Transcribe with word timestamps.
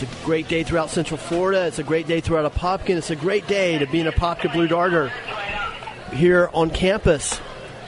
It's 0.00 0.12
a 0.12 0.24
great 0.24 0.46
day 0.46 0.62
throughout 0.62 0.90
Central 0.90 1.18
Florida. 1.18 1.66
It's 1.66 1.80
a 1.80 1.82
great 1.82 2.06
day 2.06 2.20
throughout 2.20 2.52
Apopka. 2.54 2.90
It's 2.90 3.10
a 3.10 3.16
great 3.16 3.48
day 3.48 3.78
to 3.78 3.86
be 3.88 3.98
in 3.98 4.06
Apopka 4.06 4.52
Blue 4.52 4.68
Darter 4.68 5.10
here 6.12 6.48
on 6.54 6.70
campus 6.70 7.40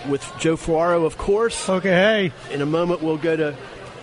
with 0.09 0.29
Joe 0.41 0.57
Ferraro, 0.57 1.05
of 1.05 1.17
course. 1.17 1.69
Okay, 1.69 1.89
hey. 1.89 2.33
In 2.53 2.63
a 2.63 2.67
moment, 2.67 3.01
we'll 3.01 3.17
go 3.17 3.37
to 3.37 3.57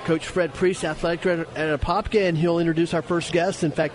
Coach 0.05 0.25
Fred 0.25 0.53
Priest, 0.53 0.85
athletic 0.85 1.19
director 1.19 1.47
at 1.57 1.81
Apopka, 1.81 2.29
and 2.29 2.37
he'll 2.37 2.59
introduce 2.59 2.93
our 2.93 3.01
first 3.01 3.33
guest. 3.33 3.65
In 3.65 3.71
fact, 3.71 3.93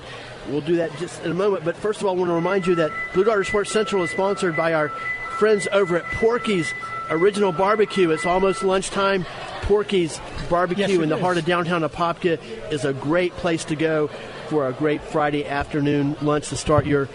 we'll 0.51 0.61
do 0.61 0.77
that 0.77 0.95
just 0.99 1.25
in 1.25 1.31
a 1.31 1.35
moment. 1.35 1.65
But 1.65 1.75
first 1.77 2.03
of 2.03 2.07
all, 2.07 2.15
I 2.15 2.19
want 2.19 2.29
to 2.29 2.35
remind 2.35 2.67
you 2.67 2.75
that 2.75 2.91
Blue 3.15 3.25
Darter 3.25 3.45
Sports 3.45 3.73
Central 3.73 4.03
is 4.03 4.11
sponsored 4.11 4.59
by 4.59 4.75
our 4.75 4.91
friends 5.39 5.69
over 5.73 5.97
at 5.97 6.05
Porky's 6.17 6.71
Original 7.13 7.53
Barbecue. 7.53 8.11
It's 8.11 8.27
almost 8.27 8.63
lunchtime. 8.63 9.27
Porky's 9.63 10.21
Barbecue 10.51 10.83
Yes, 10.87 11.03
in 11.03 11.09
the 11.09 11.17
is. 11.17 11.21
heart 11.21 11.39
of 11.39 11.45
downtown 11.45 11.83
Apopka 11.83 12.39
is 12.73 12.85
a 12.85 12.93
great 12.93 13.33
place 13.37 13.65
to 13.67 13.77
go 13.77 14.09
for 14.49 14.67
a 14.67 14.73
great 14.73 15.01
Friday 15.03 15.47
afternoon 15.47 16.17
lunch 16.21 16.49
to 16.49 16.57
start 16.57 16.85
your 16.87 17.09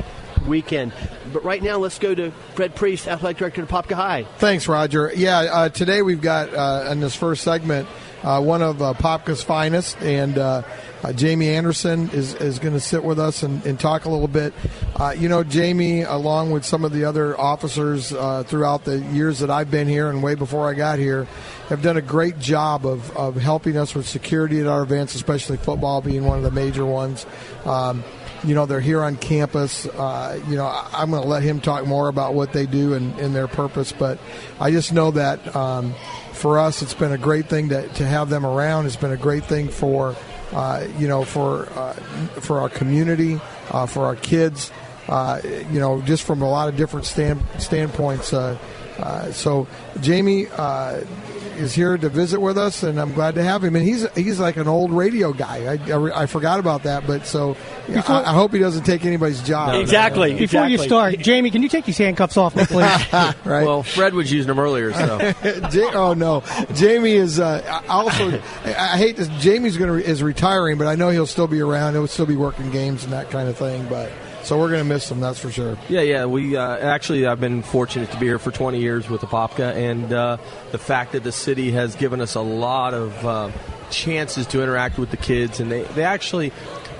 weekend. 0.48 0.94
But 1.34 1.44
right 1.44 1.62
now, 1.62 1.78
let's 1.78 2.00
go 2.00 2.16
to 2.16 2.32
Fred 2.56 2.74
Priest, 2.76 3.08
athletic 3.08 3.38
director 3.38 3.64
at 3.64 3.68
Apopka 3.68 3.96
High. 3.96 4.24
Thanks, 4.38 4.68
Roger. 4.68 5.12
Yeah, 5.16 5.40
uh, 5.40 5.70
today 5.70 6.02
we've 6.02 6.22
got 6.22 6.54
uh, 6.54 6.90
in 6.92 7.00
this 7.00 7.16
first 7.16 7.44
segment 7.44 7.88
uh, 8.24 8.42
one 8.42 8.62
of 8.62 8.82
uh, 8.82 8.94
Popka's 8.96 9.44
finest, 9.44 9.98
and 10.02 10.38
uh, 10.38 10.64
uh, 11.04 11.14
Jamie 11.14 11.50
Anderson 11.50 12.10
is, 12.10 12.34
is 12.36 12.60
going 12.60 12.74
to 12.74 12.80
sit 12.80 13.04
with 13.04 13.20
us 13.20 13.44
and, 13.44 13.64
and 13.66 13.80
talk 13.80 14.06
a 14.06 14.10
little 14.10 14.28
bit. 14.28 14.54
Uh, 14.96 15.14
you 15.18 15.30
know, 15.30 15.44
Jamie, 15.44 16.02
along 16.02 16.52
with 16.52 16.66
some 16.66 16.84
of 16.84 16.92
the 16.92 17.06
other 17.06 17.40
officers 17.40 18.12
uh, 18.14 18.44
throughout 18.44 18.84
the 18.86 19.00
years 19.00 19.40
that 19.40 19.50
I've 19.50 19.70
been 19.70 19.88
here 19.88 20.10
and 20.10 20.24
way 20.24 20.36
before 20.36 20.70
I 20.70 20.74
got 20.74 20.98
here, 21.00 21.26
have 21.70 21.82
done 21.82 21.98
a 21.98 22.02
great 22.02 22.40
job 22.40 22.86
of, 22.86 23.16
of 23.16 23.36
helping 23.36 23.78
us 23.78 23.94
with 23.94 24.08
security 24.08 24.60
at 24.60 24.68
our 24.68 24.82
events, 24.82 25.14
especially 25.16 25.58
football 25.58 26.02
being 26.02 26.26
one 26.26 26.38
of 26.38 26.44
the 26.44 26.52
major 26.52 26.86
ones. 26.86 27.26
Um, 27.66 28.04
you 28.44 28.54
know 28.54 28.68
they're 28.68 28.80
here 28.80 29.04
on 29.04 29.16
campus. 29.18 29.88
Uh, 29.88 30.40
you 30.48 30.56
know 30.56 30.66
I- 30.66 30.88
I'm 30.94 31.10
going 31.10 31.24
to 31.24 31.28
let 31.28 31.42
him 31.42 31.60
talk 31.60 31.88
more 31.88 32.08
about 32.08 32.36
what 32.36 32.54
they 32.54 32.66
do 32.68 32.94
and, 32.94 33.18
and 33.20 33.36
their 33.36 33.48
purpose, 33.48 33.92
but 33.92 34.20
I 34.60 34.70
just 34.70 34.94
know 34.94 35.10
that 35.12 35.56
um, 35.56 35.96
for 36.38 36.60
us 36.60 36.82
it's 36.82 36.94
been 36.94 37.12
a 37.12 37.18
great 37.18 37.48
thing 37.48 37.70
to, 37.70 37.88
to 37.88 38.06
have 38.06 38.30
them 38.30 38.46
around. 38.46 38.86
It's 38.86 38.96
been 38.96 39.12
a 39.12 39.18
great 39.18 39.46
thing 39.46 39.70
for 39.70 40.16
uh, 40.54 40.88
you 40.98 41.08
know 41.08 41.24
for 41.24 41.68
uh, 41.78 41.94
for 42.42 42.60
our 42.60 42.70
community, 42.70 43.40
uh, 43.72 43.86
for 43.86 44.06
our 44.06 44.16
kids. 44.16 44.72
Uh, 45.10 45.42
you 45.72 45.80
know 45.80 46.02
just 46.02 46.24
from 46.24 46.42
a 46.42 46.50
lot 46.50 46.70
of 46.70 46.76
different 46.76 47.06
stand, 47.06 47.42
standpoints. 47.60 48.34
Uh, 48.34 48.58
uh, 49.00 49.32
so 49.32 49.68
Jamie 50.02 50.48
is 51.58 51.74
here 51.74 51.98
to 51.98 52.10
visit 52.10 52.40
with 52.40 52.58
us, 52.58 52.84
and 52.84 53.00
I'm 53.00 53.14
glad 53.14 53.36
to 53.36 53.44
have 53.44 53.64
him. 53.64 53.76
And 53.76 53.86
he's 53.86 54.10
he's 54.14 54.40
like 54.40 54.58
an 54.58 54.68
old 54.68 54.92
radio 54.92 55.34
guy. 55.34 55.74
I, 55.74 55.92
I, 55.92 56.24
I 56.24 56.26
forgot 56.26 56.60
about 56.60 56.84
that, 56.84 57.06
but 57.08 57.26
so 57.26 57.58
yeah, 57.88 58.04
I, 58.08 58.32
I 58.32 58.34
hope 58.34 58.54
he 58.54 58.60
doesn't 58.60 58.84
take 58.84 59.06
anybody's 59.06 59.42
job. 59.42 59.76
exactly. 59.76 60.36
Before 60.36 60.68
you 60.68 60.78
start, 60.78 61.20
Jamie, 61.20 61.52
can 61.52 61.64
you 61.64 61.70
take 61.70 61.86
these 61.86 61.98
handcuffs 61.98 62.38
off 62.38 62.56
me, 62.56 62.66
please? 62.66 63.14
right? 63.14 63.66
Well, 63.66 63.84
Fred 63.84 64.14
was 64.14 64.32
using 64.32 64.48
them 64.48 64.60
earlier, 64.60 64.94
so 64.94 65.18
Ja- 65.72 65.92
oh 65.94 66.14
no, 66.14 66.44
Jamie 66.74 67.14
is 67.14 67.40
uh, 67.40 67.82
I 67.88 67.88
also. 67.88 68.42
I 68.66 68.98
I 68.98 68.98
hate 68.98 69.18
this. 69.18 69.28
Jamie's 69.40 69.78
going 69.78 70.02
to 70.02 70.08
is 70.10 70.24
retiring, 70.24 70.78
but 70.78 70.88
I 70.88 70.96
know 70.96 71.10
he'll 71.10 71.26
still 71.28 71.48
be 71.48 71.62
around. 71.62 71.94
He'll 71.94 72.08
still 72.08 72.26
be 72.26 72.36
working 72.36 72.72
games 72.72 73.04
and 73.04 73.14
that 73.14 73.30
kind 73.30 73.50
of 73.50 73.58
thing. 73.58 73.88
But 73.90 74.12
so 74.48 74.58
we're 74.58 74.70
going 74.70 74.80
to 74.80 74.88
miss 74.88 75.10
them, 75.10 75.20
That's 75.20 75.40
for 75.40 75.52
sure. 75.52 75.78
yeah, 75.90 76.00
yeah. 76.00 76.26
We 76.26 76.56
uh, 76.56 76.78
actually, 76.78 77.28
I've 77.28 77.42
been 77.42 77.62
fortunate 77.62 78.12
to 78.12 78.18
be 78.18 78.28
here 78.28 78.40
for 78.40 78.50
20 78.50 78.80
years 78.80 79.10
with 79.10 79.20
Apopka, 79.20 79.76
and 79.76 80.14
uh, 80.14 80.38
the 80.72 80.78
fact 80.78 81.12
that 81.12 81.26
the 81.26 81.34
city 81.34 81.72
has 81.72 81.98
given 81.98 82.22
us 82.22 82.36
a 82.36 82.42
lot 82.42 82.94
of 82.94 83.26
uh, 83.26 83.52
chances 83.90 84.48
to 84.48 84.64
interact 84.64 84.98
with 84.98 85.12
the 85.12 85.18
kids, 85.18 85.60
and 85.60 85.70
they, 85.70 85.84
they 85.84 86.06
actually, 86.06 86.54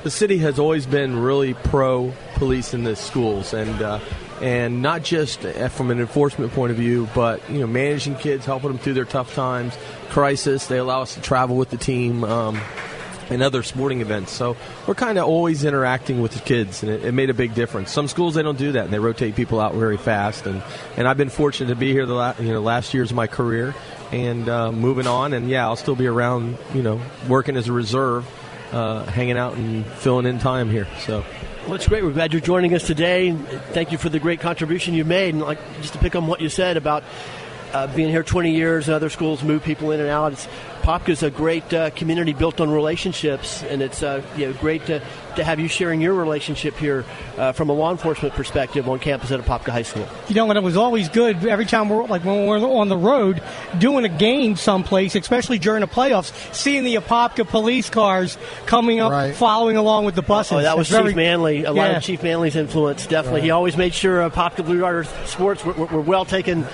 the 0.04 0.12
city 0.12 0.40
has 0.40 0.60
always 0.60 0.86
been 0.86 1.22
really 1.22 1.54
pro 1.54 2.12
police 2.36 2.74
in 2.74 2.84
the 2.84 2.96
schools, 2.96 3.54
and. 3.54 3.82
Uh, 3.82 4.00
and 4.40 4.84
not 4.84 5.02
just 5.02 5.44
uh, 5.44 5.68
from 5.68 5.90
an 5.90 6.00
enforcement 6.00 6.52
point 6.54 6.70
of 6.70 6.78
view, 6.78 7.10
but 7.16 7.42
you 7.50 7.58
know, 7.58 7.66
managing 7.66 8.14
kids, 8.14 8.46
helping 8.46 8.70
them 8.70 8.78
through 8.78 8.94
their 8.94 9.04
tough 9.04 9.34
times, 9.34 9.76
crisis. 10.10 10.68
They 10.68 10.78
allow 10.78 11.02
us 11.02 11.16
to 11.16 11.22
travel 11.22 11.56
with 11.56 11.72
the 11.72 11.78
team. 11.78 12.24
Um, 12.24 12.62
and 13.30 13.42
other 13.44 13.64
sporting 13.64 14.02
events. 14.02 14.32
So 14.32 14.56
we're 14.86 14.96
kind 14.96 15.18
of 15.18 15.26
always 15.26 15.64
interacting 15.64 16.22
with 16.22 16.34
the 16.34 16.40
kids, 16.40 16.84
and 16.84 16.92
it, 16.92 17.06
it 17.06 17.12
made 17.14 17.30
a 17.30 17.34
big 17.34 17.54
difference. 17.54 17.92
Some 17.92 18.08
schools 18.08 18.36
they 18.36 18.44
don't 18.44 18.58
do 18.58 18.74
that, 18.74 18.86
and 18.86 18.94
they 18.94 19.00
rotate 19.00 19.36
people 19.36 19.60
out 19.60 19.74
very 19.74 19.98
fast. 19.98 20.46
And, 20.46 20.62
and 20.96 21.08
I've 21.08 21.18
been 21.18 21.30
fortunate 21.30 21.70
to 21.70 21.76
be 21.76 21.92
here 21.92 22.06
the 22.06 22.14
la- 22.14 22.36
you 22.40 22.54
know 22.54 22.62
last 22.62 22.94
years 22.94 23.12
of 23.12 23.16
my 23.16 23.28
career, 23.28 23.76
and 24.12 24.48
uh, 24.48 24.72
moving 24.72 25.08
on. 25.08 25.34
And 25.34 25.50
yeah, 25.50 25.66
I'll 25.66 25.76
still 25.76 25.96
be 25.96 26.08
around, 26.08 26.58
you 26.74 26.82
know, 26.82 27.02
working 27.28 27.58
as 27.58 27.68
a 27.68 27.74
reserve, 27.74 28.26
uh, 28.72 29.06
hanging 29.06 29.38
out 29.38 29.56
and 29.56 29.86
filling 29.86 30.26
in 30.26 30.40
time 30.40 30.70
here. 30.70 30.88
So. 31.00 31.24
Well, 31.66 31.76
it's 31.76 31.88
great. 31.88 32.02
We're 32.02 32.14
glad 32.14 32.32
you're 32.32 32.42
joining 32.42 32.74
us 32.74 32.88
today. 32.88 33.34
Thank 33.74 33.92
you 33.92 33.98
for 33.98 34.08
the 34.08 34.20
great 34.20 34.40
contribution 34.40 34.94
you 34.94 35.04
made. 35.04 35.34
And 35.34 35.44
like 35.44 35.60
just 35.82 35.92
to 35.94 36.00
pick 36.00 36.16
on 36.16 36.26
what 36.26 36.40
you 36.40 36.48
said 36.48 36.78
about 36.78 37.04
uh, 37.74 37.94
being 37.94 38.10
here 38.10 38.24
20 38.24 38.56
years 38.56 38.88
and 38.88 38.96
other 38.96 39.10
schools 39.10 39.44
move 39.44 39.64
people 39.64 39.92
in 39.92 40.00
and 40.00 40.10
out. 40.10 40.32
It's 40.32 40.48
Popka's 40.82 41.24
a 41.24 41.30
great 41.30 41.74
uh, 41.74 41.90
community 41.92 42.34
built 42.34 42.60
on 42.62 42.70
relationships, 42.70 43.64
and 43.64 43.82
it's 43.82 44.02
uh, 44.04 44.22
you 44.36 44.48
know, 44.48 44.54
great 44.54 44.86
to, 44.88 45.02
to 45.36 45.44
have 45.44 45.60
you 45.60 45.68
sharing 45.68 46.02
your 46.02 46.14
relationship 46.14 46.76
here 46.78 47.06
uh, 47.38 47.52
from 47.52 47.70
a 47.70 47.74
law 47.74 47.92
enforcement 47.92 48.34
perspective 48.34 48.88
on 48.90 49.00
campus 49.00 49.32
at 49.32 49.40
Apopka 49.40 49.70
High 49.72 49.82
School. 49.84 50.08
you 50.28 50.36
know, 50.36 50.50
and 50.50 50.58
it 50.58 50.64
was 50.64 50.78
always 50.78 51.10
good 51.10 51.46
every 51.46 51.66
time 51.66 51.90
we're 51.90 52.06
like 52.08 52.24
when 52.24 52.46
we're 52.48 52.60
on 52.60 52.90
the 52.90 52.98
road 52.98 53.42
doing 53.78 54.06
a 54.06 54.10
game 54.10 54.56
someplace, 54.56 55.16
especially 55.16 55.60
during 55.60 55.82
the 55.82 55.88
playoffs, 55.88 56.32
seeing 56.54 56.84
the 56.84 56.96
Apopka 56.96 57.48
police 57.48 57.90
cars 57.90 58.38
coming 58.66 59.00
up, 59.00 59.12
Right. 59.12 59.36
following 59.36 59.78
along 59.78 60.06
with 60.06 60.16
the 60.16 60.22
buses. 60.22 60.54
Oh, 60.54 60.62
that 60.62 60.78
was 60.78 60.88
It's 60.88 60.96
very- 60.98 61.10
Chief 61.12 61.16
Manley. 61.18 61.64
A 61.66 61.72
lot 61.74 61.92
of 61.96 62.04
Chief 62.04 62.22
Manley's 62.24 62.56
influence, 62.56 63.06
definitely. 63.08 63.42
He 63.42 63.52
always 63.52 63.76
made 63.78 63.94
sure 63.94 64.22
uh, 64.22 64.30
Apopka 64.30 64.66
Blue 64.66 64.80
Darter 64.80 65.04
sports 65.26 65.64
were, 65.66 65.74
were, 65.74 65.86
were 65.88 66.02
well 66.02 66.26
taken, 66.26 66.66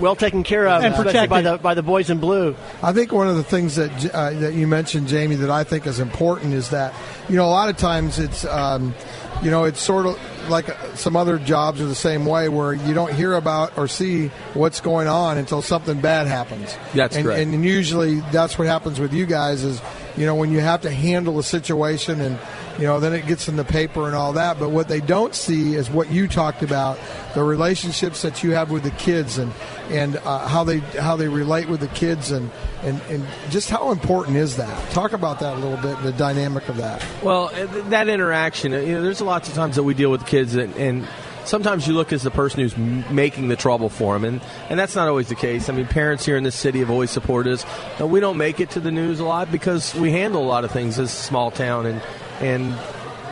well 0.00 0.16
taken 0.16 0.42
care 0.42 0.66
of, 0.66 0.82
And 0.82 0.94
especially 0.94 1.26
by 1.28 1.42
the 1.42 1.58
by 1.58 1.74
the 1.74 1.82
boys 1.82 2.10
in 2.10 2.18
blue. 2.18 2.56
I 2.82 2.92
think 2.92 3.12
one 3.12 3.28
of 3.28 3.36
the 3.36 3.42
things 3.44 3.59
that 3.68 4.14
uh, 4.14 4.30
that 4.30 4.54
you 4.54 4.66
mentioned, 4.66 5.08
Jamie, 5.08 5.36
that 5.36 5.50
I 5.50 5.64
think 5.64 5.86
is 5.86 6.00
important 6.00 6.54
is 6.54 6.70
that 6.70 6.94
you 7.28 7.36
know 7.36 7.44
a 7.44 7.50
lot 7.50 7.68
of 7.68 7.76
times 7.76 8.18
it's 8.18 8.44
um, 8.44 8.94
you 9.42 9.50
know 9.50 9.64
it's 9.64 9.80
sort 9.80 10.06
of 10.06 10.18
like 10.48 10.70
some 10.94 11.16
other 11.16 11.38
jobs 11.38 11.80
are 11.80 11.86
the 11.86 11.94
same 11.94 12.26
way 12.26 12.48
where 12.48 12.72
you 12.72 12.94
don't 12.94 13.12
hear 13.12 13.34
about 13.34 13.76
or 13.78 13.86
see 13.86 14.28
what's 14.54 14.80
going 14.80 15.06
on 15.06 15.38
until 15.38 15.62
something 15.62 16.00
bad 16.00 16.26
happens. 16.26 16.76
That's 16.94 17.16
and, 17.16 17.24
correct. 17.24 17.40
and 17.40 17.64
usually 17.64 18.20
that's 18.32 18.58
what 18.58 18.66
happens 18.66 18.98
with 18.98 19.12
you 19.12 19.26
guys 19.26 19.62
is 19.62 19.80
you 20.16 20.26
know 20.26 20.34
when 20.34 20.50
you 20.50 20.60
have 20.60 20.82
to 20.82 20.90
handle 20.90 21.38
a 21.38 21.42
situation 21.42 22.20
and 22.20 22.38
you 22.78 22.84
know 22.84 23.00
then 23.00 23.12
it 23.12 23.26
gets 23.26 23.48
in 23.48 23.56
the 23.56 23.64
paper 23.64 24.06
and 24.06 24.14
all 24.14 24.32
that. 24.34 24.58
But 24.58 24.70
what 24.70 24.88
they 24.88 25.00
don't 25.00 25.34
see 25.34 25.74
is 25.74 25.90
what 25.90 26.10
you 26.10 26.28
talked 26.28 26.62
about 26.62 26.98
the 27.34 27.42
relationships 27.42 28.22
that 28.22 28.42
you 28.42 28.52
have 28.52 28.70
with 28.70 28.82
the 28.82 28.90
kids 28.92 29.38
and 29.38 29.52
and 29.90 30.16
uh, 30.16 30.46
how 30.46 30.64
they 30.64 30.78
how 30.78 31.16
they 31.16 31.28
relate 31.28 31.68
with 31.68 31.80
the 31.80 31.88
kids 31.88 32.30
and, 32.30 32.50
and 32.82 33.00
and 33.02 33.26
just 33.50 33.70
how 33.70 33.90
important 33.92 34.36
is 34.36 34.56
that? 34.56 34.90
Talk 34.92 35.12
about 35.12 35.40
that 35.40 35.54
a 35.54 35.58
little 35.58 35.78
bit 35.78 36.00
the 36.02 36.12
dynamic 36.12 36.68
of 36.68 36.76
that. 36.76 37.04
Well, 37.22 37.50
uh, 37.54 37.66
that 37.90 38.08
interaction, 38.08 38.72
uh, 38.74 38.78
you 38.78 38.94
know, 38.94 39.02
there's 39.02 39.20
lots 39.20 39.48
of 39.48 39.54
times 39.54 39.76
that 39.76 39.82
we 39.82 39.94
deal 39.94 40.10
with 40.10 40.26
kids, 40.26 40.54
and, 40.54 40.74
and 40.76 41.08
sometimes 41.50 41.86
you 41.86 41.94
look 41.94 42.12
as 42.12 42.22
the 42.22 42.30
person 42.30 42.60
who's 42.60 42.76
making 43.10 43.48
the 43.48 43.56
trouble 43.56 43.88
for 43.88 44.14
them, 44.14 44.24
and, 44.24 44.40
and 44.70 44.78
that's 44.78 44.94
not 44.94 45.08
always 45.08 45.28
the 45.28 45.34
case. 45.34 45.68
I 45.68 45.72
mean, 45.72 45.86
parents 45.86 46.24
here 46.24 46.36
in 46.36 46.44
this 46.44 46.54
city 46.54 46.78
have 46.78 46.90
always 46.90 47.10
supported 47.10 47.54
us. 47.54 47.66
We 48.00 48.20
don't 48.20 48.36
make 48.36 48.60
it 48.60 48.70
to 48.70 48.80
the 48.80 48.92
news 48.92 49.18
a 49.18 49.24
lot 49.24 49.50
because 49.50 49.94
we 49.94 50.12
handle 50.12 50.42
a 50.42 50.46
lot 50.46 50.64
of 50.64 50.70
things 50.70 50.98
as 50.98 51.12
a 51.12 51.22
small 51.22 51.50
town, 51.50 51.86
and 51.86 52.00
and 52.40 52.78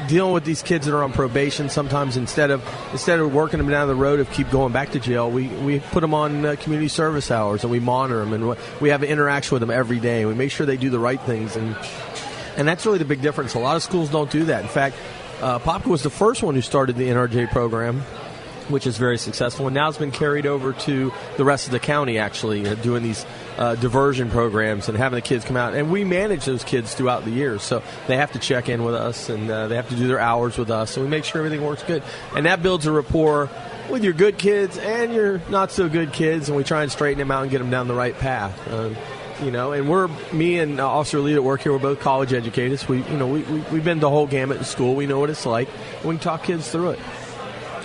dealing 0.09 0.33
with 0.33 0.45
these 0.45 0.63
kids 0.63 0.87
that 0.87 0.95
are 0.95 1.05
on 1.05 1.13
probation. 1.13 1.71
Sometimes 1.71 2.17
instead 2.17 2.51
of 2.51 2.63
instead 2.93 3.21
of 3.21 3.33
working 3.33 3.59
them 3.59 3.69
down 3.69 3.87
the 3.87 3.95
road 3.95 4.19
of 4.19 4.31
keep 4.33 4.51
going 4.51 4.73
back 4.73 4.93
to 4.93 5.01
jail, 5.01 5.31
we, 5.31 5.49
we 5.49 5.79
put 5.79 6.01
them 6.01 6.13
on 6.13 6.45
uh, 6.45 6.57
community 6.59 6.89
service 6.89 7.31
hours 7.31 7.63
and 7.63 7.71
we 7.71 7.79
monitor 7.81 8.21
them 8.21 8.33
and 8.33 8.57
we 8.81 8.91
have 8.91 9.03
an 9.03 9.09
interaction 9.09 9.55
with 9.55 9.61
them 9.61 9.71
every 9.71 10.01
day. 10.01 10.25
We 10.25 10.35
make 10.35 10.51
sure 10.51 10.67
they 10.67 10.77
do 10.77 10.91
the 10.91 10.99
right 10.99 11.21
things 11.21 11.57
and 11.57 11.77
and 12.57 12.67
that's 12.67 12.85
really 12.85 12.99
the 12.99 13.05
big 13.05 13.23
difference. 13.23 13.55
A 13.55 13.61
lot 13.61 13.77
of 13.77 13.83
schools 13.83 14.11
don't 14.11 14.31
do 14.31 14.47
that. 14.47 14.63
In 14.63 14.69
fact, 14.69 14.97
uh, 15.41 15.59
Popka 15.59 15.87
was 15.87 16.03
the 16.03 16.11
first 16.11 16.43
one 16.43 16.55
who 16.55 16.63
started 16.63 16.97
the 16.97 17.09
NRJ 17.09 17.51
program 17.51 18.03
which 18.69 18.87
is 18.87 18.99
very 18.99 19.19
successful, 19.19 19.67
and 19.67 19.75
now 19.75 19.89
it's 19.89 19.99
been 19.99 20.11
carried 20.11 20.47
over 20.47 20.73
to 20.73 21.13
the 21.37 21.45
rest 21.45 21.67
of 21.67 21.73
the 21.73 21.79
county. 21.79 22.19
Actually, 22.19 22.67
uh, 22.67 22.75
doing 22.75 23.03
these 23.03 23.25
uh, 23.57 23.75
diversion 23.77 24.31
programs 24.31 24.89
and 24.89 24.99
having 24.99 25.17
the 25.17 25.23
kids 25.23 25.45
come 25.45 25.57
out, 25.57 25.75
and 25.75 25.91
we 25.91 26.05
manage 26.05 26.45
those 26.45 26.65
kids 26.65 26.95
throughout 26.95 27.25
the 27.25 27.31
year, 27.31 27.59
so 27.59 27.83
they 28.07 28.17
have 28.17 28.33
to 28.33 28.39
check 28.39 28.69
in 28.69 28.85
with 28.85 28.95
us 28.95 29.29
and 29.29 29.51
uh, 29.51 29.69
they 29.69 29.77
have 29.77 29.89
to 29.89 29.97
do 29.97 30.07
their 30.07 30.21
hours 30.21 30.59
with 30.59 30.71
us, 30.71 30.97
and 30.97 31.05
we 31.05 31.11
make 31.11 31.25
sure 31.25 31.45
everything 31.45 31.65
works 31.65 31.83
good, 31.83 32.03
and 32.37 32.47
that 32.47 32.63
builds 32.63 32.87
a 32.87 32.93
rapport 32.93 33.49
with 33.91 34.05
your 34.05 34.13
good 34.13 34.37
kids 34.37 34.77
and 34.77 35.15
your 35.15 35.41
not 35.49 35.73
so 35.73 35.89
good 35.89 36.13
kids, 36.13 36.49
and 36.49 36.57
we 36.57 36.65
try 36.65 36.83
and 36.83 36.93
straighten 36.93 37.19
them 37.19 37.31
out 37.31 37.43
and 37.43 37.51
get 37.51 37.59
them 37.59 37.71
down 37.71 37.89
the 37.89 37.95
right 37.95 38.19
path. 38.19 38.57
You 39.43 39.53
know, 39.53 39.73
and 39.73 39.89
we're 39.89 40.09
me 40.33 40.59
and 40.59 40.81
uh, 40.81 40.89
Officer 40.89 41.21
Lee 41.21 41.35
that 41.35 41.43
work 41.43 41.61
here. 41.61 41.73
We're 41.73 41.79
both 41.79 42.01
college 42.01 42.33
educators. 42.33 42.89
We, 42.89 43.05
you 43.05 43.17
know, 43.17 43.29
we, 43.29 43.43
we 43.43 43.61
we've 43.73 43.85
been 43.85 44.01
the 44.01 44.11
whole 44.11 44.27
gamut 44.27 44.59
in 44.59 44.65
school. 44.65 44.97
We 44.97 45.07
know 45.07 45.21
what 45.21 45.31
it's 45.31 45.47
like. 45.47 45.69
We 46.03 46.11
can 46.11 46.19
talk 46.19 46.45
kids 46.45 46.69
through 46.71 46.91
it. 46.91 46.99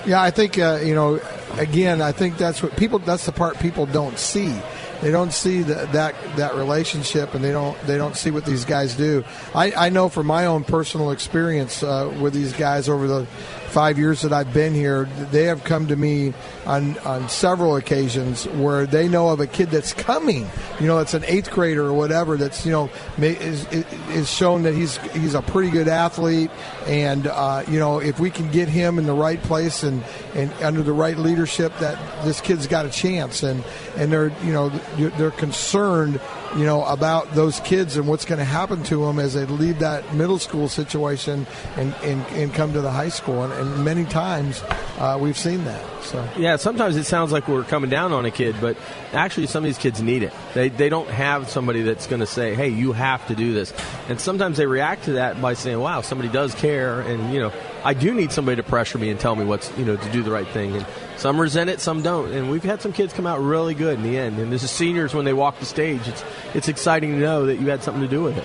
Yeah, 0.05 0.21
I 0.21 0.31
think 0.31 0.57
uh, 0.57 0.79
you 0.83 0.95
know. 0.95 1.19
Again, 1.57 2.01
I 2.01 2.11
think 2.11 2.37
that's 2.37 2.63
what 2.63 2.75
people. 2.75 2.97
That's 2.97 3.27
the 3.27 3.31
part 3.31 3.59
people 3.59 3.85
don't 3.85 4.17
see. 4.17 4.59
They 5.01 5.11
don't 5.11 5.31
see 5.31 5.61
the, 5.61 5.87
that 5.91 6.15
that 6.37 6.55
relationship, 6.55 7.35
and 7.35 7.43
they 7.43 7.51
don't 7.51 7.79
they 7.81 7.97
don't 7.97 8.15
see 8.15 8.31
what 8.31 8.45
these 8.45 8.65
guys 8.65 8.95
do. 8.95 9.23
I, 9.53 9.73
I 9.73 9.89
know 9.89 10.09
from 10.09 10.25
my 10.25 10.47
own 10.47 10.63
personal 10.63 11.11
experience 11.11 11.83
uh, 11.83 12.11
with 12.19 12.33
these 12.33 12.53
guys 12.53 12.89
over 12.89 13.05
the 13.05 13.27
five 13.73 13.97
years 13.97 14.21
that 14.21 14.31
I've 14.31 14.53
been 14.53 14.75
here, 14.75 15.05
they 15.31 15.45
have 15.45 15.63
come 15.63 15.87
to 15.87 15.95
me 15.95 16.33
on, 16.67 16.95
on 16.99 17.27
several 17.27 17.75
occasions 17.75 18.47
where 18.47 18.85
they 18.85 19.07
know 19.07 19.29
of 19.29 19.39
a 19.39 19.47
kid 19.47 19.71
that's 19.71 19.93
coming, 19.93 20.47
you 20.79 20.85
know, 20.85 20.97
that's 20.97 21.15
an 21.15 21.23
eighth 21.25 21.49
grader 21.49 21.83
or 21.83 21.93
whatever, 21.93 22.37
that's, 22.37 22.67
you 22.67 22.71
know, 22.71 22.91
is, 23.17 23.65
is 24.11 24.29
shown 24.29 24.61
that 24.63 24.75
he's, 24.75 24.97
he's 25.13 25.33
a 25.33 25.41
pretty 25.41 25.71
good 25.71 25.87
athlete. 25.87 26.51
And, 26.85 27.25
uh, 27.25 27.63
you 27.67 27.79
know, 27.79 27.97
if 27.99 28.19
we 28.19 28.29
can 28.29 28.51
get 28.51 28.69
him 28.69 28.99
in 28.99 29.07
the 29.07 29.13
right 29.13 29.41
place 29.41 29.81
and, 29.81 30.03
and 30.35 30.53
under 30.61 30.83
the 30.83 30.93
right 30.93 31.17
leadership, 31.17 31.75
that 31.79 31.97
this 32.25 32.41
kid's 32.41 32.67
got 32.67 32.85
a 32.85 32.91
chance. 32.91 33.41
And, 33.41 33.63
and 33.97 34.11
they're, 34.11 34.31
you 34.43 34.53
know, 34.53 34.69
they're 34.69 35.31
concerned 35.31 36.21
you 36.55 36.65
know, 36.65 36.85
about 36.85 37.33
those 37.33 37.59
kids 37.61 37.97
and 37.97 38.07
what's 38.07 38.25
going 38.25 38.39
to 38.39 38.45
happen 38.45 38.83
to 38.83 39.05
them 39.05 39.19
as 39.19 39.33
they 39.33 39.45
leave 39.45 39.79
that 39.79 40.13
middle 40.13 40.39
school 40.39 40.69
situation 40.69 41.47
and, 41.77 41.93
and, 42.03 42.21
and 42.27 42.53
come 42.53 42.73
to 42.73 42.81
the 42.81 42.91
high 42.91 43.09
school. 43.09 43.43
And, 43.43 43.53
and 43.53 43.85
many 43.85 44.05
times 44.05 44.61
uh, 44.99 45.17
we've 45.19 45.37
seen 45.37 45.63
that. 45.65 45.83
So 46.03 46.27
yeah, 46.37 46.57
sometimes 46.57 46.95
it 46.95 47.05
sounds 47.05 47.31
like 47.31 47.47
we're 47.47 47.63
coming 47.63 47.89
down 47.89 48.11
on 48.13 48.25
a 48.25 48.31
kid, 48.31 48.55
but 48.61 48.77
actually 49.13 49.47
some 49.47 49.63
of 49.63 49.67
these 49.67 49.77
kids 49.77 50.01
need 50.01 50.23
it. 50.23 50.33
They 50.53 50.69
they 50.69 50.89
don't 50.89 51.09
have 51.09 51.49
somebody 51.49 51.81
that's 51.81 52.07
going 52.07 52.19
to 52.19 52.25
say, 52.25 52.55
"Hey, 52.55 52.69
you 52.69 52.91
have 52.91 53.25
to 53.27 53.35
do 53.35 53.53
this." 53.53 53.73
And 54.09 54.19
sometimes 54.19 54.57
they 54.57 54.65
react 54.65 55.05
to 55.05 55.13
that 55.13 55.41
by 55.41 55.53
saying, 55.53 55.79
"Wow, 55.79 56.01
somebody 56.01 56.29
does 56.29 56.53
care," 56.55 57.01
and 57.01 57.33
you 57.33 57.39
know, 57.39 57.53
I 57.83 57.93
do 57.93 58.13
need 58.13 58.31
somebody 58.31 58.57
to 58.57 58.63
pressure 58.63 58.97
me 58.97 59.09
and 59.09 59.19
tell 59.19 59.35
me 59.35 59.45
what's 59.45 59.75
you 59.77 59.85
know 59.85 59.95
to 59.95 60.11
do 60.11 60.23
the 60.23 60.31
right 60.31 60.47
thing. 60.47 60.75
And 60.75 60.85
some 61.23 61.39
resent 61.39 61.69
it, 61.69 61.79
some 61.79 62.01
don't. 62.01 62.33
And 62.33 62.51
we've 62.51 62.65
had 62.65 62.81
some 62.81 62.91
kids 62.91 63.13
come 63.13 63.25
out 63.25 63.39
really 63.39 63.73
good 63.73 63.97
in 63.97 64.03
the 64.03 64.17
end. 64.17 64.39
And 64.39 64.53
as 64.53 64.69
seniors, 64.69 65.13
when 65.13 65.23
they 65.23 65.31
walk 65.31 65.57
the 65.57 65.65
stage, 65.65 66.05
it's 66.05 66.21
it's 66.53 66.67
exciting 66.67 67.11
to 67.11 67.17
know 67.17 67.45
that 67.45 67.61
you 67.61 67.69
had 67.69 67.81
something 67.81 68.03
to 68.03 68.09
do 68.09 68.21
with 68.21 68.37
it. 68.37 68.43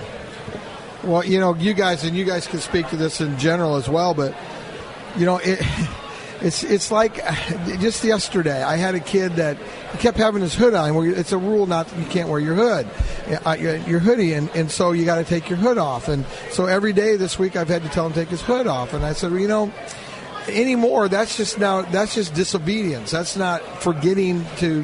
Well, 1.03 1.25
you 1.25 1.41
know, 1.41 1.57
you 1.57 1.75
guys 1.75 2.05
and 2.05 2.17
you 2.17 2.25
guys 2.25 2.47
can 2.47 2.61
speak 2.61 2.89
to 2.91 2.97
this 2.97 3.21
in 3.21 3.37
general 3.37 3.75
as 3.75 3.89
well, 3.89 4.15
but 4.15 4.33
you 5.17 5.27
know, 5.27 5.39
it, 5.39 5.59
it's 6.41 6.63
it's 6.63 6.93
like 6.93 7.17
just 7.81 8.05
yesterday 8.05 8.63
I 8.63 8.77
had 8.77 8.95
a 8.95 9.01
kid 9.01 9.33
that 9.33 9.59
kept 9.99 10.17
having 10.17 10.41
his 10.41 10.55
hood 10.55 10.75
on. 10.75 11.05
It's 11.05 11.33
a 11.33 11.39
rule 11.39 11.67
not 11.67 11.93
you 11.99 12.05
can't 12.05 12.29
wear 12.29 12.39
your 12.39 12.55
hood, 12.55 12.87
uh, 13.45 13.55
your 13.55 13.99
hoodie, 13.99 14.35
and, 14.35 14.49
and 14.51 14.71
so 14.71 14.93
you 14.93 15.05
got 15.05 15.17
to 15.17 15.25
take 15.25 15.49
your 15.51 15.59
hood 15.59 15.79
off. 15.79 16.07
And 16.07 16.25
so 16.53 16.67
every 16.67 16.93
day 16.93 17.17
this 17.17 17.41
week 17.41 17.57
I've 17.57 17.67
had 17.67 17.83
to 17.83 17.89
tell 17.89 18.07
him 18.07 18.13
to 18.13 18.21
take 18.21 18.29
his 18.29 18.41
hood 18.43 18.69
off. 18.69 18.95
And 18.95 19.05
I 19.05 19.15
said, 19.15 19.33
well, 19.33 19.41
you 19.41 19.49
know 19.49 19.73
anymore 20.49 21.09
that's 21.09 21.37
just 21.37 21.59
now 21.59 21.83
that's 21.83 22.15
just 22.15 22.35
disobedience. 22.35 23.11
That's 23.11 23.37
not 23.37 23.63
forgetting 23.83 24.45
to 24.57 24.83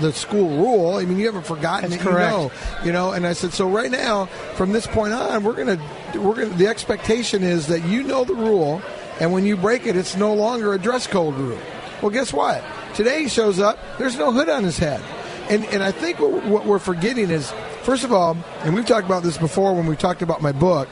the 0.00 0.12
school 0.12 0.48
rule. 0.50 0.96
I 0.96 1.04
mean 1.04 1.18
you 1.18 1.26
haven't 1.26 1.46
forgotten 1.46 1.90
that's 1.90 2.02
it 2.02 2.06
correct. 2.06 2.30
you 2.32 2.38
know 2.38 2.52
you 2.84 2.92
know 2.92 3.12
and 3.12 3.26
i 3.26 3.32
said 3.32 3.52
so 3.52 3.68
right 3.68 3.90
now 3.90 4.26
from 4.54 4.72
this 4.72 4.86
point 4.86 5.12
on 5.12 5.42
we're 5.44 5.54
gonna 5.54 5.80
we're 6.14 6.34
gonna 6.34 6.56
the 6.56 6.66
expectation 6.66 7.42
is 7.42 7.66
that 7.68 7.84
you 7.84 8.02
know 8.02 8.24
the 8.24 8.34
rule 8.34 8.82
and 9.20 9.32
when 9.32 9.44
you 9.44 9.56
break 9.56 9.86
it 9.86 9.96
it's 9.96 10.16
no 10.16 10.34
longer 10.34 10.74
a 10.74 10.78
dress 10.78 11.06
code 11.06 11.34
rule. 11.34 11.58
Well 12.02 12.10
guess 12.10 12.32
what? 12.32 12.64
Today 12.94 13.22
he 13.22 13.28
shows 13.28 13.58
up 13.60 13.78
there's 13.98 14.16
no 14.16 14.32
hood 14.32 14.48
on 14.48 14.64
his 14.64 14.78
head. 14.78 15.02
And 15.50 15.64
and 15.66 15.82
i 15.82 15.90
think 15.92 16.20
what, 16.20 16.44
what 16.44 16.66
we're 16.66 16.78
forgetting 16.78 17.30
is 17.30 17.50
first 17.82 18.04
of 18.04 18.12
all 18.12 18.36
and 18.60 18.74
we've 18.74 18.86
talked 18.86 19.06
about 19.06 19.22
this 19.22 19.38
before 19.38 19.74
when 19.74 19.86
we 19.86 19.96
talked 19.96 20.22
about 20.22 20.42
my 20.42 20.52
book 20.52 20.88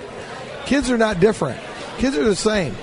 kids 0.67 0.91
are 0.91 0.99
not 0.99 1.21
different. 1.21 1.61
Kids 1.99 2.17
are 2.17 2.25
the 2.25 2.37
same 2.37 2.75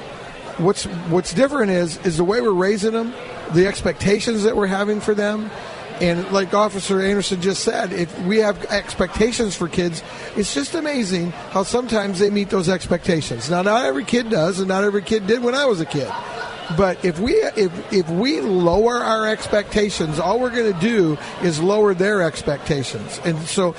what's 0.58 0.86
what's 0.86 1.34
different 1.34 1.72
is 1.72 1.98
is 2.06 2.18
the 2.18 2.24
way 2.24 2.42
we're 2.42 2.52
raising 2.52 2.94
them, 2.94 3.14
the 3.54 3.68
expectations 3.68 4.44
that 4.44 4.56
we're 4.56 4.68
having 4.68 5.00
for 5.00 5.14
them. 5.14 5.50
And 6.02 6.30
like 6.32 6.54
Officer 6.54 7.02
Anderson 7.02 7.40
just 7.40 7.64
said, 7.64 7.94
if 7.94 8.18
we 8.22 8.40
have 8.40 8.66
expectations 8.66 9.56
for 9.56 9.68
kids, 9.68 10.02
it's 10.36 10.54
just 10.54 10.74
amazing 10.74 11.32
how 11.52 11.64
sometimes 11.64 12.20
they 12.20 12.32
meet 12.32 12.50
those 12.50 12.68
expectations. 12.68 13.50
Now, 13.50 13.62
not 13.62 13.86
every 13.86 14.04
kid 14.04 14.30
does, 14.30 14.60
and 14.60 14.68
not 14.68 14.84
every 14.84 15.04
kid 15.04 15.28
did 15.28 15.44
when 15.44 15.54
I 15.54 15.66
was 15.66 15.80
a 15.80 15.86
kid. 15.86 16.12
But 16.78 17.04
if 17.04 17.20
we 17.20 17.34
if 17.34 17.94
if 17.94 18.10
we 18.10 18.42
lower 18.42 18.96
our 18.96 19.28
expectations, 19.28 20.20
all 20.20 20.40
we're 20.40 20.50
going 20.50 20.74
to 20.74 20.80
do 20.80 21.18
is 21.42 21.62
lower 21.62 21.94
their 21.94 22.22
expectations, 22.22 23.20
and 23.26 23.40
so 23.42 23.76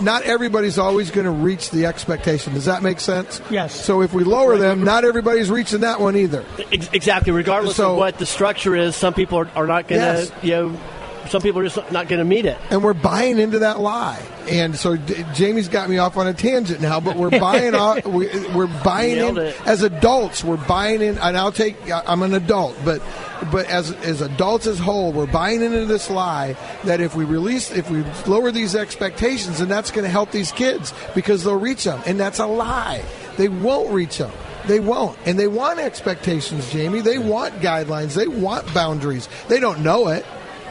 not 0.00 0.22
everybody's 0.24 0.78
always 0.78 1.10
going 1.10 1.26
to 1.26 1.30
reach 1.30 1.70
the 1.70 1.86
expectation. 1.86 2.54
Does 2.54 2.64
that 2.66 2.82
make 2.82 3.00
sense? 3.00 3.40
Yes. 3.50 3.74
So 3.74 4.02
if 4.02 4.12
we 4.12 4.24
lower 4.24 4.56
them, 4.58 4.84
not 4.84 5.04
everybody's 5.04 5.50
reaching 5.50 5.80
that 5.80 6.00
one 6.00 6.16
either. 6.16 6.44
Exactly. 6.70 7.32
Regardless 7.32 7.76
so, 7.76 7.92
of 7.92 7.98
what 7.98 8.18
the 8.18 8.26
structure 8.26 8.74
is, 8.74 8.96
some 8.96 9.14
people 9.14 9.38
are, 9.38 9.48
are 9.54 9.66
not 9.66 9.88
going 9.88 10.00
to 10.00 10.30
yes. 10.30 10.32
you 10.42 10.50
know 10.50 10.80
some 11.28 11.42
people 11.42 11.60
are 11.60 11.64
just 11.68 11.92
not 11.92 12.08
going 12.08 12.18
to 12.18 12.24
meet 12.24 12.44
it. 12.46 12.58
And 12.70 12.82
we're 12.82 12.94
buying 12.94 13.38
into 13.38 13.60
that 13.60 13.80
lie. 13.80 14.22
And 14.48 14.76
so 14.76 14.96
D- 14.96 15.24
Jamie's 15.34 15.68
got 15.68 15.88
me 15.88 15.98
off 15.98 16.16
on 16.16 16.26
a 16.26 16.34
tangent 16.34 16.80
now, 16.80 17.00
but 17.00 17.16
we're 17.16 17.30
buying 17.30 17.74
off, 17.74 18.04
we, 18.04 18.28
are 18.30 18.66
buying 18.84 19.18
in 19.18 19.38
it. 19.38 19.56
as 19.66 19.82
adults. 19.82 20.44
We're 20.44 20.56
buying 20.56 21.00
in, 21.00 21.18
and 21.18 21.36
I'll 21.36 21.52
take. 21.52 21.76
I'm 21.90 22.22
an 22.22 22.34
adult, 22.34 22.76
but 22.84 23.02
but 23.50 23.66
as 23.66 23.92
as 23.92 24.20
adults 24.20 24.66
as 24.66 24.78
whole, 24.78 25.12
we're 25.12 25.26
buying 25.26 25.62
into 25.62 25.86
this 25.86 26.10
lie 26.10 26.56
that 26.84 27.00
if 27.00 27.14
we 27.14 27.24
release, 27.24 27.70
if 27.70 27.90
we 27.90 28.02
lower 28.26 28.50
these 28.50 28.74
expectations, 28.74 29.60
and 29.60 29.70
that's 29.70 29.90
going 29.90 30.04
to 30.04 30.10
help 30.10 30.30
these 30.30 30.52
kids 30.52 30.92
because 31.14 31.44
they'll 31.44 31.58
reach 31.58 31.84
them, 31.84 32.00
and 32.06 32.20
that's 32.20 32.38
a 32.38 32.46
lie. 32.46 33.02
They 33.36 33.48
won't 33.48 33.90
reach 33.92 34.18
them. 34.18 34.30
They 34.66 34.80
won't. 34.80 35.18
And 35.26 35.38
they 35.38 35.46
want 35.48 35.78
expectations, 35.78 36.70
Jamie. 36.72 37.00
They 37.00 37.18
want 37.18 37.54
guidelines. 37.56 38.14
They 38.14 38.28
want 38.28 38.72
boundaries. 38.72 39.28
They 39.48 39.60
don't 39.60 39.80
know 39.82 40.08
it. 40.08 40.24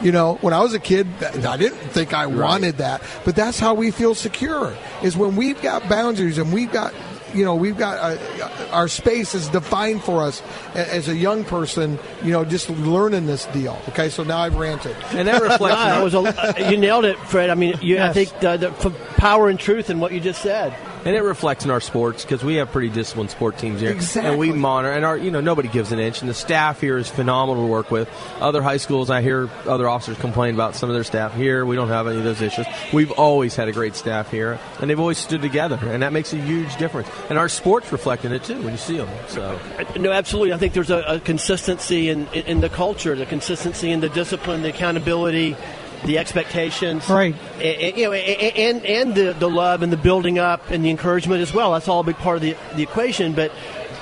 You 0.04 0.12
know, 0.12 0.34
when 0.42 0.52
I 0.52 0.60
was 0.60 0.74
a 0.74 0.78
kid, 0.78 1.06
I 1.22 1.56
didn't 1.56 1.78
think 1.78 2.12
I 2.12 2.26
right. 2.26 2.34
wanted 2.34 2.76
that, 2.76 3.02
but 3.24 3.34
that's 3.34 3.58
how 3.58 3.72
we 3.72 3.90
feel 3.90 4.14
secure. 4.14 4.76
Is 5.02 5.16
when 5.16 5.34
we've 5.34 5.60
got 5.62 5.88
boundaries 5.88 6.36
and 6.36 6.52
we've 6.52 6.70
got 6.70 6.92
you 7.32 7.44
know 7.44 7.54
we've 7.54 7.78
got 7.78 7.98
uh, 7.98 8.68
our 8.70 8.86
space 8.86 9.34
is 9.34 9.48
defined 9.48 10.02
for 10.02 10.22
us 10.22 10.42
as 10.74 11.08
a 11.08 11.16
young 11.16 11.42
person 11.42 11.98
you 12.22 12.30
know 12.30 12.44
just 12.44 12.70
learning 12.70 13.26
this 13.26 13.46
deal 13.46 13.76
okay 13.88 14.08
so 14.08 14.22
now 14.22 14.38
i've 14.38 14.54
ranted 14.54 14.94
and 15.10 15.26
that 15.26 15.42
reflects 15.42 15.84
no, 15.84 16.04
was 16.04 16.14
a, 16.14 16.70
you 16.70 16.76
nailed 16.76 17.04
it 17.04 17.18
fred 17.18 17.50
i 17.50 17.54
mean 17.54 17.74
you, 17.82 17.96
yes. 17.96 18.10
i 18.10 18.12
think 18.12 18.40
the, 18.40 18.56
the 18.56 18.90
power 19.16 19.48
and 19.48 19.58
truth 19.58 19.90
in 19.90 19.98
what 19.98 20.12
you 20.12 20.20
just 20.20 20.42
said 20.42 20.72
and 21.04 21.14
it 21.14 21.22
reflects 21.22 21.64
in 21.64 21.70
our 21.70 21.80
sports 21.80 22.24
because 22.24 22.42
we 22.42 22.56
have 22.56 22.70
pretty 22.70 22.88
disciplined 22.88 23.30
sport 23.30 23.58
teams 23.58 23.80
here, 23.80 23.90
exactly. 23.90 24.30
and 24.30 24.38
we 24.38 24.52
monitor. 24.52 24.94
And 24.94 25.04
our, 25.04 25.16
you 25.16 25.30
know, 25.30 25.40
nobody 25.40 25.68
gives 25.68 25.92
an 25.92 25.98
inch, 25.98 26.20
and 26.20 26.30
the 26.30 26.34
staff 26.34 26.80
here 26.80 26.96
is 26.96 27.08
phenomenal 27.08 27.64
to 27.64 27.70
work 27.70 27.90
with. 27.90 28.08
Other 28.40 28.62
high 28.62 28.78
schools, 28.78 29.10
I 29.10 29.22
hear 29.22 29.48
other 29.66 29.88
officers 29.88 30.18
complain 30.18 30.54
about 30.54 30.74
some 30.74 30.88
of 30.88 30.94
their 30.94 31.04
staff 31.04 31.34
here. 31.34 31.66
We 31.66 31.76
don't 31.76 31.88
have 31.88 32.06
any 32.06 32.18
of 32.18 32.24
those 32.24 32.40
issues. 32.40 32.66
We've 32.92 33.12
always 33.12 33.54
had 33.54 33.68
a 33.68 33.72
great 33.72 33.94
staff 33.94 34.30
here, 34.30 34.58
and 34.80 34.88
they've 34.88 35.00
always 35.00 35.18
stood 35.18 35.42
together, 35.42 35.78
and 35.82 36.02
that 36.02 36.12
makes 36.12 36.32
a 36.32 36.38
huge 36.38 36.76
difference. 36.76 37.08
And 37.28 37.38
our 37.38 37.48
sports 37.48 37.92
reflect 37.92 38.24
in 38.24 38.32
it 38.32 38.44
too 38.44 38.60
when 38.62 38.72
you 38.72 38.78
see 38.78 38.96
them. 38.96 39.08
So, 39.28 39.58
no, 39.98 40.10
absolutely. 40.10 40.52
I 40.52 40.56
think 40.56 40.72
there's 40.72 40.90
a, 40.90 41.02
a 41.02 41.20
consistency 41.20 42.08
in, 42.08 42.26
in 42.28 42.60
the 42.60 42.68
culture, 42.68 43.14
the 43.14 43.26
consistency 43.26 43.90
in 43.90 44.00
the 44.00 44.08
discipline, 44.08 44.62
the 44.62 44.70
accountability 44.70 45.56
the 46.04 46.18
expectations, 46.18 47.08
right? 47.08 47.34
And, 47.60 47.96
you 47.96 48.04
know, 48.04 48.12
and 48.12 48.84
and 48.84 49.14
the 49.14 49.32
the 49.32 49.48
love 49.48 49.82
and 49.82 49.92
the 49.92 49.96
building 49.96 50.38
up 50.38 50.70
and 50.70 50.84
the 50.84 50.90
encouragement 50.90 51.42
as 51.42 51.52
well. 51.52 51.72
That's 51.72 51.88
all 51.88 52.00
a 52.00 52.04
big 52.04 52.16
part 52.16 52.36
of 52.36 52.42
the 52.42 52.56
the 52.76 52.82
equation. 52.82 53.32
But 53.32 53.52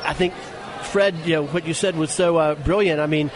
I 0.04 0.12
think 0.12 0.34
Fred, 0.82 1.14
you 1.24 1.34
know, 1.34 1.46
what 1.46 1.66
you 1.66 1.74
said 1.74 1.96
was 1.96 2.10
so 2.10 2.36
uh, 2.36 2.54
brilliant. 2.54 3.00
I 3.00 3.06
mean, 3.06 3.30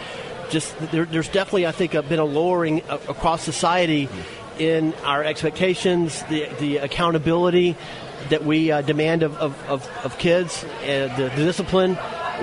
just 0.51 0.77
there, 0.93 1.05
there's 1.05 1.29
definitely 1.29 1.67
I 1.67 1.73
think 1.73 1.95
a, 1.95 2.03
been 2.03 2.19
a 2.19 2.25
lowering 2.25 2.83
across 2.89 3.43
society 3.43 4.09
in 4.59 4.95
our 5.05 5.23
expectations, 5.23 6.23
the 6.25 6.49
the 6.59 6.79
accountability, 6.79 7.77
that 8.31 8.45
we 8.45 8.73
uh, 8.73 8.83
demand 8.83 9.23
of, 9.23 9.37
of, 9.37 9.69
of, 9.69 9.89
of 10.05 10.19
kids, 10.19 10.65
uh, 10.65 11.15
the, 11.17 11.33
the 11.37 11.45
discipline 11.45 11.97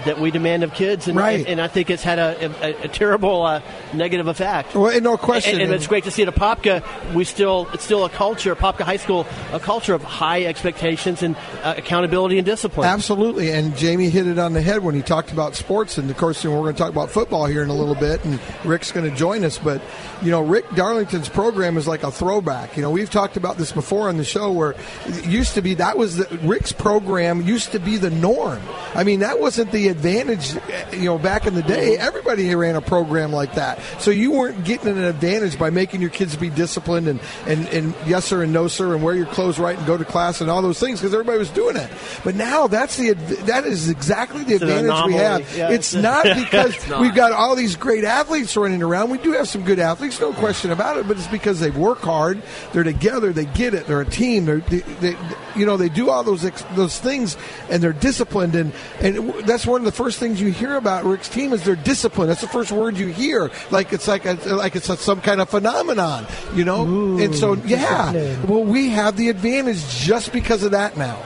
that 0.06 0.20
we 0.20 0.32
demand 0.32 0.64
of 0.64 0.74
kids, 0.74 1.08
and, 1.08 1.18
Right. 1.18 1.40
and, 1.40 1.48
and 1.48 1.62
I 1.62 1.68
think 1.68 1.90
it's 1.90 2.04
had 2.04 2.20
a, 2.20 2.52
a, 2.64 2.84
a 2.86 2.88
terrible 2.88 3.44
uh, 3.44 3.62
negative 3.94 4.28
effect. 4.28 4.76
Well, 4.76 5.00
no 5.02 5.18
question. 5.18 5.56
And, 5.56 5.64
and 5.64 5.74
it's 5.74 5.88
great 5.88 6.04
to 6.06 6.12
see 6.12 6.24
at 6.24 6.34
Apopka, 6.34 7.14
we 7.14 7.24
still 7.24 7.68
it's 7.74 7.84
still 7.84 8.06
a 8.06 8.10
culture, 8.10 8.56
Apopka 8.56 8.82
High 8.82 8.98
School, 8.98 9.26
a 9.52 9.60
culture 9.60 9.94
of 9.94 10.04
high 10.04 10.46
expectations 10.46 11.24
and 11.24 11.36
uh, 11.64 11.76
accountability 11.78 12.38
and 12.38 12.46
discipline. 12.46 12.88
Absolutely, 12.88 13.52
and 13.52 13.76
Jamie 13.78 14.10
hit 14.10 14.28
it 14.28 14.40
on 14.40 14.54
the 14.54 14.62
head 14.62 14.84
when 14.84 14.96
he 14.96 15.02
talked 15.02 15.32
about 15.32 15.56
sports, 15.56 15.98
and 15.98 16.10
of 16.10 16.18
course, 16.18 16.44
you 16.44 16.50
know, 16.50 16.56
we're 16.58 16.64
going 16.64 16.76
to 16.76 16.80
talk 16.80 16.92
about 16.92 17.10
football 17.12 17.46
here 17.46 17.64
in 17.64 17.70
a 17.70 17.76
little 17.76 17.96
bit, 17.96 18.24
and 18.26 18.40
Rick's 18.64 18.92
going 18.92 19.10
to 19.10 19.16
join 19.16 19.44
us. 19.44 19.58
But 19.58 19.82
you 20.22 20.32
know, 20.32 20.42
Rick 20.42 20.70
Darlington's 20.72 21.30
program 21.30 21.78
is 21.78 21.88
like 21.88 22.04
a 22.04 22.12
throwback. 22.12 22.76
You 22.76 22.84
know, 22.84 22.90
we've 22.92 23.10
talked 23.10 23.38
about 23.38 23.58
this 23.58 23.72
before 23.72 24.10
on 24.10 24.18
the 24.18 24.24
show, 24.24 24.52
where 24.52 24.76
it 25.06 25.26
used 25.26 25.54
to 25.56 25.62
be 25.62 25.76
that 25.76 25.98
was 25.98 26.18
the, 26.18 26.38
Rick's 26.44 26.72
program 26.72 27.42
used 27.42 27.72
to 27.74 27.80
be 27.80 27.98
the 27.98 28.10
norm. 28.10 28.62
I 28.96 29.04
mean, 29.04 29.20
that 29.20 29.40
wasn't 29.40 29.72
the 29.72 29.83
advantage. 29.88 30.54
You 30.92 31.06
know, 31.06 31.18
back 31.18 31.46
in 31.48 31.56
the 31.56 31.64
day, 31.64 31.94
mm-hmm. 31.94 32.08
everybody 32.08 32.54
ran 32.56 32.76
a 32.76 32.82
program 32.82 33.32
like 33.32 33.56
that, 33.56 33.80
so 34.00 34.12
you 34.12 34.32
weren't 34.32 34.64
getting 34.64 34.90
an 34.90 35.04
advantage 35.04 35.58
by 35.58 35.70
making 35.70 36.02
your 36.02 36.10
kids 36.10 36.36
be 36.36 36.50
disciplined 36.50 37.08
and 37.08 37.20
and, 37.48 37.68
and 37.70 37.96
yes 38.06 38.26
sir 38.26 38.44
and 38.44 38.54
no 38.54 38.68
sir 38.68 38.94
and 38.94 39.04
wear 39.04 39.16
your 39.16 39.26
clothes 39.26 39.60
right 39.60 39.78
and 39.78 39.88
go 39.88 39.98
to 39.98 40.06
class 40.06 40.42
and 40.42 40.50
all 40.50 40.62
those 40.62 40.80
things 40.80 41.00
because 41.00 41.14
everybody 41.14 41.40
was 41.40 41.50
doing 41.50 41.76
it. 41.76 41.90
But 42.24 42.36
now 42.36 42.68
that's 42.68 42.98
the 42.98 43.14
that 43.46 43.66
is 43.66 43.90
exactly 43.90 44.44
the 44.44 44.54
It's 44.56 44.64
advantage 44.64 45.06
we 45.06 45.14
have. 45.14 45.58
Yeah, 45.58 45.70
it's 45.70 45.94
it's- 45.94 46.04
not 46.04 46.24
because 46.36 46.76
It's 46.76 46.88
not. 46.88 47.02
we've 47.02 47.16
got 47.16 47.32
all 47.32 47.56
these 47.56 47.76
great 47.76 48.04
athletes 48.04 48.56
running 48.56 48.84
around. 48.84 49.10
We 49.10 49.18
do 49.18 49.32
have 49.34 49.48
some 49.48 49.64
good 49.64 49.80
athletes, 49.80 50.20
no 50.20 50.34
question 50.34 50.72
about 50.72 50.98
it. 50.98 51.08
But 51.08 51.18
it's 51.18 51.28
because 51.28 51.60
they 51.60 51.72
work 51.72 52.00
hard, 52.00 52.42
they're 52.72 52.84
together, 52.84 53.34
they 53.34 53.46
get 53.46 53.74
it, 53.74 53.88
they're 53.88 54.02
a 54.02 54.06
team. 54.06 54.46
They're 54.46 54.60
they, 54.60 54.80
they 54.80 55.18
you 55.56 55.66
know 55.66 55.78
they 55.78 55.90
do 55.90 56.10
all 56.10 56.24
those 56.24 56.46
ex- 56.46 56.64
those 56.76 57.00
things 57.00 57.38
and 57.70 57.82
they're 57.82 57.94
disciplined 57.94 58.56
and 58.56 58.74
and 59.02 59.34
that's 59.46 59.66
one 59.66 59.73
of 59.82 59.86
the 59.86 59.92
first 59.92 60.20
things 60.20 60.42
you 60.42 60.52
hear 60.52 60.76
about 60.76 61.04
Rick's 61.04 61.30
team 61.30 61.54
is 61.54 61.64
their 61.64 61.76
discipline. 61.76 62.28
That's 62.28 62.42
the 62.42 62.48
first 62.48 62.72
word 62.72 62.98
you 62.98 63.08
hear. 63.08 63.52
Like 63.72 63.94
it's 63.94 64.08
like 64.08 64.26
a, 64.26 64.34
like 64.54 64.76
it's 64.76 64.90
a, 64.90 64.98
some 64.98 65.22
kind 65.22 65.42
of 65.42 65.50
phenomenon, 65.50 66.26
you 66.54 66.66
know. 66.66 67.18
and 67.18 67.36
so 67.36 67.54
yeah, 67.54 68.12
well 68.46 68.64
we 68.64 68.90
have 68.90 69.18
the 69.18 69.30
advantage 69.30 69.88
just 69.90 70.32
because 70.32 70.64
of 70.64 70.72
that 70.72 70.98
now. 70.98 71.22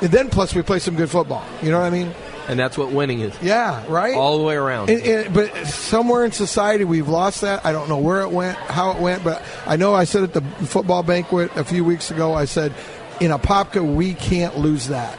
And 0.00 0.10
then 0.10 0.30
plus 0.30 0.54
we 0.54 0.62
play 0.62 0.78
some 0.78 0.94
good 0.96 1.10
football. 1.10 1.44
You 1.62 1.70
know 1.70 1.80
what 1.80 1.86
I 1.86 1.90
mean? 1.90 2.14
and 2.48 2.58
that's 2.58 2.78
what 2.78 2.90
winning 2.90 3.20
is. 3.20 3.34
Yeah, 3.42 3.84
right. 3.88 4.14
All 4.14 4.38
the 4.38 4.44
way 4.44 4.56
around. 4.56 4.88
And, 4.88 5.02
and, 5.02 5.34
but 5.34 5.54
somewhere 5.66 6.24
in 6.24 6.32
society, 6.32 6.84
we've 6.84 7.08
lost 7.08 7.42
that. 7.42 7.64
I 7.64 7.72
don't 7.72 7.88
know 7.90 7.98
where 7.98 8.22
it 8.22 8.30
went, 8.30 8.56
how 8.56 8.92
it 8.92 9.00
went, 9.00 9.22
but 9.22 9.42
I 9.66 9.76
know 9.76 9.94
I 9.94 10.04
said 10.04 10.22
at 10.24 10.32
the 10.32 10.40
football 10.40 11.02
banquet 11.02 11.54
a 11.56 11.64
few 11.64 11.84
weeks 11.84 12.10
ago, 12.10 12.32
I 12.32 12.46
said, 12.46 12.72
in 13.20 13.30
Apopka, 13.30 13.84
we 13.94 14.14
can't 14.14 14.58
lose 14.58 14.88
that. 14.88 15.18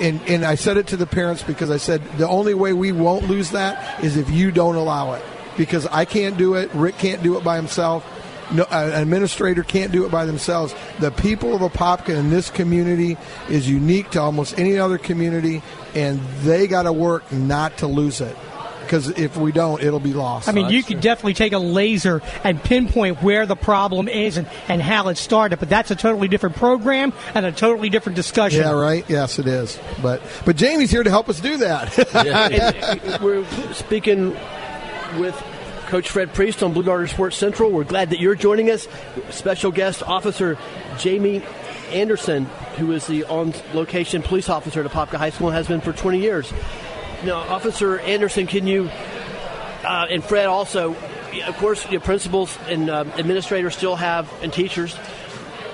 And, 0.00 0.20
and 0.28 0.44
I 0.44 0.54
said 0.54 0.76
it 0.76 0.88
to 0.88 0.96
the 0.96 1.06
parents 1.06 1.42
because 1.42 1.70
I 1.70 1.78
said 1.78 2.02
the 2.16 2.28
only 2.28 2.54
way 2.54 2.72
we 2.72 2.92
won't 2.92 3.28
lose 3.28 3.50
that 3.50 4.02
is 4.04 4.16
if 4.16 4.30
you 4.30 4.50
don't 4.50 4.76
allow 4.76 5.14
it. 5.14 5.24
Because 5.56 5.86
I 5.86 6.04
can't 6.04 6.36
do 6.36 6.54
it, 6.54 6.72
Rick 6.74 6.98
can't 6.98 7.22
do 7.22 7.36
it 7.38 7.44
by 7.44 7.56
himself. 7.56 8.04
No, 8.52 8.64
an 8.70 9.02
administrator 9.02 9.62
can't 9.62 9.90
do 9.90 10.04
it 10.04 10.10
by 10.10 10.26
themselves. 10.26 10.74
The 11.00 11.10
people 11.10 11.54
of 11.54 11.72
Apopka 11.72 12.10
in 12.10 12.30
this 12.30 12.50
community 12.50 13.16
is 13.48 13.68
unique 13.68 14.10
to 14.10 14.20
almost 14.20 14.58
any 14.58 14.78
other 14.78 14.98
community, 14.98 15.62
and 15.94 16.20
they 16.42 16.66
got 16.66 16.82
to 16.82 16.92
work 16.92 17.30
not 17.32 17.78
to 17.78 17.86
lose 17.86 18.20
it. 18.20 18.36
Because 18.94 19.18
if 19.18 19.36
we 19.36 19.50
don't, 19.50 19.82
it'll 19.82 19.98
be 19.98 20.12
lost. 20.12 20.48
I 20.48 20.52
mean, 20.52 20.70
you 20.70 20.84
could 20.84 21.00
definitely 21.00 21.34
take 21.34 21.52
a 21.52 21.58
laser 21.58 22.22
and 22.44 22.62
pinpoint 22.62 23.24
where 23.24 23.44
the 23.44 23.56
problem 23.56 24.06
is 24.06 24.36
and, 24.36 24.46
and 24.68 24.80
how 24.80 25.08
it 25.08 25.16
started, 25.16 25.58
but 25.58 25.68
that's 25.68 25.90
a 25.90 25.96
totally 25.96 26.28
different 26.28 26.54
program 26.54 27.12
and 27.34 27.44
a 27.44 27.50
totally 27.50 27.90
different 27.90 28.14
discussion. 28.14 28.60
yeah, 28.60 28.70
right. 28.70 29.04
Yes, 29.08 29.40
it 29.40 29.48
is. 29.48 29.80
But 30.00 30.22
but 30.44 30.54
Jamie's 30.54 30.92
here 30.92 31.02
to 31.02 31.10
help 31.10 31.28
us 31.28 31.40
do 31.40 31.56
that. 31.56 31.92
And 32.24 33.22
we're 33.22 33.44
speaking 33.72 34.30
with 35.18 35.34
Coach 35.86 36.10
Fred 36.10 36.32
Priest 36.32 36.62
on 36.62 36.72
Blue 36.72 36.84
Darter 36.84 37.08
Sports 37.08 37.36
Central. 37.36 37.72
We're 37.72 37.84
glad 37.84 38.10
that 38.10 38.20
you're 38.20 38.36
joining 38.36 38.70
us. 38.70 38.86
Special 39.30 39.72
guest 39.72 40.04
officer 40.04 40.56
Jamie 40.98 41.42
Anderson, 41.90 42.44
who 42.76 42.92
is 42.92 43.06
the 43.06 43.24
on 43.24 43.54
location 43.72 44.22
police 44.22 44.48
officer 44.48 44.84
at 44.84 44.90
Apopka 44.90 45.16
High 45.16 45.30
School 45.30 45.48
and 45.48 45.56
has 45.56 45.66
been 45.66 45.80
for 45.80 45.92
20 45.92 46.20
years. 46.20 46.52
Now, 47.24 47.36
Officer 47.38 47.98
Anderson, 48.00 48.46
can 48.46 48.66
you, 48.66 48.90
uh, 49.82 50.06
and 50.10 50.22
Fred 50.22 50.46
also, 50.46 50.94
of 51.46 51.56
course, 51.56 51.88
your 51.90 52.00
principals 52.02 52.56
and 52.68 52.90
um, 52.90 53.08
administrators 53.12 53.74
still 53.74 53.96
have, 53.96 54.30
and 54.42 54.52
teachers, 54.52 54.94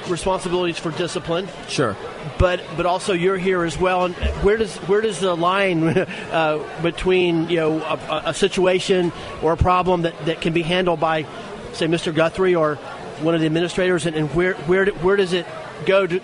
responsibilities 0.09 0.79
for 0.79 0.91
discipline 0.93 1.47
Sure. 1.69 1.95
but 2.39 2.61
but 2.77 2.87
also 2.87 3.13
you're 3.13 3.37
here 3.37 3.63
as 3.65 3.79
well. 3.79 4.07
And 4.07 4.15
where 4.43 4.57
does 4.57 4.77
where 4.89 5.01
does 5.01 5.21
the 5.21 5.37
line 5.37 5.89
uh, 6.33 6.65
between 6.83 7.49
you 7.49 7.57
know 7.57 7.81
a, 7.83 8.23
a 8.27 8.35
situation 8.35 9.13
or 9.43 9.53
a 9.53 9.57
problem 9.57 10.03
that, 10.03 10.25
that 10.27 10.41
can 10.41 10.53
be 10.53 10.63
handled 10.63 11.01
by 11.01 11.27
say 11.75 11.87
Mr. 11.87 12.15
Guthrie 12.15 12.55
or 12.55 12.77
one 13.23 13.35
of 13.35 13.41
the 13.41 13.47
administrators, 13.47 14.07
and, 14.07 14.17
and 14.17 14.35
where 14.35 14.55
where 14.55 14.87
where 14.87 15.17
does 15.17 15.33
it 15.33 15.47
go? 15.85 16.07
To, 16.07 16.21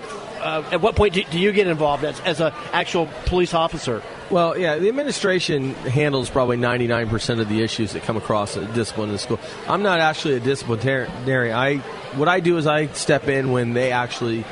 uh, 0.47 0.63
at 0.71 0.81
what 0.81 0.95
point 0.95 1.15
do, 1.15 1.25
do 1.25 1.39
you 1.39 1.53
get 1.53 1.67
involved 1.67 2.05
as 2.05 2.21
as 2.21 2.41
an 2.41 2.53
actual 2.73 3.09
police 3.27 3.53
officer? 3.53 4.03
Well, 4.31 4.57
yeah, 4.57 4.77
the 4.77 4.89
administration 4.89 5.75
handles 5.75 6.31
probably 6.31 6.57
99% 6.57 7.41
of 7.41 7.49
the 7.49 7.63
issues 7.63 7.93
that 7.93 8.03
come 8.03 8.17
across 8.17 8.57
at 8.57 8.73
discipline 8.75 9.11
in 9.11 9.19
school. 9.19 9.39
I'm 9.69 9.83
not 9.83 10.01
actually 10.01 10.35
a 10.35 10.41
disciplinarian. 10.41 11.57
I 11.57 11.77
what 12.17 12.29
I 12.29 12.41
do 12.41 12.57
is 12.59 12.67
I 12.67 12.87
step 12.89 13.29
in 13.29 13.51
when 13.51 13.73
they 13.73 13.93
actually 13.93 14.45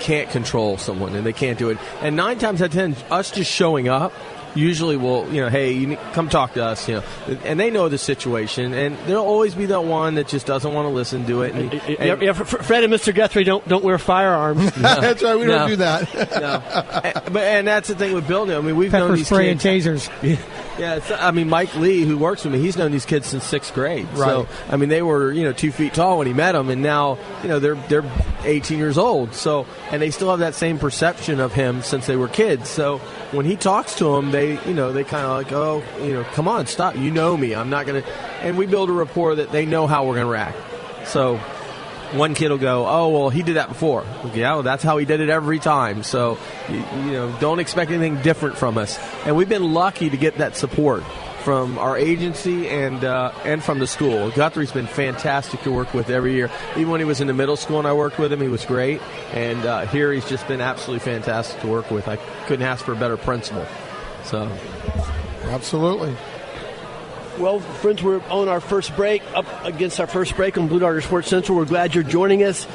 can't 0.00 0.30
control 0.30 0.76
someone 0.76 1.14
and 1.14 1.24
they 1.24 1.32
can't 1.32 1.58
do 1.58 1.70
it. 1.70 1.78
And 2.00 2.16
9 2.16 2.38
times 2.38 2.60
out 2.60 2.66
of 2.66 2.72
10 2.72 2.96
us 3.10 3.30
just 3.30 3.50
showing 3.50 3.88
up 3.88 4.12
usually 4.56 4.96
will, 4.96 5.28
you 5.32 5.40
know, 5.42 5.48
hey, 5.48 5.72
you 5.72 5.86
need, 5.86 5.98
come 6.12 6.28
talk 6.28 6.54
to 6.54 6.64
us, 6.64 6.88
you 6.88 6.96
know. 6.96 7.02
And 7.44 7.60
they 7.60 7.70
know 7.70 7.88
the 7.88 7.98
situation 7.98 8.72
and 8.74 8.96
there'll 9.06 9.24
always 9.24 9.54
be 9.54 9.66
that 9.66 9.82
one 9.84 10.14
that 10.16 10.26
just 10.28 10.46
doesn't 10.46 10.72
want 10.72 10.86
to 10.86 10.90
listen 10.90 11.26
to 11.26 11.42
it 11.42 11.54
and, 11.54 11.72
Yeah, 11.72 11.80
and- 12.12 12.22
yeah, 12.22 12.30
F- 12.30 12.40
F- 12.54 12.66
Fred 12.66 12.82
and 12.84 12.92
Mr. 12.92 13.14
Guthrie 13.14 13.44
don't 13.44 13.66
don't 13.68 13.84
wear 13.84 13.98
firearms. 13.98 14.72
That's 14.76 15.22
right. 15.22 15.38
We 15.38 15.46
No. 15.46 15.58
don't 15.58 15.68
do 15.68 15.76
that. 15.76 16.14
no. 16.40 16.62
And- 17.04 17.32
but 17.32 17.42
and 17.42 17.66
that's 17.68 17.88
the 17.88 17.94
thing 17.94 18.12
with 18.14 18.26
building. 18.26 18.56
I 18.56 18.60
mean, 18.60 18.76
we've 18.76 18.90
known 18.92 19.08
Pepper 19.08 19.16
these 19.16 19.26
spray 19.26 19.50
and 19.50 19.60
tasers. 19.60 20.08
Yeah, 20.78 20.96
it's, 20.96 21.10
I 21.10 21.30
mean, 21.30 21.48
Mike 21.48 21.74
Lee, 21.76 22.02
who 22.02 22.18
works 22.18 22.44
with 22.44 22.52
me, 22.52 22.60
he's 22.60 22.76
known 22.76 22.90
these 22.92 23.06
kids 23.06 23.26
since 23.26 23.44
sixth 23.44 23.72
grade. 23.72 24.06
So, 24.14 24.42
Right. 24.42 24.48
I 24.68 24.76
mean, 24.76 24.90
they 24.90 25.00
were 25.00 25.32
you 25.32 25.44
know 25.44 25.52
two 25.52 25.72
feet 25.72 25.94
tall 25.94 26.18
when 26.18 26.26
he 26.26 26.34
met 26.34 26.52
them, 26.52 26.68
and 26.68 26.82
now 26.82 27.18
you 27.42 27.48
know 27.48 27.58
they're 27.58 27.76
they're 27.88 28.04
18 28.44 28.76
years 28.78 28.98
old. 28.98 29.34
So, 29.34 29.66
and 29.90 30.02
they 30.02 30.10
still 30.10 30.30
have 30.30 30.40
that 30.40 30.54
same 30.54 30.78
perception 30.78 31.40
of 31.40 31.52
him 31.54 31.82
since 31.82 32.06
they 32.06 32.16
were 32.16 32.28
kids. 32.28 32.68
So, 32.68 32.98
when 33.32 33.46
he 33.46 33.56
talks 33.56 33.94
to 33.96 34.14
them, 34.14 34.30
they 34.32 34.62
you 34.66 34.74
know 34.74 34.92
they 34.92 35.04
kind 35.04 35.24
of 35.24 35.30
like, 35.30 35.52
oh, 35.52 35.82
you 36.04 36.12
know, 36.12 36.24
come 36.34 36.46
on, 36.46 36.66
stop. 36.66 36.94
You 36.96 37.10
know 37.10 37.36
me. 37.36 37.54
I'm 37.54 37.70
not 37.70 37.86
gonna. 37.86 38.02
And 38.42 38.58
we 38.58 38.66
build 38.66 38.90
a 38.90 38.92
rapport 38.92 39.36
that 39.36 39.52
they 39.52 39.64
know 39.64 39.86
how 39.86 40.06
we're 40.06 40.14
gonna 40.16 40.26
react. 40.30 40.58
So. 41.06 41.40
One 42.12 42.34
kid 42.34 42.50
will 42.50 42.58
go, 42.58 42.86
oh 42.86 43.08
well, 43.08 43.30
he 43.30 43.42
did 43.42 43.56
that 43.56 43.68
before. 43.68 44.04
Yeah, 44.34 44.54
well, 44.54 44.62
that's 44.62 44.82
how 44.82 44.98
he 44.98 45.04
did 45.04 45.20
it 45.20 45.28
every 45.28 45.58
time. 45.58 46.02
So, 46.02 46.38
you, 46.68 46.76
you 46.76 47.12
know, 47.12 47.36
don't 47.40 47.58
expect 47.58 47.90
anything 47.90 48.22
different 48.22 48.56
from 48.56 48.78
us. 48.78 48.98
And 49.24 49.36
we've 49.36 49.48
been 49.48 49.74
lucky 49.74 50.10
to 50.10 50.16
get 50.16 50.38
that 50.38 50.56
support 50.56 51.02
from 51.42 51.78
our 51.78 51.96
agency 51.96 52.68
and 52.68 53.04
uh, 53.04 53.32
and 53.44 53.62
from 53.62 53.78
the 53.78 53.86
school. 53.86 54.30
Guthrie's 54.30 54.72
been 54.72 54.86
fantastic 54.86 55.62
to 55.62 55.70
work 55.70 55.94
with 55.94 56.10
every 56.10 56.34
year. 56.34 56.50
Even 56.72 56.90
when 56.90 57.00
he 57.00 57.04
was 57.04 57.20
in 57.20 57.26
the 57.26 57.34
middle 57.34 57.56
school 57.56 57.78
and 57.78 57.86
I 57.86 57.92
worked 57.92 58.18
with 58.18 58.32
him, 58.32 58.40
he 58.40 58.48
was 58.48 58.64
great. 58.64 59.00
And 59.32 59.64
uh, 59.64 59.86
here 59.86 60.12
he's 60.12 60.28
just 60.28 60.46
been 60.48 60.60
absolutely 60.60 61.04
fantastic 61.04 61.60
to 61.60 61.68
work 61.68 61.90
with. 61.90 62.08
I 62.08 62.16
couldn't 62.46 62.66
ask 62.66 62.84
for 62.84 62.92
a 62.92 62.96
better 62.96 63.16
principal. 63.16 63.66
So, 64.24 64.50
Absolutely. 65.48 66.16
Well, 67.38 67.60
friends, 67.60 68.02
we're 68.02 68.22
on 68.30 68.48
our 68.48 68.60
first 68.60 68.96
break, 68.96 69.22
up 69.34 69.44
against 69.62 70.00
our 70.00 70.06
first 70.06 70.34
break 70.36 70.56
on 70.56 70.68
Blue 70.68 70.78
Darter 70.78 71.02
Sports 71.02 71.28
Central. 71.28 71.58
We're 71.58 71.66
glad 71.66 71.94
you're 71.94 72.02
joining 72.02 72.42
us. 72.42 72.66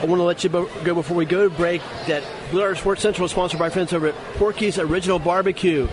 I 0.00 0.06
want 0.06 0.20
to 0.20 0.22
let 0.22 0.42
you 0.42 0.48
go 0.48 0.94
before 0.94 1.18
we 1.18 1.26
go 1.26 1.46
to 1.46 1.54
break 1.54 1.82
that 2.06 2.24
Blue 2.50 2.60
Darter 2.60 2.76
Sports 2.76 3.02
Central 3.02 3.26
is 3.26 3.32
sponsored 3.32 3.58
by 3.58 3.68
friends 3.68 3.92
over 3.92 4.06
at 4.06 4.14
Porky's 4.36 4.78
Original 4.78 5.18
Barbecue. 5.18 5.86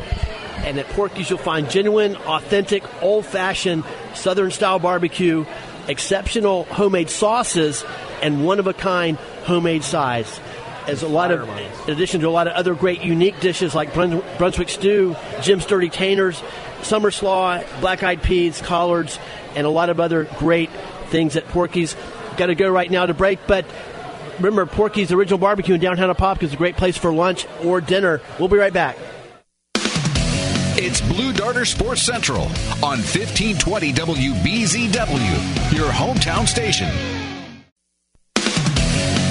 And 0.60 0.80
at 0.80 0.88
Porky's, 0.90 1.30
you'll 1.30 1.38
find 1.38 1.70
genuine, 1.70 2.16
authentic, 2.16 2.86
old 3.04 3.26
fashioned 3.26 3.84
Southern 4.14 4.52
style 4.52 4.80
barbecue, 4.80 5.46
exceptional 5.90 6.64
homemade 6.64 7.10
sauces, 7.10 7.84
and 8.22 8.46
one 8.46 8.58
of 8.58 8.68
a 8.68 8.74
kind 8.74 9.18
homemade 9.44 9.84
sides. 9.84 10.40
As 10.88 11.02
a 11.02 11.08
lot 11.10 11.32
of, 11.32 11.48
in 11.88 11.94
addition 11.94 12.22
to 12.22 12.28
a 12.28 12.30
lot 12.30 12.48
of 12.48 12.54
other 12.54 12.74
great 12.74 13.02
unique 13.04 13.40
dishes 13.42 13.74
like 13.74 13.94
Brunswick 13.94 14.70
stew, 14.70 15.16
Jim's 15.42 15.66
Dirty 15.66 15.90
Tainers, 15.90 16.42
summer 16.84 17.12
slaw, 17.12 17.62
black 17.80 18.04
eyed 18.04 18.22
peas, 18.22 18.62
collards, 18.62 19.20
and 19.56 19.66
a 19.66 19.70
lot 19.70 19.90
of 19.90 20.00
other 20.00 20.26
great 20.38 20.70
things 21.08 21.36
at 21.36 21.48
Porky's. 21.48 21.96
Got 22.38 22.48
to 22.48 22.56
go 22.56 22.70
right 22.70 22.90
now 22.90 23.06
to 23.06 23.14
break, 23.14 23.40
but 23.48 23.66
remember, 24.38 24.66
Porky's 24.66 25.12
Original 25.12 25.38
Barbecue 25.38 25.76
in 25.76 25.82
downtown 25.82 26.14
Apopka 26.14 26.44
is 26.44 26.54
a 26.54 26.58
great 26.58 26.78
place 26.78 26.98
for 26.98 27.14
lunch 27.14 27.46
or 27.64 27.82
dinner. 27.82 28.22
We'll 28.40 28.50
be 28.50 28.58
right 28.58 28.74
back. 28.74 28.98
It's 30.76 31.02
Blue 31.02 31.32
Darter 31.32 31.66
Sports 31.66 32.02
Central 32.02 32.42
on 32.82 33.00
1520 33.00 33.94
WBZW, 33.94 35.78
your 35.78 35.90
hometown 35.92 36.48
station. 36.48 36.90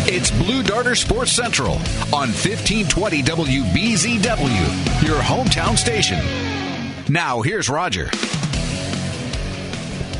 It's 0.06 0.30
It's 0.30 0.30
Blue 0.30 0.62
Darter 0.62 0.94
Sports 0.94 1.32
Central 1.32 1.72
on 2.12 2.28
1520 2.30 3.22
WBZW, 3.22 5.06
your 5.06 5.20
hometown 5.20 5.76
station. 5.76 6.20
Now, 7.12 7.42
here's 7.42 7.68
Roger. 7.68 8.08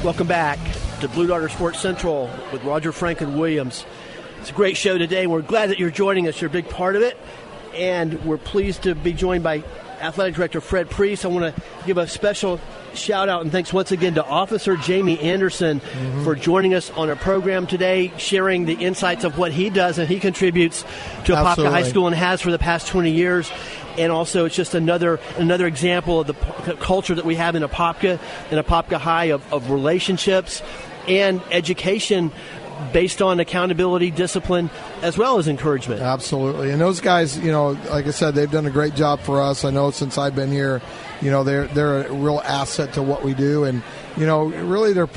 Welcome 0.04 0.26
back 0.26 0.58
to 1.00 1.08
Blue 1.08 1.26
Darter 1.26 1.48
Sports 1.48 1.80
Central 1.80 2.28
with 2.52 2.62
Roger 2.64 2.92
Franklin 2.92 3.38
Williams. 3.38 3.86
It's 4.40 4.50
a 4.50 4.52
great 4.52 4.76
show 4.76 4.98
today. 4.98 5.26
We're 5.26 5.40
glad 5.40 5.70
that 5.70 5.78
you're 5.78 5.88
joining 5.88 6.28
us. 6.28 6.38
You're 6.38 6.50
a 6.50 6.52
big 6.52 6.68
part 6.68 6.94
of 6.94 7.00
it. 7.00 7.16
And 7.74 8.22
we're 8.26 8.36
pleased 8.36 8.82
to 8.82 8.94
be 8.94 9.14
joined 9.14 9.42
by 9.42 9.60
Athletic 10.02 10.34
Director 10.34 10.60
Fred 10.60 10.90
Priest. 10.90 11.24
I 11.24 11.28
want 11.28 11.54
to 11.54 11.62
give 11.86 11.98
a 11.98 12.06
special 12.06 12.60
shout 12.94 13.28
out 13.28 13.42
and 13.42 13.50
thanks 13.50 13.72
once 13.72 13.92
again 13.92 14.14
to 14.14 14.24
Officer 14.24 14.76
Jamie 14.76 15.18
Anderson 15.20 15.80
mm-hmm. 15.80 16.24
for 16.24 16.34
joining 16.34 16.74
us 16.74 16.90
on 16.90 17.08
our 17.08 17.16
program 17.16 17.66
today, 17.66 18.12
sharing 18.18 18.66
the 18.66 18.74
insights 18.74 19.24
of 19.24 19.38
what 19.38 19.52
he 19.52 19.70
does 19.70 19.98
and 19.98 20.08
he 20.08 20.20
contributes 20.20 20.82
to 21.24 21.32
Apopka 21.32 21.70
High 21.70 21.84
School 21.84 22.06
and 22.06 22.16
has 22.16 22.40
for 22.40 22.50
the 22.50 22.58
past 22.58 22.88
20 22.88 23.10
years. 23.10 23.50
And 23.96 24.10
also, 24.10 24.46
it's 24.46 24.56
just 24.56 24.74
another 24.74 25.20
another 25.36 25.66
example 25.66 26.20
of 26.20 26.26
the 26.26 26.34
p- 26.34 26.72
culture 26.76 27.14
that 27.14 27.26
we 27.26 27.34
have 27.34 27.54
in 27.54 27.62
Apopka, 27.62 28.18
in 28.50 28.58
Apopka 28.58 28.96
High, 28.96 29.26
of, 29.26 29.52
of 29.52 29.70
relationships 29.70 30.62
and 31.06 31.42
education 31.50 32.32
based 32.92 33.22
on 33.22 33.40
accountability, 33.40 34.10
discipline, 34.10 34.70
as 35.02 35.16
well 35.16 35.38
as 35.38 35.48
encouragement. 35.48 36.00
Absolutely. 36.00 36.70
And 36.70 36.80
those 36.80 37.00
guys, 37.00 37.38
you 37.38 37.52
know, 37.52 37.70
like 37.90 38.06
I 38.06 38.10
said, 38.10 38.34
they've 38.34 38.50
done 38.50 38.66
a 38.66 38.70
great 38.70 38.94
job 38.94 39.20
for 39.20 39.42
us. 39.42 39.64
I 39.64 39.70
know 39.70 39.90
since 39.90 40.18
I've 40.18 40.34
been 40.34 40.50
here, 40.50 40.80
you 41.22 41.30
know 41.30 41.44
they're 41.44 41.68
they're 41.68 42.02
a 42.02 42.12
real 42.12 42.40
asset 42.44 42.94
to 42.94 43.02
what 43.02 43.22
we 43.22 43.32
do, 43.32 43.64
and 43.64 43.82
you 44.16 44.26
know 44.26 44.46
really 44.46 44.92
they're 44.92 45.08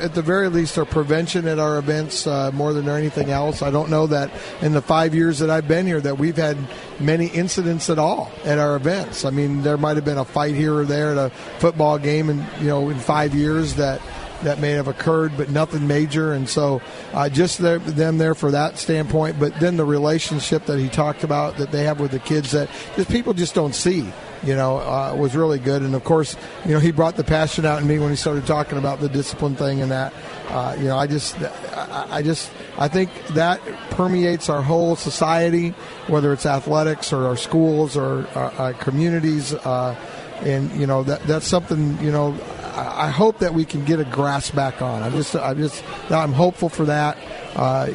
at 0.00 0.14
the 0.14 0.22
very 0.24 0.48
least 0.48 0.74
they're 0.74 0.86
prevention 0.86 1.46
at 1.46 1.58
our 1.58 1.78
events 1.78 2.26
uh, 2.26 2.50
more 2.52 2.72
than 2.72 2.88
anything 2.88 3.30
else. 3.30 3.60
I 3.60 3.70
don't 3.70 3.90
know 3.90 4.06
that 4.06 4.30
in 4.62 4.72
the 4.72 4.80
five 4.80 5.14
years 5.14 5.38
that 5.40 5.50
I've 5.50 5.68
been 5.68 5.86
here 5.86 6.00
that 6.00 6.18
we've 6.18 6.36
had 6.36 6.56
many 6.98 7.26
incidents 7.26 7.90
at 7.90 7.98
all 7.98 8.32
at 8.44 8.58
our 8.58 8.76
events. 8.76 9.26
I 9.26 9.30
mean 9.30 9.62
there 9.62 9.76
might 9.76 9.96
have 9.96 10.06
been 10.06 10.18
a 10.18 10.24
fight 10.24 10.54
here 10.54 10.74
or 10.74 10.84
there 10.86 11.12
at 11.12 11.18
a 11.18 11.30
football 11.58 11.98
game, 11.98 12.30
and 12.30 12.44
you 12.60 12.68
know 12.68 12.88
in 12.88 12.98
five 12.98 13.34
years 13.34 13.74
that 13.74 14.00
that 14.42 14.58
may 14.58 14.72
have 14.72 14.88
occurred, 14.88 15.36
but 15.36 15.50
nothing 15.50 15.86
major. 15.86 16.32
And 16.32 16.48
so, 16.48 16.80
uh, 17.12 17.28
just 17.28 17.58
them 17.58 18.18
there 18.18 18.34
for 18.34 18.50
that 18.50 18.78
standpoint. 18.78 19.38
But 19.38 19.58
then 19.60 19.76
the 19.76 19.84
relationship 19.84 20.66
that 20.66 20.78
he 20.78 20.88
talked 20.88 21.24
about 21.24 21.56
that 21.58 21.70
they 21.72 21.84
have 21.84 22.00
with 22.00 22.10
the 22.10 22.18
kids 22.18 22.52
that 22.52 22.68
just 22.96 23.10
people 23.10 23.34
just 23.34 23.54
don't 23.54 23.74
see 23.74 24.10
you 24.42 24.54
know, 24.54 24.78
uh, 24.78 25.14
was 25.16 25.36
really 25.36 25.58
good. 25.58 25.82
And 25.82 25.94
of 25.94 26.04
course, 26.04 26.36
you 26.64 26.72
know, 26.72 26.78
he 26.78 26.92
brought 26.92 27.16
the 27.16 27.24
passion 27.24 27.64
out 27.64 27.82
in 27.82 27.88
me 27.88 27.98
when 27.98 28.10
he 28.10 28.16
started 28.16 28.46
talking 28.46 28.78
about 28.78 29.00
the 29.00 29.08
discipline 29.08 29.56
thing 29.56 29.82
and 29.82 29.90
that. 29.90 30.12
Uh, 30.48 30.76
you 30.78 30.84
know, 30.84 30.96
I 30.96 31.06
just, 31.06 31.36
I, 31.74 32.22
just, 32.22 32.50
I 32.78 32.88
think 32.88 33.10
that 33.28 33.60
permeates 33.90 34.48
our 34.48 34.62
whole 34.62 34.96
society, 34.96 35.70
whether 36.06 36.32
it's 36.32 36.46
athletics 36.46 37.12
or 37.12 37.26
our 37.26 37.36
schools 37.36 37.96
or 37.96 38.26
our, 38.34 38.50
our 38.52 38.72
communities. 38.74 39.54
Uh, 39.54 39.94
and 40.42 40.70
you 40.72 40.86
know 40.86 41.02
that 41.02 41.20
that's 41.24 41.46
something 41.46 42.02
you 42.02 42.10
know 42.10 42.32
I 42.80 43.10
hope 43.10 43.38
that 43.38 43.54
we 43.54 43.64
can 43.64 43.84
get 43.84 44.00
a 44.00 44.04
grass 44.04 44.50
back 44.50 44.82
on. 44.82 45.02
I'm 45.02 45.12
just, 45.12 45.34
I'm 45.36 45.58
just, 45.58 45.84
I'm 46.10 46.32
hopeful 46.32 46.68
for 46.68 46.84
that. 46.86 47.18
Uh, 47.54 47.90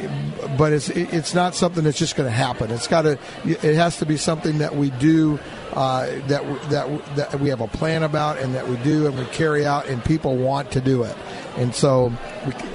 but 0.58 0.72
it's, 0.72 0.90
it's 0.90 1.34
not 1.34 1.54
something 1.54 1.84
that's 1.84 1.98
just 1.98 2.14
going 2.14 2.28
to 2.28 2.34
happen. 2.34 2.70
It's 2.70 2.88
got 2.88 3.02
to, 3.02 3.18
it 3.44 3.74
has 3.76 3.98
to 3.98 4.06
be 4.06 4.16
something 4.16 4.58
that 4.58 4.76
we 4.76 4.90
do 4.90 5.38
uh, 5.72 6.06
that 6.28 6.70
that 6.70 7.16
that 7.16 7.40
we 7.40 7.50
have 7.50 7.60
a 7.60 7.68
plan 7.68 8.02
about 8.02 8.38
and 8.38 8.54
that 8.54 8.66
we 8.66 8.76
do 8.78 9.06
and 9.06 9.18
we 9.18 9.24
carry 9.26 9.66
out 9.66 9.86
and 9.86 10.02
people 10.04 10.36
want 10.36 10.70
to 10.72 10.80
do 10.80 11.02
it. 11.02 11.14
And 11.56 11.74
so, 11.74 12.12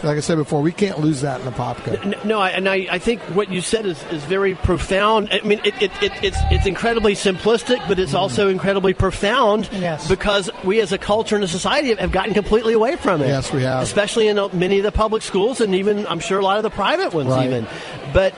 like 0.03 0.17
I 0.17 0.19
said 0.21 0.35
before, 0.35 0.61
we 0.61 0.71
can't 0.71 0.99
lose 0.99 1.21
that 1.21 1.39
in 1.39 1.45
the 1.45 1.51
pop 1.51 1.77
Popka. 1.77 2.25
No, 2.25 2.39
I, 2.39 2.49
and 2.49 2.67
I, 2.67 2.87
I 2.89 2.99
think 2.99 3.21
what 3.35 3.51
you 3.51 3.61
said 3.61 3.85
is, 3.85 4.01
is 4.05 4.23
very 4.23 4.55
profound. 4.55 5.29
I 5.31 5.41
mean, 5.41 5.59
it, 5.63 5.79
it, 5.81 5.91
it, 6.01 6.11
it's 6.23 6.37
it's 6.49 6.65
incredibly 6.65 7.13
simplistic, 7.13 7.87
but 7.87 7.99
it's 7.99 8.13
mm. 8.13 8.19
also 8.19 8.49
incredibly 8.49 8.93
profound. 8.93 9.69
Yes. 9.71 10.07
Because 10.07 10.49
we 10.63 10.81
as 10.81 10.91
a 10.91 10.97
culture 10.97 11.35
and 11.35 11.43
a 11.43 11.47
society 11.47 11.93
have 11.93 12.11
gotten 12.11 12.33
completely 12.33 12.73
away 12.73 12.95
from 12.95 13.21
it. 13.21 13.27
Yes, 13.27 13.53
we 13.53 13.61
have. 13.61 13.83
Especially 13.83 14.27
in 14.27 14.39
many 14.53 14.79
of 14.79 14.83
the 14.83 14.91
public 14.91 15.21
schools 15.21 15.61
and 15.61 15.75
even, 15.75 16.07
I'm 16.07 16.19
sure, 16.19 16.39
a 16.39 16.43
lot 16.43 16.57
of 16.57 16.63
the 16.63 16.69
private 16.71 17.13
ones 17.13 17.29
right. 17.29 17.45
even. 17.45 17.67
But 18.13 18.33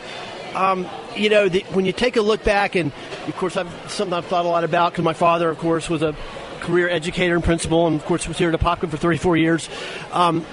um, 0.56 0.88
you 1.15 1.29
know, 1.29 1.49
the, 1.49 1.62
when 1.71 1.86
you 1.86 1.93
take 1.93 2.15
a 2.17 2.21
look 2.21 2.43
back, 2.43 2.75
and 2.75 2.91
of 3.27 3.36
course, 3.38 3.58
I've 3.58 3.71
something 3.91 4.13
I've 4.13 4.25
thought 4.25 4.45
a 4.45 4.49
lot 4.49 4.63
about 4.63 4.91
because 4.91 5.06
my 5.06 5.13
father, 5.13 5.49
of 5.49 5.58
course, 5.58 5.89
was 5.89 6.01
a 6.01 6.15
career 6.63 6.89
educator 6.89 7.36
and 7.36 7.43
principal, 7.43 7.88
and 7.88 7.99
of 7.99 8.06
course, 8.06 8.28
was 8.28 8.38
here 8.38 8.49
at 8.49 8.60
Apopka 8.60 8.89
for 8.89 8.97
34 8.97 9.38
years. 9.38 9.69
Um, 10.12 10.45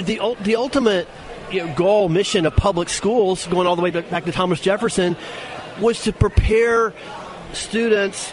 the 0.00 0.36
the 0.40 0.56
ultimate 0.56 1.08
you 1.50 1.66
know, 1.66 1.74
goal, 1.74 2.08
mission 2.08 2.46
of 2.46 2.56
public 2.56 2.88
schools, 2.88 3.46
going 3.46 3.66
all 3.66 3.76
the 3.76 3.82
way 3.82 3.90
back 3.90 4.24
to 4.24 4.32
Thomas 4.32 4.60
Jefferson, 4.60 5.16
was 5.80 6.02
to 6.02 6.12
prepare 6.12 6.92
students 7.52 8.32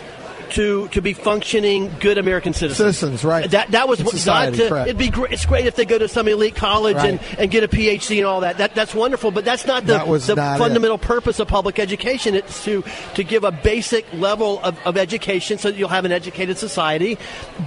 to 0.52 0.88
to 0.90 1.02
be 1.02 1.14
functioning 1.14 1.92
good 2.00 2.18
American 2.18 2.54
citizens. 2.54 2.98
Citizens, 2.98 3.24
right? 3.24 3.50
That 3.52 3.72
that 3.72 3.88
was 3.88 4.04
what 4.04 4.14
society, 4.16 4.58
to, 4.58 4.82
It'd 4.84 4.98
be 4.98 5.10
great. 5.10 5.32
It's 5.32 5.46
great 5.46 5.66
if 5.66 5.76
they 5.76 5.86
go 5.86 5.98
to 5.98 6.08
some 6.08 6.28
elite 6.28 6.56
college 6.56 6.96
right. 6.96 7.12
and, 7.12 7.20
and 7.38 7.52
get 7.52 7.64
a 7.64 7.68
PhD 7.68 8.18
and 8.18 8.26
all 8.26 8.42
that. 8.42 8.58
That 8.58 8.76
that's 8.76 8.94
wonderful. 8.94 9.32
But 9.32 9.46
that's 9.46 9.66
not 9.66 9.86
the, 9.86 9.98
that 9.98 10.08
the 10.08 10.36
fundamental 10.36 10.98
it. 10.98 11.02
purpose 11.02 11.40
of 11.40 11.48
public 11.48 11.80
education. 11.80 12.36
It's 12.36 12.64
to 12.66 12.84
to 13.16 13.24
give 13.24 13.44
a 13.44 13.52
basic 13.52 14.06
level 14.14 14.60
of, 14.62 14.78
of 14.86 14.98
education 14.98 15.58
so 15.58 15.72
that 15.72 15.78
you'll 15.78 15.90
have 15.90 16.06
an 16.06 16.12
educated 16.12 16.58
society, 16.58 17.18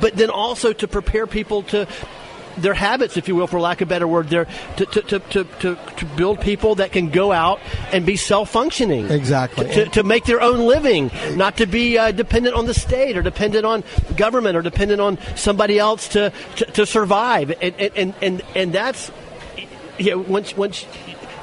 but 0.01 0.17
then 0.17 0.31
also 0.31 0.73
to 0.73 0.89
prepare 0.89 1.27
people 1.27 1.63
to 1.65 1.87
their 2.57 2.75
habits, 2.75 3.17
if 3.17 3.29
you 3.29 3.37
will, 3.37 3.47
for 3.47 3.61
lack 3.61 3.81
of 3.81 3.89
a 3.89 3.91
better 3.91 4.07
word, 4.07 4.29
there 4.29 4.47
to, 4.77 4.87
to, 4.87 5.03
to, 5.03 5.19
to, 5.19 5.45
to, 5.45 5.79
to 5.97 6.05
build 6.17 6.41
people 6.41 6.77
that 6.77 6.93
can 6.93 7.11
go 7.11 7.33
out 7.33 7.61
and 7.93 8.05
be 8.05 8.17
self 8.17 8.51
functioning. 8.51 9.11
Exactly. 9.11 9.67
To, 9.69 9.87
to, 9.87 10.03
make 10.03 10.25
their 10.25 10.41
own 10.41 10.61
living, 10.61 11.11
not 11.35 11.57
to 11.59 11.67
be 11.67 11.97
uh, 11.99 12.11
dependent 12.11 12.55
on 12.55 12.67
the 12.67 12.75
state 12.75 13.17
or 13.17 13.23
dependent 13.23 13.65
on 13.65 13.85
government 14.17 14.57
or 14.57 14.63
dependent 14.63 15.01
on 15.01 15.19
somebody 15.37 15.79
else 15.79 16.09
to, 16.09 16.33
to, 16.57 16.65
to 16.67 16.87
survive. 16.87 17.53
And, 17.63 17.75
and, 17.81 18.15
and, 18.21 18.43
and 18.55 18.73
that's, 18.73 19.11
you 19.99 20.19
once, 20.21 20.57
once 20.57 20.87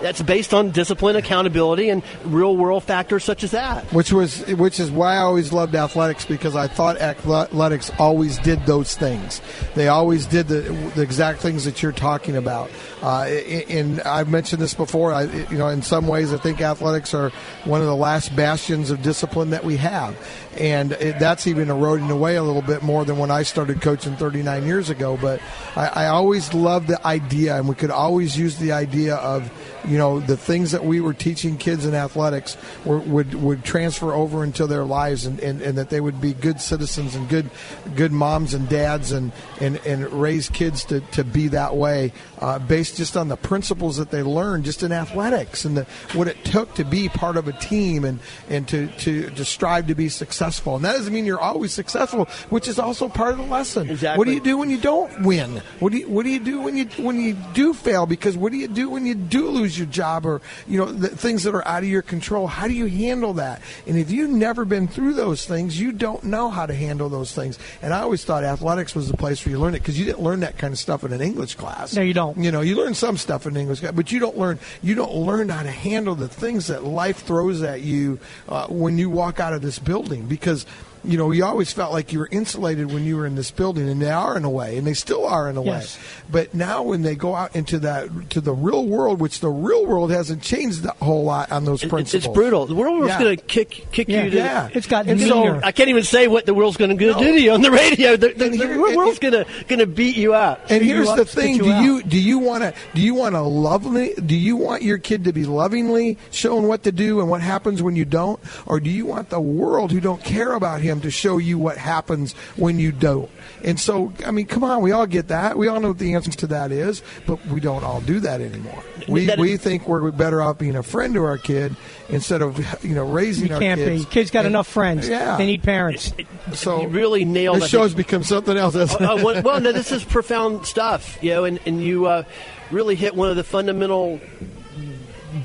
that's 0.02 0.22
based 0.22 0.54
on 0.54 0.72
discipline, 0.72 1.16
accountability, 1.16 1.90
and 1.90 2.04
real 2.26 2.56
world 2.56 2.84
factors 2.84 3.24
such 3.24 3.44
as 3.44 3.52
that. 3.52 3.86
Which 3.94 4.12
was 4.12 4.46
which 4.48 4.80
is 4.80 4.92
why 4.92 5.16
I 5.16 5.20
always 5.20 5.52
loved 5.52 5.76
athletics 5.76 6.26
because 6.26 6.56
I 6.56 6.68
thought 6.68 6.98
athletics 6.98 7.92
always 8.00 8.38
did 8.40 8.66
those 8.66 8.96
things. 8.96 9.42
They 9.76 9.88
always 9.88 10.26
did 10.26 10.48
the, 10.48 10.62
the 10.96 11.02
exact 11.02 11.40
things 11.40 11.66
that 11.66 11.82
you're 11.82 11.92
talking 11.92 12.36
about. 12.36 12.70
Uh, 13.02 13.24
and 13.70 14.02
I've 14.02 14.30
mentioned 14.30 14.62
this 14.62 14.74
before. 14.74 15.14
I, 15.14 15.24
you 15.24 15.58
know, 15.58 15.70
in 15.70 15.82
some 15.82 16.08
ways, 16.08 16.34
I 16.34 16.38
think 16.38 16.62
athletics 16.62 17.14
are 17.14 17.30
one 17.64 17.82
of 17.82 17.88
the 17.88 17.96
last 17.96 18.36
bastions 18.36 18.92
of 18.92 19.02
discipline 19.02 19.52
that 19.52 19.64
we 19.64 19.78
have, 19.78 20.16
and 20.58 20.94
it, 20.94 21.20
that's 21.20 21.48
even 21.48 21.70
eroding 21.70 22.10
away 22.10 22.36
a 22.36 22.44
little 22.44 22.62
bit 22.62 22.82
more 22.82 23.06
than 23.06 23.18
when 23.18 23.32
I 23.32 23.44
started 23.44 23.82
coaching 23.82 24.16
39 24.16 24.66
years 24.66 24.90
ago. 24.90 25.18
But 25.20 25.42
I, 25.76 25.88
I 25.88 26.08
always 26.08 26.54
loved 26.54 26.88
the 26.88 27.06
idea, 27.06 27.56
and 27.56 27.68
we 27.68 27.76
could 27.76 27.92
always 27.92 28.38
use 28.38 28.58
the 28.58 28.72
idea 28.72 29.16
of 29.16 29.52
you 29.88 29.98
know 29.98 30.20
the 30.20 30.36
things 30.36 30.72
that 30.72 30.84
we 30.84 31.00
were 31.00 31.14
teaching 31.14 31.58
kids 31.58 31.86
in 31.86 31.94
athletics 31.94 32.58
were, 32.84 33.00
would 33.00 33.34
would 33.36 33.64
transfer 33.64 34.12
over 34.12 34.44
into 34.44 34.68
their 34.68 34.84
lives 34.84 35.26
and, 35.26 35.40
and, 35.40 35.62
and 35.62 35.78
that 35.78 35.90
they 35.90 36.02
would 36.02 36.20
be 36.20 36.34
good 36.34 36.60
citizens 36.60 37.16
and 37.16 37.30
good 37.30 37.50
good 37.96 38.12
moms 38.12 38.54
and 38.54 38.68
dads 38.68 39.14
and 39.14 39.32
and, 39.62 39.78
and 39.86 40.12
raise 40.12 40.50
kids 40.50 40.84
to, 40.84 41.00
to 41.12 41.24
be 41.24 41.48
that 41.48 41.76
way 41.76 42.12
uh, 42.40 42.60
based 42.60 42.98
just 42.98 43.16
on 43.16 43.30
the 43.30 43.38
principles 43.38 43.96
that 43.96 44.12
they 44.12 44.22
learned 44.22 44.66
just 44.66 44.84
in 44.84 44.92
athletics 44.92 45.64
and 45.64 45.78
the, 45.78 45.84
what 46.14 46.28
it 46.28 46.44
took 46.44 46.74
to 46.76 46.84
be 46.84 47.08
part 47.08 47.38
of 47.38 47.48
a 47.48 47.54
team 47.54 48.04
and 48.04 48.20
and 48.50 48.68
to, 48.68 48.88
to 48.98 49.30
to 49.30 49.46
strive 49.46 49.88
to 49.88 49.96
be 49.96 50.10
successful 50.10 50.39
and 50.40 50.86
that 50.86 50.94
doesn't 50.94 51.14
mean 51.14 51.26
you're 51.26 51.40
always 51.40 51.72
successful 51.72 52.26
which 52.50 52.68
is 52.68 52.80
also 52.80 53.08
part 53.08 53.32
of 53.32 53.38
the 53.38 53.46
lesson. 53.46 53.90
Exactly. 53.90 54.18
what 54.18 54.26
do 54.26 54.34
you 54.34 54.40
do 54.40 54.58
when 54.58 54.70
you 54.70 54.78
don't 54.78 55.22
win? 55.22 55.62
What 55.80 55.92
do 55.92 56.00
you 56.00 56.10
what 56.10 56.24
do 56.24 56.30
you 56.30 56.40
do 56.40 56.62
when 56.62 56.76
you 56.76 56.86
when 56.98 57.20
you 57.20 57.34
do 57.54 57.74
fail? 57.74 58.06
Because 58.06 58.36
what 58.36 58.52
do 58.52 58.58
you 58.58 58.68
do 58.68 58.90
when 58.90 59.06
you 59.06 59.16
do 59.16 59.50
lose 59.50 59.70
lose 59.70 59.78
your 59.78 59.88
job 59.88 60.26
or 60.26 60.42
you 60.68 60.78
know 60.80 60.92
the 60.92 61.10
things 61.10 61.44
that 61.44 61.54
are 61.54 61.68
out 61.68 61.84
of 61.84 61.90
your 61.90 62.02
control? 62.02 62.48
How 62.48 62.68
do 62.68 62.74
you 62.74 62.88
handle 62.88 63.34
that? 63.34 63.62
And 63.86 63.98
if 63.98 64.10
you've 64.10 64.30
never 64.30 64.66
been 64.66 64.88
through 64.88 65.14
those 65.14 65.46
things 65.46 65.80
you 65.80 65.92
don't 65.92 66.24
know 66.24 66.50
how 66.50 66.66
to 66.66 66.74
handle 66.74 67.10
those 67.10 67.34
things. 67.34 67.60
And 67.82 67.94
i 67.94 68.00
always 68.02 68.24
thought 68.24 68.44
athletics 68.44 68.96
was 68.96 69.10
the 69.10 69.18
place 69.18 69.46
where 69.46 69.52
you 69.52 69.60
learn 69.60 69.76
it 69.76 69.80
because 69.80 70.00
you 70.00 70.06
didn't 70.06 70.22
learn 70.22 70.40
that 70.42 70.58
kind 70.58 70.74
of 70.74 70.80
stuff 70.80 71.04
in 71.04 71.14
an 71.14 71.22
english 71.22 71.56
class. 71.56 71.96
No 71.96 72.02
you 72.02 72.14
don't. 72.14 72.38
You 72.38 72.52
know 72.52 72.62
you 72.62 72.76
learn 72.76 72.94
some 72.94 73.18
stuff 73.18 73.46
in 73.46 73.56
english 73.56 73.82
class, 73.82 73.92
but 73.92 74.12
you 74.12 74.20
don't 74.20 74.38
learn 74.38 74.60
you 74.82 74.96
don't 74.96 75.14
learn 75.14 75.50
how 75.50 75.64
to 75.64 75.72
handle 75.72 76.16
the 76.16 76.28
things 76.28 76.68
that 76.68 76.84
life 76.84 77.24
throws 77.24 77.62
at 77.62 77.82
you 77.82 78.20
uh, 78.48 78.68
when 78.68 78.98
you 78.98 79.10
walk 79.10 79.40
out 79.40 79.54
of 79.54 79.62
this 79.62 79.80
building 79.80 80.26
because 80.30 80.66
you 81.04 81.18
know, 81.18 81.32
you 81.32 81.44
always 81.46 81.72
felt 81.72 81.92
like 81.94 82.12
you 82.14 82.20
were 82.20 82.30
insulated 82.32 82.92
when 82.92 83.04
you 83.06 83.18
were 83.18 83.26
in 83.26 83.36
this 83.36 83.52
building, 83.52 83.88
and 83.90 84.02
they 84.02 84.10
are 84.12 84.36
in 84.38 84.44
a 84.44 84.50
way, 84.50 84.78
and 84.78 84.86
they 84.86 84.94
still 84.94 85.26
are 85.26 85.50
in 85.50 85.58
a 85.58 85.64
Yes. 85.64 85.98
way. 85.98 86.04
But 86.32 86.54
now 86.54 86.84
when 86.84 87.02
they 87.02 87.16
go 87.16 87.36
out 87.36 87.56
into 87.56 87.80
that 87.80 88.30
to 88.32 88.42
the 88.42 88.54
real 88.54 88.86
world, 88.86 89.20
which 89.20 89.40
the 89.40 89.50
real 89.50 89.86
world 89.86 90.12
hasn't 90.12 90.42
changed 90.42 90.86
a 90.86 90.92
whole 91.04 91.24
lot 91.24 91.52
on 91.52 91.66
those 91.66 91.84
It- 91.84 91.90
principles. 91.90 92.26
It's 92.26 92.34
brutal. 92.34 92.66
The 92.66 92.76
world's 92.76 93.08
Yeah. 93.08 93.20
going 93.20 93.38
to 93.38 93.44
kick 93.44 93.88
kick 93.92 94.08
Yeah. 94.10 94.24
you 94.26 94.30
to. 94.32 94.38
Yeah. 94.38 94.70
It's 94.74 94.88
got 94.88 95.08
And 95.08 95.20
meaner. 95.20 95.60
so 95.60 95.60
I 95.64 95.72
can't 95.72 95.90
even 95.90 96.04
say 96.04 96.28
what 96.28 96.46
the 96.46 96.54
world's 96.54 96.78
going 96.78 96.92
to 96.92 96.98
do 96.98 97.14
to 97.14 97.42
you 97.42 97.52
on 97.52 97.62
the 97.62 97.72
radio. 97.72 98.16
The, 98.18 98.30
the, 98.36 98.46
And 98.46 98.60
the 98.60 98.96
world's 98.96 99.20
going 99.20 99.34
to 99.34 99.46
going 99.68 99.80
to 99.80 99.88
beat 99.88 100.16
you 100.18 100.34
up. 100.34 100.62
And 100.70 100.80
Beat 100.82 100.88
you 100.90 100.96
here's 100.96 101.10
up, 101.10 101.18
the 101.18 101.26
thing: 101.26 101.56
you 101.56 101.64
do 101.64 101.72
out. 101.72 101.84
you 101.84 102.04
do 102.04 102.20
you 102.20 102.40
want 102.40 102.64
to 102.64 102.74
do 102.94 103.02
you 103.02 103.14
want 103.14 103.36
to 103.36 103.42
lovely? 103.42 104.14
Do 104.26 104.36
you 104.36 104.56
want 104.58 104.82
your 104.84 104.98
kid 104.98 105.24
to 105.26 105.34
be 105.34 105.46
lovingly 105.46 106.18
shown 106.32 106.68
what 106.68 106.84
to 106.84 106.92
do 106.92 107.20
and 107.20 107.30
what 107.30 107.42
happens 107.42 107.82
when 107.82 107.96
you 107.96 108.06
don't, 108.06 108.40
or 108.66 108.80
do 108.80 108.90
you 108.90 109.06
want 109.06 109.30
the 109.30 109.40
world 109.40 109.92
who 109.92 110.00
don't 110.00 110.24
care 110.24 110.54
about 110.54 110.82
him 110.82 110.89
to 111.02 111.12
show 111.12 111.38
you 111.38 111.58
what 111.58 111.78
happens 111.78 112.34
when 112.56 112.80
you 112.80 112.92
don't? 112.92 113.30
And 113.64 113.80
so, 113.80 114.14
I 114.26 114.32
mean, 114.32 114.46
come 114.46 114.64
on, 114.64 114.82
we 114.82 114.92
all 114.92 115.06
get 115.06 115.28
that. 115.30 115.58
We 115.58 115.68
all 115.68 115.80
know 115.80 115.90
what 115.90 116.00
the 116.00 116.14
answer 116.14 116.32
to 116.32 116.48
that 116.48 116.72
is, 116.72 117.02
but 117.26 117.46
we 117.48 117.60
don't 117.60 117.84
all 117.84 118.02
do 118.02 118.20
that 118.22 118.42
anymore. 118.42 118.84
We 119.08 119.26
That- 119.26 119.38
we 119.40 119.58
think 119.58 119.88
we're 119.88 120.12
better 120.12 120.42
off 120.42 120.58
being 120.58 120.76
a 120.76 120.84
friend 120.84 121.14
to 121.16 121.24
our 121.24 121.38
kid 121.38 121.76
instead 122.10 122.42
of 122.42 122.58
you 122.84 122.96
know 122.96 123.06
raising 123.06 123.48
You 123.50 123.56
our 123.56 123.60
can't 123.60 123.80
kids. 123.80 124.06
be. 124.06 124.12
Kids 124.12 124.32
got 124.32 124.46
And- 124.46 124.54
enough 124.54 124.68
friends. 124.68 125.08
Yeah. 125.08 125.38
They 125.38 125.46
need 125.46 125.64
parents. 125.64 126.14
So 126.54 126.82
You 126.84 126.88
really 126.88 127.26
nailed 127.26 127.58
This 127.58 127.64
I 127.66 127.68
show's 127.68 127.88
think- 127.94 128.08
become 128.08 128.24
something 128.24 128.58
else. 128.58 128.74
hasn't 128.76 129.02
Oh, 129.02 129.24
well, 129.24 129.42
well, 129.44 129.60
no, 129.62 129.72
this 129.72 129.92
is 129.92 130.04
profound 130.04 130.66
stuff, 130.66 131.18
you 131.22 131.32
know, 131.32 131.44
and, 131.44 131.60
and 131.66 131.84
you 131.84 132.06
uh, 132.06 132.24
really 132.72 132.96
hit 132.96 133.16
one 133.16 133.30
of 133.30 133.36
the 133.36 133.44
fundamental 133.44 134.20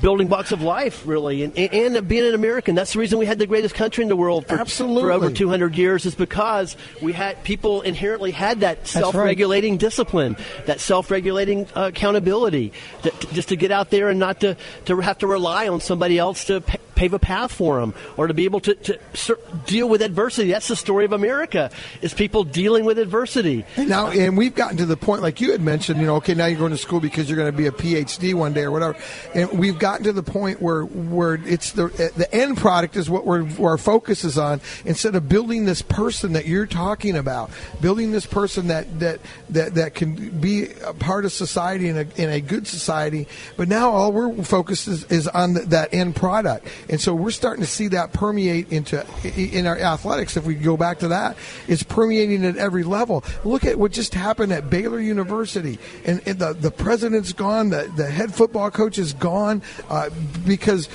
building 0.01 0.27
blocks 0.27 0.51
of 0.51 0.61
life, 0.61 1.05
really, 1.05 1.43
and, 1.43 1.57
and 1.57 2.07
being 2.07 2.25
an 2.25 2.33
American. 2.33 2.75
That's 2.75 2.93
the 2.93 2.99
reason 2.99 3.19
we 3.19 3.25
had 3.25 3.39
the 3.39 3.47
greatest 3.47 3.75
country 3.75 4.01
in 4.01 4.09
the 4.09 4.15
world 4.15 4.47
for, 4.47 4.55
Absolutely. 4.55 5.03
for 5.03 5.11
over 5.11 5.31
200 5.31 5.75
years, 5.75 6.05
is 6.05 6.15
because 6.15 6.75
we 7.01 7.13
had 7.13 7.43
people 7.43 7.81
inherently 7.81 8.31
had 8.31 8.61
that 8.61 8.87
self-regulating 8.87 9.77
discipline, 9.77 10.37
that 10.65 10.79
self-regulating 10.79 11.67
uh, 11.75 11.89
accountability, 11.93 12.73
that, 13.03 13.19
just 13.31 13.49
to 13.49 13.55
get 13.55 13.71
out 13.71 13.89
there 13.89 14.09
and 14.09 14.19
not 14.19 14.41
to, 14.41 14.57
to 14.85 14.99
have 14.99 15.17
to 15.19 15.27
rely 15.27 15.67
on 15.67 15.79
somebody 15.81 16.17
else 16.17 16.45
to 16.45 16.61
pa- 16.61 16.77
pave 16.95 17.13
a 17.13 17.19
path 17.19 17.51
for 17.51 17.79
them, 17.79 17.93
or 18.17 18.27
to 18.27 18.33
be 18.33 18.45
able 18.45 18.59
to, 18.61 18.75
to 18.75 19.37
deal 19.65 19.87
with 19.89 20.01
adversity. 20.01 20.51
That's 20.51 20.67
the 20.67 20.75
story 20.75 21.05
of 21.05 21.13
America: 21.13 21.71
is 22.01 22.13
people 22.13 22.43
dealing 22.43 22.85
with 22.85 22.97
adversity. 22.99 23.65
And 23.75 23.89
now, 23.89 24.07
and 24.07 24.37
we've 24.37 24.55
gotten 24.55 24.77
to 24.77 24.85
the 24.85 24.97
point, 24.97 25.21
like 25.21 25.41
you 25.41 25.51
had 25.51 25.61
mentioned, 25.61 25.99
you 25.99 26.05
know, 26.05 26.15
okay, 26.15 26.33
now 26.33 26.45
you're 26.45 26.59
going 26.59 26.71
to 26.71 26.77
school 26.77 26.99
because 26.99 27.29
you're 27.29 27.37
going 27.37 27.51
to 27.51 27.57
be 27.57 27.67
a 27.67 27.71
PhD 27.71 28.33
one 28.33 28.53
day 28.53 28.63
or 28.63 28.71
whatever. 28.71 28.97
And 29.33 29.59
we've 29.59 29.77
gotten 29.77 30.05
to 30.05 30.13
the 30.13 30.23
point 30.23 30.61
where 30.61 30.83
where 30.83 31.35
it's 31.35 31.71
the 31.73 31.87
the 32.15 32.33
end 32.33 32.57
product 32.57 32.95
is 32.95 33.09
what 33.09 33.25
we're 33.25 33.45
our 33.61 33.77
focus 33.77 34.23
is 34.23 34.37
on 34.37 34.61
instead 34.85 35.15
of 35.15 35.27
building 35.29 35.65
this 35.65 35.81
person 35.81 36.33
that 36.33 36.45
you're 36.45 36.65
talking 36.65 37.17
about, 37.17 37.51
building 37.81 38.11
this 38.11 38.25
person 38.25 38.67
that 38.67 38.99
that 38.99 39.19
that 39.49 39.75
that 39.75 39.95
can 39.95 40.39
be 40.39 40.71
a 40.85 40.93
part 40.93 41.25
of 41.25 41.31
society 41.31 41.89
in 41.89 41.97
a 41.97 42.05
in 42.15 42.29
a 42.29 42.41
good 42.41 42.67
society. 42.67 43.27
But 43.57 43.67
now 43.67 43.91
all 43.91 44.11
we're 44.11 44.43
focused 44.43 44.87
is, 44.87 45.03
is 45.05 45.27
on 45.27 45.53
the, 45.53 45.61
that 45.61 45.93
end 45.93 46.15
product, 46.15 46.67
and 46.89 46.99
so 46.99 47.13
we're 47.13 47.31
starting 47.31 47.63
to 47.63 47.69
see 47.69 47.89
that 47.89 48.13
permeate 48.13 48.71
into 48.71 49.05
in 49.35 49.67
our 49.67 49.77
athletics. 49.77 50.37
If 50.37 50.45
we 50.45 50.55
go 50.55 50.77
back 50.77 50.99
to 50.99 51.09
that, 51.09 51.37
it's 51.67 51.83
permeating 51.83 52.45
at 52.45 52.57
every 52.57 52.83
level. 52.83 53.23
Look 53.43 53.65
at 53.65 53.77
what 53.77 53.91
just 53.91 54.13
happened 54.13 54.51
at 54.51 54.69
Baylor 54.69 54.99
University, 54.99 55.79
and, 56.05 56.21
and 56.25 56.39
the 56.39 56.53
the 56.53 56.71
president's 56.71 57.33
gone, 57.33 57.69
the 57.69 57.91
the 57.95 58.09
head 58.09 58.33
football 58.33 58.71
coach 58.71 58.97
is 58.97 59.13
gone 59.13 59.61
uh, 59.89 60.09
because 60.45 60.89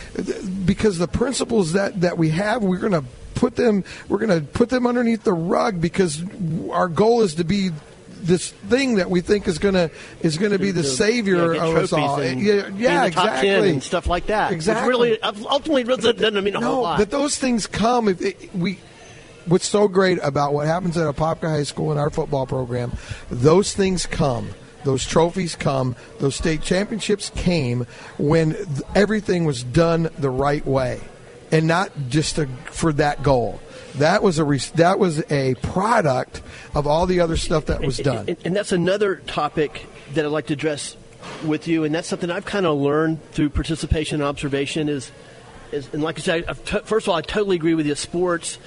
because 0.64 0.98
the 0.98 1.08
principles 1.08 1.72
that 1.72 2.00
that 2.00 2.18
we 2.18 2.30
have, 2.30 2.62
we're 2.62 2.78
going 2.78 2.92
to 2.92 3.04
put 3.34 3.56
them 3.56 3.84
we're 4.08 4.18
going 4.18 4.40
to 4.40 4.46
put 4.52 4.68
them 4.68 4.86
underneath 4.86 5.24
the 5.24 5.32
rug 5.32 5.80
because 5.80 6.22
our 6.70 6.88
goal 6.88 7.22
is 7.22 7.36
to 7.36 7.44
be 7.44 7.70
this 8.22 8.50
thing 8.50 8.96
that 8.96 9.10
we 9.10 9.20
think 9.20 9.48
is 9.48 9.58
going 9.58 9.74
to 9.74 9.90
is 10.20 10.38
to 10.38 10.58
be 10.58 10.70
the, 10.70 10.84
savior 10.84 11.54
yeah, 11.54 11.66
of 11.66 11.76
us 11.76 11.92
all. 11.92 12.20
and 12.20 12.40
yeah, 12.40 12.68
yeah, 12.76 13.04
exactly. 13.04 13.48
10 13.48 13.64
and 13.64 13.82
stuff 13.82 14.06
like 14.06 14.26
that. 14.26 14.52
Exactly. 14.52 14.86
Which 14.86 15.20
really, 15.20 15.22
ultimately, 15.22 15.84
doesn't 15.84 16.18
doesn't 16.18 16.44
mean 16.44 16.56
a 16.56 16.60
whole 16.60 16.82
lot. 16.82 16.98
but 16.98 17.10
those 17.10 17.38
things 17.38 17.66
come 17.66 18.08
if 18.08 18.20
it, 18.20 18.54
we. 18.54 18.78
What's 19.46 19.66
so 19.66 19.88
great 19.88 20.18
about 20.22 20.52
what 20.52 20.66
happens 20.66 20.96
at 20.96 21.12
Apopka 21.12 21.48
High 21.48 21.62
School 21.62 21.90
in 21.92 21.98
our 21.98 22.10
football 22.10 22.46
program? 22.46 22.92
Those 23.30 23.72
things 23.72 24.06
come. 24.06 24.50
Those 24.84 25.04
trophies 25.04 25.56
come. 25.56 25.96
Those 26.18 26.36
state 26.36 26.62
championships 26.62 27.30
came 27.34 27.86
when 28.18 28.54
th- 28.54 28.66
everything 28.94 29.44
was 29.44 29.64
done 29.64 30.10
the 30.18 30.30
right 30.30 30.64
way, 30.64 31.00
and 31.50 31.66
not 31.66 31.90
just 32.08 32.38
a, 32.38 32.46
for 32.66 32.92
that 32.94 33.22
goal. 33.22 33.60
That 33.96 34.22
was 34.22 34.38
a 34.38 34.44
re- 34.44 34.58
that 34.76 34.98
was 34.98 35.22
a 35.30 35.54
product 35.56 36.42
of 36.74 36.86
all 36.86 37.06
the 37.06 37.20
other 37.20 37.36
stuff 37.36 37.66
that 37.66 37.80
was 37.80 37.98
done. 37.98 38.26
And, 38.28 38.36
and 38.44 38.56
that's 38.56 38.72
another 38.72 39.16
topic 39.16 39.86
that 40.14 40.24
I'd 40.24 40.28
like 40.28 40.46
to 40.46 40.52
address 40.54 40.96
with 41.44 41.68
you, 41.68 41.84
and 41.84 41.94
that's 41.94 42.08
something 42.08 42.30
I've 42.30 42.44
kind 42.44 42.66
of 42.66 42.78
learned 42.78 43.22
through 43.32 43.50
participation 43.50 44.20
and 44.20 44.28
observation. 44.28 44.88
Is, 44.88 45.10
is 45.72 45.88
and 45.92 46.02
like 46.02 46.18
I 46.18 46.22
said, 46.22 46.46
t- 46.64 46.80
first 46.84 47.06
of 47.06 47.10
all, 47.10 47.16
I 47.16 47.22
totally 47.22 47.56
agree 47.56 47.74
with 47.74 47.86
you. 47.86 47.94
Sports 47.94 48.58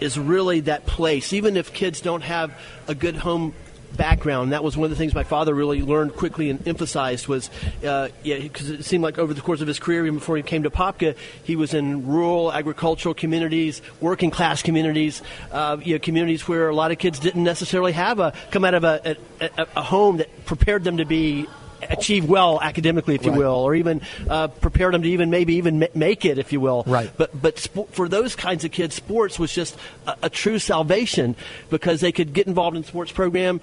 is 0.00 0.18
really 0.18 0.60
that 0.60 0.86
place, 0.86 1.32
even 1.32 1.56
if 1.56 1.72
kids 1.72 2.00
don't 2.00 2.22
have 2.22 2.52
a 2.86 2.94
good 2.94 3.16
home 3.16 3.54
background. 3.96 4.52
That 4.52 4.62
was 4.62 4.76
one 4.76 4.84
of 4.84 4.90
the 4.90 4.96
things 4.96 5.14
my 5.14 5.24
father 5.24 5.54
really 5.54 5.82
learned 5.82 6.14
quickly 6.14 6.50
and 6.50 6.66
emphasized 6.66 7.28
was, 7.28 7.50
uh, 7.84 8.08
yeah, 8.22 8.38
because 8.38 8.70
it 8.70 8.84
seemed 8.84 9.02
like 9.02 9.18
over 9.18 9.34
the 9.34 9.40
course 9.40 9.60
of 9.60 9.68
his 9.68 9.78
career, 9.78 10.06
even 10.06 10.18
before 10.18 10.36
he 10.36 10.42
came 10.42 10.62
to 10.62 10.70
Popka, 10.70 11.16
he 11.44 11.56
was 11.56 11.74
in 11.74 12.06
rural 12.06 12.52
agricultural 12.52 13.14
communities, 13.14 13.82
working 14.00 14.30
class 14.30 14.62
communities, 14.62 15.22
uh, 15.52 15.76
you 15.82 15.94
know, 15.94 15.98
communities 15.98 16.46
where 16.46 16.68
a 16.68 16.74
lot 16.74 16.90
of 16.90 16.98
kids 16.98 17.18
didn't 17.18 17.44
necessarily 17.44 17.92
have 17.92 18.20
a 18.20 18.32
come 18.50 18.64
out 18.64 18.74
of 18.74 18.84
a, 18.84 19.16
a, 19.40 19.50
a, 19.58 19.66
a 19.76 19.82
home 19.82 20.18
that 20.18 20.44
prepared 20.44 20.84
them 20.84 20.98
to 20.98 21.04
be 21.04 21.46
achieve 21.82 22.28
well 22.28 22.60
academically, 22.60 23.14
if 23.14 23.24
you 23.24 23.30
Right. 23.30 23.38
will, 23.38 23.54
or 23.54 23.74
even 23.74 24.00
uh, 24.28 24.48
prepare 24.48 24.90
them 24.90 25.02
to 25.02 25.08
even 25.08 25.30
maybe 25.30 25.54
even 25.56 25.78
ma- 25.78 25.86
make 25.94 26.24
it, 26.24 26.38
if 26.38 26.52
you 26.52 26.60
will. 26.60 26.84
Right. 26.86 27.10
But 27.16 27.30
but 27.40 27.58
sp- 27.60 27.90
for 27.92 28.08
those 28.08 28.34
kinds 28.36 28.64
of 28.64 28.70
kids, 28.72 28.94
sports 28.94 29.38
was 29.38 29.52
just 29.52 29.76
a, 30.06 30.16
a 30.24 30.30
true 30.30 30.58
salvation 30.58 31.36
because 31.70 32.00
they 32.00 32.12
could 32.12 32.32
get 32.32 32.46
involved 32.46 32.76
in 32.76 32.84
sports 32.84 33.12
program. 33.12 33.60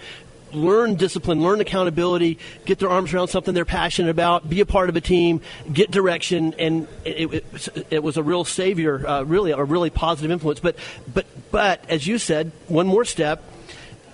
Learn 0.54 0.96
discipline, 0.96 1.44
learn 1.44 1.60
accountability, 1.60 2.40
get 2.64 2.80
their 2.80 2.88
arms 2.90 3.14
around 3.14 3.28
something 3.28 3.54
they're 3.54 3.66
passionate 3.66 4.10
about, 4.10 4.48
be 4.48 4.62
a 4.62 4.66
part 4.66 4.88
of 4.88 4.96
a 4.96 5.02
team, 5.02 5.42
get 5.74 5.92
direction, 5.92 6.54
and 6.58 6.88
it, 7.04 7.34
it, 7.34 7.86
it 7.90 8.04
was 8.04 8.16
a 8.16 8.24
real 8.24 8.46
savior, 8.46 9.06
uh, 9.06 9.24
really 9.24 9.52
a 9.52 9.62
really 9.62 9.90
positive 9.90 10.32
influence. 10.32 10.62
But 10.62 10.78
but 11.14 11.26
but 11.52 11.84
as 11.90 12.08
you 12.08 12.18
said, 12.18 12.54
one 12.70 12.88
more 12.88 13.04
step 13.04 13.44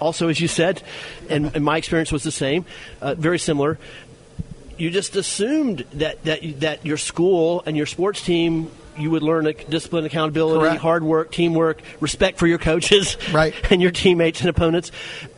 also, 0.01 0.27
as 0.27 0.39
you 0.41 0.47
said, 0.47 0.81
and, 1.29 1.55
and 1.55 1.63
my 1.63 1.77
experience 1.77 2.11
was 2.11 2.23
the 2.23 2.31
same, 2.31 2.65
uh, 3.01 3.15
very 3.15 3.39
similar. 3.39 3.77
You 4.77 4.89
just 4.89 5.15
assumed 5.15 5.85
that, 5.93 6.23
that 6.23 6.59
that 6.61 6.85
your 6.85 6.97
school 6.97 7.61
and 7.67 7.77
your 7.77 7.85
sports 7.85 8.23
team 8.23 8.71
you 8.97 9.11
would 9.11 9.23
learn 9.23 9.45
discipline, 9.69 10.05
accountability, 10.05 10.59
Correct. 10.59 10.81
hard 10.81 11.03
work, 11.03 11.31
teamwork, 11.31 11.81
respect 11.99 12.37
for 12.37 12.47
your 12.47 12.57
coaches, 12.57 13.17
Right. 13.31 13.53
and 13.71 13.81
your 13.81 13.91
teammates 13.91 14.41
and 14.41 14.49
opponents. 14.49 14.91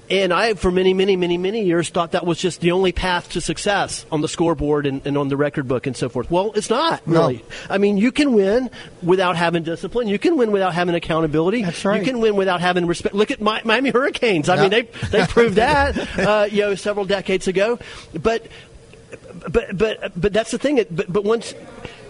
And 0.10 0.34
I, 0.34 0.54
for 0.56 0.70
many, 0.70 0.94
many, 0.94 1.16
many, 1.16 1.38
many 1.38 1.64
years, 1.64 1.90
thought 1.90 2.12
that 2.12 2.26
was 2.26 2.38
just 2.38 2.60
the 2.60 2.72
only 2.72 2.92
path 2.92 3.30
to 3.32 3.42
success 3.42 4.06
on 4.12 4.20
the 4.22 4.28
scoreboard 4.28 4.86
and, 4.86 5.02
and 5.08 5.18
on 5.18 5.30
the 5.30 5.38
record 5.38 5.68
book 5.68 5.88
and 5.88 5.96
so 5.96 6.10
forth. 6.10 6.30
Well, 6.30 6.52
it's 6.56 6.70
not 6.70 7.08
No. 7.08 7.22
really. 7.22 7.46
I 7.70 7.78
mean, 7.78 7.98
you 7.98 8.12
can 8.12 8.34
win 8.34 8.70
without 9.02 9.38
having 9.38 9.64
discipline. 9.64 10.10
You 10.10 10.20
can 10.20 10.36
win 10.36 10.52
without 10.52 10.74
having 10.74 10.94
accountability. 10.94 11.62
That's 11.64 11.86
right. 11.86 12.00
You 12.00 12.06
can 12.06 12.20
win 12.20 12.36
without 12.36 12.60
having 12.60 12.86
respect. 12.86 13.16
Look 13.16 13.32
at 13.32 13.40
Mi- 13.42 13.62
Miami 13.64 13.92
Hurricanes. 13.92 14.50
I 14.50 14.56
Yeah. 14.56 14.62
mean, 14.62 14.70
they 14.72 14.82
they 15.10 15.26
proved 15.30 15.56
that 15.56 15.98
uh, 16.20 16.48
you 16.52 16.62
know 16.62 16.76
several 16.76 17.06
decades 17.06 17.48
ago. 17.48 17.80
But 18.14 18.46
but 19.50 19.78
but 19.78 20.12
but 20.20 20.34
that's 20.34 20.52
the 20.52 20.58
thing. 20.60 20.84
But 20.92 21.12
but 21.12 21.24
once. 21.24 21.54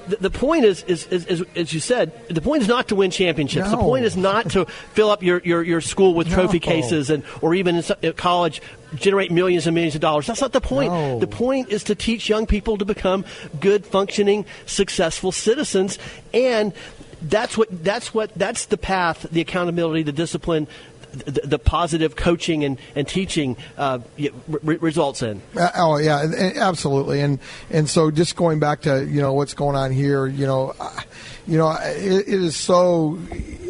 The 0.08 0.30
point 0.30 0.66
is, 0.66 0.84
is, 0.84 1.08
is, 1.08 1.26
is, 1.28 1.44
as 1.56 1.74
you 1.74 1.80
said, 1.80 2.12
the 2.28 2.42
point 2.42 2.62
is 2.62 2.68
not 2.68 2.90
to 2.90 2.96
win 2.96 3.10
championships. 3.10 3.70
The 3.72 3.78
point 3.78 4.04
is 4.04 4.18
not 4.18 4.50
to 4.52 4.66
fill 4.66 5.10
up 5.10 5.24
your, 5.24 5.42
your, 5.46 5.64
your 5.64 5.82
school 5.82 6.14
with 6.14 6.30
trophy 6.30 6.60
No. 6.60 6.66
cases 6.66 7.10
and, 7.10 7.24
or 7.42 7.56
even 7.56 7.82
in 8.02 8.14
college, 8.14 8.62
generate 8.96 9.32
millions 9.32 9.66
and 9.66 9.74
millions 9.74 9.96
of 9.96 10.02
dollars. 10.02 10.28
That's 10.28 10.42
not 10.42 10.52
the 10.52 10.62
point. 10.62 10.92
No. 10.92 11.20
The 11.20 11.28
point 11.28 11.70
is 11.70 11.86
to 11.86 11.96
teach 11.96 12.28
young 12.28 12.46
people 12.46 12.78
to 12.78 12.86
become 12.86 13.24
good, 13.60 13.86
functioning, 13.86 14.46
successful 14.66 15.32
citizens, 15.32 15.98
and 16.34 16.74
that's 17.22 17.58
what 17.58 17.70
that's 17.84 18.14
what 18.14 18.34
that's 18.36 18.66
the 18.66 18.78
path, 18.78 19.26
the 19.32 19.40
accountability, 19.40 20.04
the 20.04 20.12
discipline, 20.12 20.68
the, 21.14 21.42
the 21.44 21.60
positive 21.60 22.16
coaching 22.16 22.64
and, 22.64 22.78
and 22.96 23.08
teaching 23.08 23.56
uh, 23.78 24.00
re- 24.18 24.78
results 24.78 25.22
in. 25.22 25.42
Uh, 25.56 25.70
oh 25.76 25.98
yeah, 25.98 26.26
absolutely. 26.56 27.22
And 27.22 27.40
and 27.70 27.90
so 27.90 28.12
just 28.12 28.36
going 28.36 28.60
back 28.60 28.82
to 28.82 29.06
you 29.06 29.22
know 29.22 29.34
what's 29.34 29.54
going 29.54 29.76
on 29.76 29.92
here, 29.92 30.26
you 30.26 30.46
know, 30.46 30.74
you 31.48 31.58
know, 31.58 31.72
it, 31.72 32.28
it 32.28 32.42
is 32.42 32.56
so. 32.56 33.20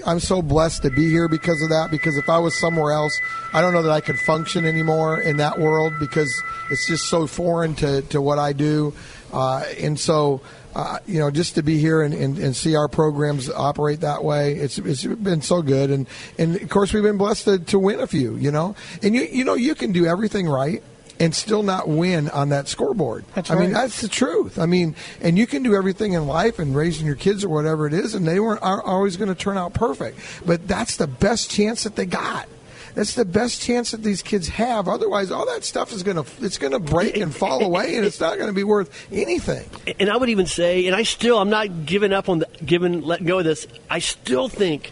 I'm 0.06 0.20
so 0.20 0.42
blessed 0.42 0.82
to 0.82 0.90
be 0.90 1.10
here 1.10 1.30
because 1.30 1.62
of 1.62 1.70
that. 1.70 1.90
Because 1.90 2.18
if 2.18 2.28
I 2.28 2.38
was 2.38 2.60
somewhere 2.60 2.92
else, 2.92 3.18
I 3.54 3.62
don't 3.62 3.74
know 3.74 3.84
that 3.84 3.92
I 3.92 4.02
could 4.02 4.20
function 4.20 4.66
anymore 4.66 5.22
in 5.22 5.38
that 5.38 5.60
world 5.60 5.94
because 5.98 6.44
it's 6.70 6.86
just 6.88 7.06
so 7.06 7.26
foreign 7.26 7.74
to, 7.76 8.02
to 8.02 8.22
what 8.22 8.38
I 8.38 8.52
do. 8.52 8.94
Uh, 9.34 9.66
and 9.80 10.00
so, 10.00 10.42
uh, 10.76 11.00
you 11.08 11.20
know, 11.20 11.32
just 11.32 11.56
to 11.56 11.64
be 11.64 11.80
here 11.80 12.02
and, 12.02 12.14
and, 12.14 12.38
and, 12.38 12.56
see 12.56 12.76
our 12.76 12.88
programs 12.88 13.50
operate 13.50 14.02
that 14.02 14.24
way, 14.24 14.54
it's 14.54 14.78
it's 14.78 15.04
been 15.04 15.42
so 15.42 15.62
good. 15.62 15.90
And 15.90 16.08
and 16.38 16.56
of 16.56 16.70
course, 16.70 16.94
we've 16.94 17.04
been 17.04 17.18
blessed 17.18 17.46
to, 17.46 17.60
to 17.60 17.80
win 17.80 18.00
a 18.00 18.08
few. 18.08 18.36
You 18.38 18.52
know, 18.52 18.76
and 19.02 19.16
you 19.16 19.24
you 19.24 19.44
know 19.44 19.56
you 19.56 19.76
can 19.76 19.92
do 19.92 20.06
everything 20.06 20.48
right 20.48 20.84
and 21.20 21.34
still 21.34 21.64
not 21.64 21.88
win 21.88 22.30
on 22.30 22.50
that 22.50 22.68
scoreboard. 22.68 23.24
That's 23.34 23.50
right. 23.50 23.58
I 23.58 23.62
mean, 23.62 23.72
that's 23.74 24.02
the 24.02 24.08
truth. 24.08 24.60
I 24.60 24.66
mean, 24.66 24.96
and 25.22 25.38
you 25.38 25.48
can 25.48 25.64
do 25.64 25.76
everything 25.76 26.14
in 26.14 26.28
life 26.28 26.60
and 26.60 26.76
raising 26.76 27.06
your 27.06 27.16
kids 27.16 27.44
or 27.44 27.50
whatever 27.50 27.88
it 27.88 27.94
is, 27.94 28.16
and 28.16 28.28
they 28.28 28.40
weren't 28.40 28.62
always 28.62 29.18
going 29.18 29.30
to 29.30 29.36
turn 29.36 29.58
out 29.58 29.74
perfect. 29.74 30.20
But 30.46 30.68
that's 30.68 30.98
the 30.98 31.08
best 31.08 31.50
chance 31.50 31.84
that 31.84 31.96
they 31.96 32.06
got. 32.06 32.48
That's 32.96 33.16
the 33.16 33.26
best 33.26 33.62
chance 33.62 33.92
that 33.92 34.04
these 34.04 34.22
kids 34.22 34.48
have. 34.50 34.88
Otherwise, 34.88 35.32
all 35.32 35.46
that 35.48 35.64
stuff 35.64 35.92
is 35.92 36.04
going 36.04 36.24
to 36.24 36.26
it's 36.42 36.58
going 36.58 36.74
to 36.74 36.80
break 36.80 37.18
and 37.18 37.34
fall 37.34 37.64
away, 37.64 37.96
and 37.96 38.06
it's 38.06 38.20
not 38.20 38.38
going 38.38 38.48
to 38.48 38.54
be 38.54 38.64
worth 38.64 39.08
anything. 39.12 39.68
And 40.00 40.10
I 40.10 40.18
would 40.18 40.30
even 40.30 40.46
say, 40.46 40.86
and 40.88 40.96
I 40.96 41.04
still, 41.04 41.40
I'm 41.40 41.50
not 41.50 41.86
giving 41.86 42.14
up 42.14 42.30
on 42.30 42.40
the, 42.40 42.48
giving, 42.64 43.02
letting 43.02 43.26
go 43.26 43.40
of 43.40 43.46
this. 43.46 43.68
I 43.90 44.00
still 44.00 44.48
think 44.48 44.92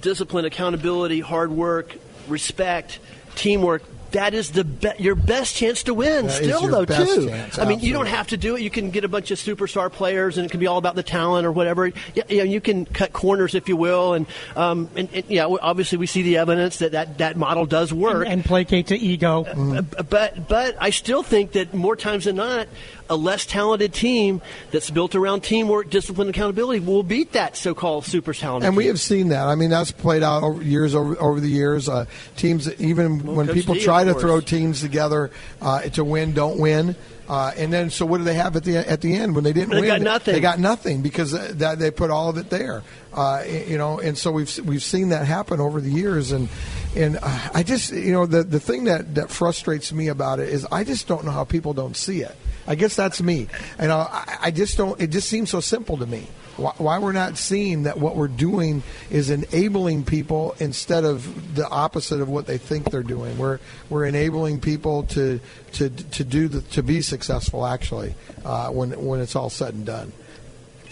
discipline, 0.00 0.44
accountability, 0.44 1.20
hard 1.20 1.50
work, 1.50 1.96
respect, 2.28 3.00
teamwork 3.34 3.82
that 4.14 4.34
is 4.34 4.50
the 4.50 4.64
be- 4.64 4.92
your 4.98 5.14
best 5.14 5.54
chance 5.54 5.82
to 5.84 5.94
win. 5.94 6.26
That 6.26 6.32
still, 6.32 6.66
though, 6.68 6.84
too. 6.84 7.28
Chance, 7.28 7.58
I 7.58 7.66
mean, 7.66 7.80
you 7.80 7.92
don't 7.92 8.06
have 8.06 8.28
to 8.28 8.36
do 8.36 8.56
it. 8.56 8.62
You 8.62 8.70
can 8.70 8.90
get 8.90 9.04
a 9.04 9.08
bunch 9.08 9.30
of 9.30 9.38
superstar 9.38 9.92
players, 9.92 10.38
and 10.38 10.46
it 10.46 10.50
can 10.50 10.60
be 10.60 10.66
all 10.66 10.78
about 10.78 10.94
the 10.94 11.02
talent 11.02 11.46
or 11.46 11.52
whatever. 11.52 11.88
Yeah, 12.14 12.24
you, 12.28 12.38
know, 12.38 12.44
you 12.44 12.60
can 12.60 12.86
cut 12.86 13.12
corners, 13.12 13.54
if 13.54 13.68
you 13.68 13.76
will, 13.76 14.14
and 14.14 14.26
um, 14.56 14.88
and, 14.96 15.08
and 15.12 15.24
yeah, 15.28 15.46
obviously 15.46 15.98
we 15.98 16.06
see 16.06 16.22
the 16.22 16.38
evidence 16.38 16.78
that 16.78 16.92
that, 16.92 17.18
that 17.18 17.36
model 17.36 17.66
does 17.66 17.92
work 17.92 18.24
and, 18.24 18.34
and 18.34 18.44
placate 18.44 18.88
to 18.88 18.96
ego. 18.96 19.44
Mm-hmm. 19.44 20.02
But 20.08 20.48
but 20.48 20.76
I 20.80 20.90
still 20.90 21.22
think 21.22 21.52
that 21.52 21.74
more 21.74 21.96
times 21.96 22.24
than 22.24 22.36
not, 22.36 22.68
a 23.10 23.16
less 23.16 23.44
talented 23.46 23.92
team 23.92 24.40
that's 24.70 24.90
built 24.90 25.14
around 25.14 25.42
teamwork, 25.42 25.90
discipline, 25.90 26.28
accountability 26.28 26.80
will 26.80 27.02
beat 27.02 27.32
that 27.32 27.56
so-called 27.56 28.04
super 28.04 28.32
talented. 28.32 28.66
And 28.66 28.72
team. 28.74 28.76
we 28.76 28.86
have 28.86 29.00
seen 29.00 29.28
that. 29.28 29.46
I 29.46 29.54
mean, 29.54 29.70
that's 29.70 29.90
played 29.92 30.22
out 30.22 30.42
over 30.42 30.62
years 30.62 30.94
over, 30.94 31.20
over 31.20 31.40
the 31.40 31.48
years. 31.48 31.88
Uh, 31.88 32.06
teams, 32.36 32.68
even 32.80 33.24
well, 33.24 33.36
when 33.36 33.46
Coach 33.46 33.54
people 33.56 33.74
D, 33.74 33.82
try 33.84 34.04
to 34.04 34.12
course. 34.12 34.22
throw 34.22 34.40
teams 34.40 34.80
together 34.80 35.30
uh, 35.60 35.82
to 35.82 36.04
win, 36.04 36.32
don't 36.32 36.58
win. 36.58 36.96
Uh, 37.26 37.52
and 37.56 37.72
then, 37.72 37.88
so 37.88 38.04
what 38.04 38.18
do 38.18 38.24
they 38.24 38.34
have 38.34 38.54
at 38.54 38.64
the 38.64 38.76
at 38.76 39.00
the 39.00 39.14
end 39.14 39.34
when 39.34 39.44
they 39.44 39.52
didn't 39.54 39.70
They 39.70 39.80
win? 39.80 39.86
got 39.86 40.00
nothing. 40.02 40.34
They 40.34 40.40
got 40.40 40.58
nothing 40.58 41.00
because 41.00 41.32
that 41.32 41.78
they 41.78 41.90
put 41.90 42.10
all 42.10 42.28
of 42.28 42.36
it 42.36 42.50
there. 42.50 42.82
Uh, 43.14 43.42
you 43.46 43.78
know, 43.78 43.98
and 43.98 44.18
so 44.18 44.30
we've 44.30 44.58
we've 44.66 44.82
seen 44.82 45.08
that 45.08 45.24
happen 45.26 45.58
over 45.58 45.80
the 45.80 45.90
years, 45.90 46.32
and 46.32 46.50
and 46.94 47.18
uh, 47.22 47.48
I 47.54 47.62
just 47.62 47.92
you 47.92 48.12
know 48.12 48.26
the 48.26 48.42
the 48.42 48.60
thing 48.60 48.84
that 48.84 49.14
that 49.14 49.30
frustrates 49.30 49.90
me 49.90 50.08
about 50.08 50.38
it 50.38 50.50
is 50.50 50.66
I 50.70 50.84
just 50.84 51.08
don't 51.08 51.24
know 51.24 51.30
how 51.30 51.44
people 51.44 51.72
don't 51.72 51.96
see 51.96 52.20
it. 52.20 52.36
I 52.66 52.74
guess 52.74 52.96
that's 52.96 53.20
me, 53.20 53.48
and 53.78 53.92
I, 53.92 54.38
I 54.42 54.50
just 54.50 54.76
don't. 54.76 55.00
It 55.00 55.08
just 55.08 55.28
seems 55.28 55.50
so 55.50 55.60
simple 55.60 55.98
to 55.98 56.06
me. 56.06 56.26
Why, 56.56 56.72
why 56.78 56.98
we're 56.98 57.12
not 57.12 57.36
seeing 57.36 57.82
that 57.82 57.98
what 57.98 58.16
we're 58.16 58.28
doing 58.28 58.82
is 59.10 59.30
enabling 59.30 60.04
people 60.04 60.54
instead 60.60 61.04
of 61.04 61.54
the 61.56 61.68
opposite 61.68 62.20
of 62.20 62.28
what 62.28 62.46
they 62.46 62.58
think 62.58 62.90
they're 62.90 63.02
doing. 63.02 63.36
We're 63.38 63.58
we're 63.90 64.06
enabling 64.06 64.60
people 64.60 65.02
to 65.04 65.40
to 65.72 65.90
to 65.90 66.24
do 66.24 66.48
the 66.48 66.62
to 66.72 66.82
be 66.82 67.02
successful 67.02 67.66
actually 67.66 68.14
uh, 68.44 68.68
when 68.68 69.04
when 69.04 69.20
it's 69.20 69.36
all 69.36 69.50
said 69.50 69.74
and 69.74 69.84
done. 69.84 70.12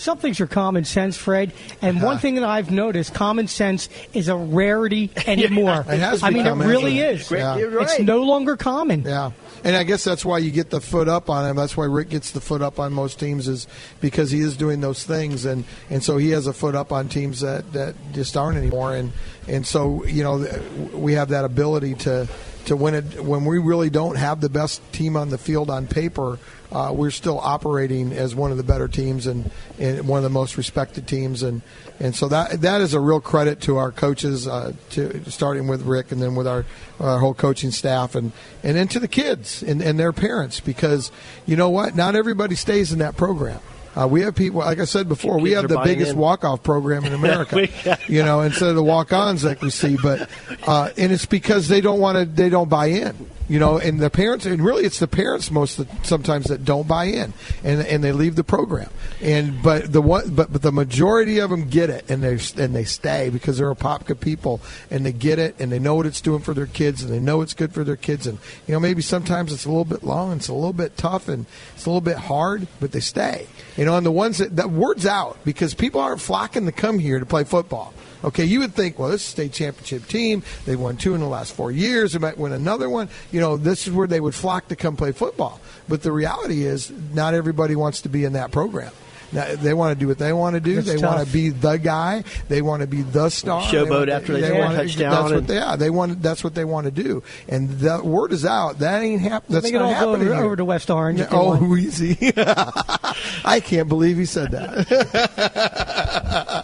Some 0.03 0.19
things 0.19 0.41
are 0.41 0.49
common 0.49 0.85
sense, 0.85 1.17
Fred. 1.17 1.53
And 1.81 1.99
Uh-huh. 1.99 2.07
one 2.07 2.19
thing 2.19 2.35
that 2.35 2.45
I've 2.45 2.73
noticed, 2.73 3.15
common 3.15 3.47
sense 3.47 3.89
is 4.13 4.29
a 4.29 4.35
rarity 4.37 5.11
anymore. 5.29 5.85
It 5.89 6.01
has 6.01 6.25
I 6.25 6.31
mean, 6.31 6.45
it 6.45 6.53
really 6.55 6.99
is. 6.99 7.31
Yeah. 7.31 7.61
Right. 7.61 7.83
It's 7.89 8.01
no 8.01 8.23
longer 8.23 8.57
common. 8.57 9.03
Yeah, 9.03 9.31
and 9.63 9.77
I 9.77 9.85
guess 9.85 10.03
that's 10.03 10.25
why 10.25 10.39
you 10.39 10.51
get 10.51 10.71
the 10.71 10.81
foot 10.81 11.09
up 11.09 11.31
on 11.31 11.49
him. 11.49 11.55
That's 11.55 11.77
why 11.77 11.85
Rick 11.85 12.09
gets 12.09 12.33
the 12.33 12.41
foot 12.41 12.63
up 12.63 12.81
on 12.81 12.93
most 12.93 13.21
teams 13.21 13.47
is 13.47 13.69
because 14.01 14.33
he 14.33 14.41
is 14.41 14.57
doing 14.57 14.81
those 14.81 15.05
things, 15.05 15.45
and, 15.45 15.65
and 15.89 16.03
so 16.03 16.17
he 16.17 16.31
has 16.31 16.49
a 16.49 16.53
foot 16.53 16.75
up 16.75 16.91
on 16.91 17.09
teams 17.09 17.41
that, 17.41 17.73
that 17.73 17.95
just 18.13 18.37
aren't 18.37 18.59
anymore, 18.59 18.97
and 18.97 19.13
and 19.47 19.65
so 19.65 20.05
you 20.05 20.25
know 20.25 20.45
we 20.95 21.13
have 21.15 21.29
that 21.29 21.45
ability 21.45 21.95
to 21.95 22.27
to 22.67 22.77
win 22.77 22.95
it 22.95 23.25
when 23.25 23.45
we 23.45 23.59
really 23.59 23.91
don't 23.91 24.17
have 24.17 24.41
the 24.41 24.49
best 24.49 24.81
team 24.93 25.17
on 25.17 25.31
the 25.31 25.39
field 25.39 25.71
on 25.71 25.87
paper. 25.87 26.39
Uh, 26.73 26.91
we're 26.91 27.11
still 27.11 27.39
operating 27.39 28.13
as 28.13 28.35
one 28.35 28.51
of 28.51 28.57
the 28.57 28.63
better 28.63 28.89
teams 28.89 29.27
and, 29.27 29.51
and 29.79 30.09
one 30.09 30.17
of 30.17 30.23
the 30.23 30.31
most 30.31 30.57
respected 30.57 31.07
teams, 31.07 31.43
and, 31.43 31.61
and 32.01 32.17
so 32.17 32.29
that 32.29 32.63
that 32.63 32.81
is 32.81 32.95
a 32.95 33.01
real 33.01 33.21
credit 33.21 33.61
to 33.61 33.77
our 33.77 33.93
coaches, 33.93 34.49
uh, 34.49 34.73
to 34.91 35.31
starting 35.31 35.69
with 35.69 35.83
Rick 35.83 36.13
and 36.13 36.23
then 36.23 36.35
with 36.35 36.47
our, 36.47 36.65
our 36.99 37.19
whole 37.19 37.35
coaching 37.35 37.71
staff, 37.71 38.15
and, 38.15 38.33
and 38.63 38.75
then 38.75 38.89
to 38.89 38.99
the 38.99 39.09
kids 39.09 39.63
and, 39.63 39.83
and 39.83 39.99
their 39.99 40.13
parents, 40.13 40.61
because 40.61 41.13
you 41.45 41.57
know 41.57 41.69
what, 41.69 41.95
not 41.95 42.17
everybody 42.17 42.55
stays 42.55 42.91
in 42.91 43.01
that 43.01 43.17
program. 43.19 43.61
Uh, 43.95 44.09
we 44.11 44.23
have 44.23 44.35
people, 44.35 44.61
like 44.61 44.79
I 44.79 44.87
said 44.87 45.09
before, 45.09 45.39
we 45.39 45.51
have 45.53 45.69
the 45.69 45.79
biggest 45.81 46.13
in. 46.13 46.19
walk-off 46.19 46.63
program 46.63 47.05
in 47.05 47.13
America. 47.13 47.69
You 48.09 48.23
know, 48.23 48.41
instead 48.41 48.71
of 48.71 48.77
the 48.77 48.83
walk-ons 48.83 49.43
that 49.43 49.61
we 49.61 49.69
see, 49.69 49.97
but 50.03 50.31
uh, 50.67 50.91
and 50.97 51.13
it's 51.13 51.27
because 51.27 51.69
they 51.69 51.83
don't 51.83 52.01
want 52.01 52.17
to, 52.17 52.25
they 52.25 52.49
don't 52.49 52.71
buy 52.71 52.87
in. 52.87 53.29
You 53.53 53.59
know, 53.59 53.77
and 53.77 54.01
the 54.01 54.09
parents, 54.09 54.47
and 54.47 54.65
really, 54.65 54.87
it's 54.87 54.99
the 54.99 55.07
parents 55.07 55.51
most 55.51 55.77
the, 55.77 55.87
sometimes 56.05 56.47
that 56.47 56.65
don't 56.65 56.89
buy 56.89 57.05
in, 57.05 57.35
and 57.63 57.83
and 57.83 58.03
they 58.03 58.13
leave 58.13 58.35
the 58.35 58.43
program. 58.43 58.89
And 59.21 59.63
but 59.63 59.93
the 59.93 60.01
one, 60.01 60.35
but 60.35 60.51
but 60.51 60.63
the 60.63 60.73
majority 60.73 61.39
of 61.39 61.51
them 61.51 61.69
get 61.69 61.91
it, 61.91 62.09
and 62.09 62.23
they 62.23 62.39
and 62.57 62.75
they 62.75 62.85
stay 62.85 63.29
because 63.29 63.59
they're 63.59 63.75
Apopka 63.75 64.19
people, 64.19 64.63
and 64.91 65.05
they 65.05 65.13
get 65.13 65.39
it, 65.39 65.55
and 65.59 65.71
they 65.71 65.79
know 65.79 65.95
what 65.95 66.07
it's 66.07 66.23
doing 66.23 66.41
for 66.41 66.55
their 66.55 66.65
kids, 66.65 67.03
and 67.03 67.13
they 67.13 67.21
know 67.21 67.43
it's 67.43 67.53
good 67.53 67.75
for 67.75 67.85
their 67.85 67.95
kids. 67.95 68.27
And 68.27 68.39
you 68.67 68.73
know, 68.73 68.81
maybe 68.81 69.03
sometimes 69.03 69.53
it's 69.53 69.67
a 69.67 69.69
little 69.69 69.85
bit 69.85 70.03
long, 70.03 70.33
and 70.33 70.41
it's 70.41 70.49
a 70.49 70.55
little 70.55 70.73
bit 70.73 70.97
tough, 70.97 71.29
and 71.29 71.45
it's 71.75 71.85
a 71.85 71.91
little 71.91 72.01
bit 72.01 72.17
hard, 72.17 72.67
but 72.81 72.93
they 72.93 73.01
stay. 73.01 73.49
You 73.77 73.85
know, 73.85 73.99
and 73.99 74.07
the 74.07 74.11
ones 74.11 74.39
that 74.39 74.57
that 74.57 74.71
word's 74.71 75.05
out 75.05 75.37
because 75.45 75.75
people 75.75 76.01
aren't 76.01 76.23
flocking 76.23 76.65
to 76.65 76.73
come 76.73 76.99
here 76.99 77.19
to 77.19 77.27
play 77.27 77.45
football. 77.45 77.93
Okay, 78.25 78.45
you 78.45 78.61
would 78.61 78.75
think, 78.75 78.99
well, 78.99 79.09
this 79.11 79.23
is 79.23 79.29
a 79.29 79.31
state 79.31 79.53
championship 79.53 80.07
team. 80.07 80.43
They 80.65 80.77
won 80.77 80.97
two 80.97 81.15
in 81.15 81.21
the 81.21 81.27
last 81.29 81.55
four 81.55 81.71
years. 81.73 82.13
They 82.13 82.19
might 82.19 82.39
win 82.39 82.53
another 82.53 82.89
one. 82.89 83.09
You 83.33 83.41
know, 83.41 83.57
this 83.57 83.87
is 83.87 83.93
where 83.93 84.07
they 84.07 84.21
would 84.21 84.35
flock 84.35 84.69
to 84.69 84.77
come 84.77 84.97
play 84.97 85.13
football. 85.13 85.61
But 85.89 86.03
the 86.03 86.13
reality 86.13 86.65
is, 86.65 86.91
not 87.13 87.35
everybody 87.35 87.75
wants 87.77 88.03
to 88.03 88.09
be 88.09 88.25
in 88.25 88.35
that 88.35 88.53
program. 88.53 88.93
Now, 89.35 89.55
they 89.55 89.73
want 89.73 89.99
to 89.99 89.99
do 89.99 90.07
what 90.09 90.19
they 90.19 90.35
want 90.35 90.57
to 90.57 90.61
do. 90.61 90.79
It's 90.81 90.87
they 90.87 90.99
tough. 90.99 91.15
want 91.17 91.27
to 91.27 91.33
be 91.33 91.49
the 91.49 91.79
guy. 91.79 92.23
They 92.51 92.61
want 92.61 92.83
to 92.83 92.87
be 92.87 93.01
the 93.01 93.31
star. 93.31 93.63
Showboat 93.63 93.71
They 93.89 93.91
want- 93.91 94.09
after 94.11 94.33
they 94.35 94.47
score 94.47 94.57
a 94.59 94.61
want- 94.61 94.77
touchdown 94.77 95.11
That's 95.11 95.33
what 95.33 95.47
they 95.47 95.59
are. 95.59 95.77
They 95.79 95.89
want. 95.89 96.23
That's 96.23 96.45
what 96.45 96.55
they 96.55 96.65
want 96.67 96.85
to 96.85 96.91
do. 96.91 97.23
And 97.49 97.71
the 97.79 98.05
word 98.05 98.33
is 98.33 98.45
out. 98.45 98.81
That 98.81 99.01
ain't 99.03 99.23
happening. 99.23 99.55
That's 99.55 99.65
they 99.65 99.71
can 99.71 99.81
not 99.81 99.87
all 100.03 100.13
happening 100.13 100.35
over, 100.35 100.45
over 100.45 100.57
to 100.57 100.67
West 100.67 100.91
Orange. 100.91 101.21
if 101.21 101.29
Oh, 101.33 101.75
easy. 101.77 102.31
I 102.37 103.61
can't 103.65 103.89
believe 103.89 104.19
he 104.19 104.27
said 104.27 104.51
that. 104.51 104.87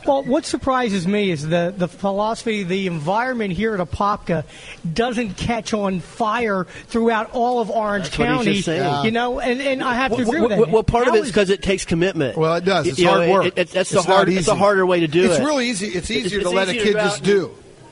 Well, 0.09 0.23
what 0.23 0.47
surprises 0.47 1.07
me 1.07 1.31
is 1.31 1.47
the, 1.47 1.73
the 1.77 1.87
philosophy, 1.87 2.62
the 2.62 2.87
environment 2.87 3.53
here 3.53 3.75
at 3.75 3.81
Apopka 3.87 4.44
doesn't 4.90 5.37
catch 5.37 5.75
on 5.75 6.01
fire 6.01 6.64
throughout 6.87 7.31
all 7.35 7.61
of 7.61 7.68
Orange 7.71 8.05
That's 8.07 8.18
what 8.18 8.27
he's 8.29 8.37
County. 8.38 8.53
just 8.55 8.64
saying. 8.64 8.81
Yeah. 8.83 9.03
You 9.03 9.11
know, 9.11 9.38
and, 9.38 9.61
and 9.61 9.83
I 9.83 9.92
have 9.94 10.12
to 10.12 10.16
Well, 10.16 10.27
agree 10.27 10.40
with 10.40 10.51
well, 10.53 10.61
that. 10.61 10.71
well, 10.71 10.83
part 10.83 11.09
of 11.09 11.14
it's 11.14 11.27
because 11.27 11.51
it 11.51 11.62
takes 11.62 11.85
commitment. 11.85 12.38
Well, 12.38 12.55
it 12.55 12.64
does. 12.64 12.87
It's 12.87 12.99
You 12.99 13.05
know, 13.05 13.11
hard 13.16 13.29
work. 13.31 13.44
it- 13.44 13.59
it- 13.59 13.71
that's 13.71 13.92
It's 13.92 14.05
the 14.07 14.11
hard. 14.11 14.31
It's 14.31 14.49
a 14.49 14.55
harder 14.55 14.87
way 14.87 15.01
to 15.01 15.09
do 15.09 15.25
it's 15.25 15.35
it. 15.35 15.37
It's 15.40 15.44
really 15.47 15.68
easy. 15.68 15.88
It's 15.88 16.11
easier 16.11 16.40
it's 16.40 16.49
to 16.49 16.55
let 16.57 16.71
a 16.71 16.73
kid 16.73 16.94
go 16.94 17.01
just 17.01 17.23
do. 17.23 17.31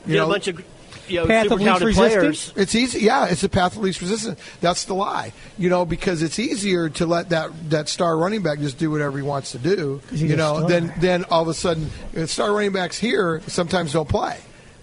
You 0.07 0.13
Get 0.13 0.17
know, 0.17 0.25
a 0.25 0.29
bunch 0.29 0.47
of 0.47 0.63
you 1.09 1.19
know, 1.19 1.27
Path 1.27 1.51
of 1.51 1.59
least 1.59 1.81
resistance? 1.81 2.53
It's 2.55 2.75
easy. 2.75 2.99
Yeah, 2.99 3.27
it's 3.27 3.41
the 3.41 3.49
path 3.49 3.75
of 3.75 3.81
least 3.81 4.01
resistance. 4.01 4.39
That's 4.61 4.85
the 4.85 4.93
lie. 4.93 5.33
You 5.57 5.69
know, 5.69 5.85
because 5.85 6.21
it's 6.21 6.39
easier 6.39 6.89
to 6.89 7.05
let 7.05 7.29
that 7.29 7.51
that 7.69 7.89
star 7.89 8.17
running 8.17 8.43
back 8.43 8.59
just 8.59 8.77
do 8.77 8.91
whatever 8.91 9.17
he 9.17 9.23
wants 9.23 9.51
to 9.51 9.57
do. 9.57 10.01
You 10.11 10.35
know, 10.35 10.67
then 10.67 10.93
then 10.99 11.25
all 11.25 11.41
of 11.41 11.47
a 11.47 11.53
sudden, 11.53 11.89
star 12.27 12.53
running 12.53 12.73
backs 12.73 12.97
here 12.97 13.41
sometimes 13.47 13.93
don't 13.93 14.09
play. 14.09 14.37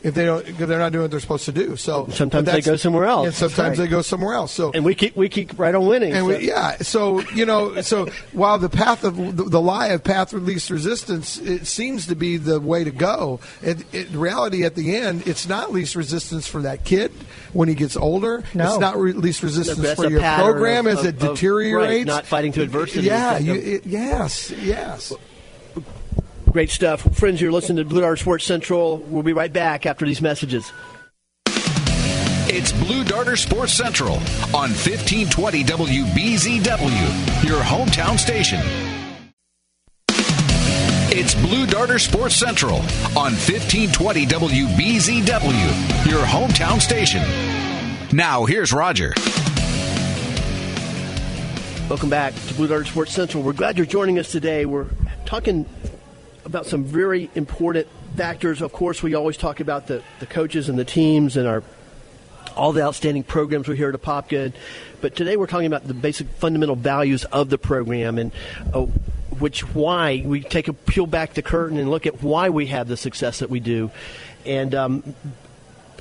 If 0.05 0.13
they 0.15 0.27
don't, 0.27 0.45
because 0.45 0.69
they're 0.69 0.79
not 0.79 0.93
doing 0.93 1.03
what 1.03 1.11
they're 1.11 1.19
supposed 1.19 1.47
to 1.47 1.53
do. 1.53 1.77
So 1.77 2.07
Sometimes 2.13 2.47
they 2.47 2.61
go 2.61 2.77
somewhere 2.77 3.07
else. 3.07 3.27
And 3.27 3.35
sometimes 3.35 3.79
Right. 3.79 3.85
they 3.87 3.91
go 3.91 4.03
somewhere 4.03 4.35
else. 4.35 4.53
So 4.53 4.71
And 4.75 4.85
we 4.85 4.95
keep 4.95 5.17
we 5.17 5.31
keep 5.31 5.59
right 5.59 5.75
on 5.75 5.87
winning. 5.87 6.13
and 6.13 6.27
so- 6.27 6.39
we, 6.39 6.47
yeah, 6.47 6.77
so 6.83 7.21
you 7.31 7.47
know, 7.47 7.81
so 7.81 8.09
while 8.33 8.59
the 8.59 8.69
path 8.69 9.03
of 9.03 9.17
the, 9.37 9.45
the 9.45 9.61
lie 9.63 9.89
of 9.89 10.05
path 10.05 10.35
of 10.35 10.43
least 10.45 10.69
resistance, 10.69 11.39
it 11.39 11.67
seems 11.67 12.07
to 12.09 12.15
be 12.15 12.37
the 12.37 12.61
way 12.61 12.85
to 12.85 12.91
go. 12.91 13.41
It, 13.63 13.79
it, 13.95 14.09
in 14.11 14.21
reality, 14.21 14.63
at 14.65 14.75
the 14.75 14.95
end, 14.95 15.27
it's 15.27 15.49
not 15.49 15.73
least 15.73 15.97
resistance 15.97 16.47
for 16.47 16.61
that 16.61 16.85
kid 16.85 17.11
when 17.55 17.69
he 17.71 17.75
gets 17.75 17.97
older. 17.97 18.45
No. 18.53 18.69
It's 18.73 18.79
not 18.81 18.99
re- 18.99 19.13
least 19.15 19.43
resistance 19.43 19.79
That's 19.81 19.99
for 19.99 20.11
your 20.11 20.21
program 20.21 20.87
of- 20.87 20.99
as 20.99 21.05
it 21.07 21.17
of- 21.17 21.23
of- 21.31 21.35
deteriorates. 21.37 21.89
right, 21.97 22.07
not 22.07 22.27
fighting 22.27 22.53
to 22.53 22.61
adversity. 22.63 23.07
Yeah, 23.07 23.39
you, 23.39 23.55
it, 23.55 23.87
yes, 23.87 24.51
yes. 24.51 25.15
Great 26.55 26.71
stuff. 26.71 27.01
Friends, 27.17 27.41
you're 27.41 27.51
listening 27.51 27.79
to 27.79 27.85
Blue 27.85 28.01
Dart 28.03 28.21
Sports 28.21 28.45
Central. 28.45 28.99
We'll 28.99 29.25
be 29.25 29.33
right 29.33 29.53
back 29.53 29.87
after 29.87 30.07
these 30.07 30.23
messages. 30.23 30.73
It's 32.47 32.71
Blue 32.71 33.03
Darter 33.03 33.35
Sports 33.35 33.73
Central 33.73 34.15
on 34.55 34.71
1520 34.71 35.65
WBZW, 35.65 37.43
your 37.45 37.61
hometown 37.61 38.17
station. 38.17 38.61
It's 41.11 41.35
Blue 41.35 41.67
Darter 41.67 41.99
Sports 41.99 42.37
Central 42.37 42.77
on 43.17 43.33
1520 43.35 44.25
WBZW, 44.25 46.09
your 46.09 46.23
hometown 46.23 46.81
station. 46.81 47.25
Now, 48.17 48.45
here's 48.45 48.73
Roger. 48.73 49.13
Welcome 51.89 52.11
back 52.11 52.33
to 52.47 52.55
Blue 52.55 52.69
Darter 52.69 52.85
Sports 52.85 53.13
Central. 53.13 53.43
We're 53.43 53.55
glad 53.55 53.77
you're 53.77 53.87
joining 53.87 54.21
us 54.21 54.31
today. 54.31 54.67
We're 54.67 54.87
talking 55.27 55.67
about 56.45 56.67
some 56.67 56.85
very 56.85 57.31
important 57.35 57.87
factors. 58.17 58.63
Of 58.63 58.73
course, 58.73 59.03
we 59.03 59.15
always 59.15 59.37
talk 59.37 59.61
about 59.61 59.87
the, 59.87 60.03
the 60.21 60.27
coaches 60.27 60.69
and 60.69 60.79
the 60.79 60.85
teams 60.85 61.37
and 61.37 61.47
our 61.47 61.63
all 62.57 62.73
the 62.73 62.83
outstanding 62.83 63.25
programs 63.25 63.67
we 63.67 63.77
here 63.77 63.89
at 63.89 64.01
Apopka. 64.01 64.53
But 65.01 65.17
today 65.17 65.37
we're 65.37 65.49
talking 65.49 65.67
about 65.67 65.89
the 65.89 65.95
basic 65.95 66.29
fundamental 66.29 66.77
values 66.77 67.25
of 67.25 67.51
the 67.51 67.59
program 67.59 68.17
and 68.17 68.31
uh, 68.73 68.83
which 69.41 69.63
why 69.75 70.23
we 70.25 70.41
take 70.41 70.69
a 70.69 70.73
peel 70.73 71.07
back 71.07 71.35
the 71.35 71.43
curtain 71.43 71.79
and 71.79 71.91
look 71.91 72.07
at 72.07 72.23
why 72.23 72.51
we 72.51 72.67
have 72.67 72.87
the 72.87 72.97
success 72.97 73.41
that 73.41 73.51
we 73.51 73.59
do. 73.59 73.91
And 74.47 74.75
um, 74.75 75.15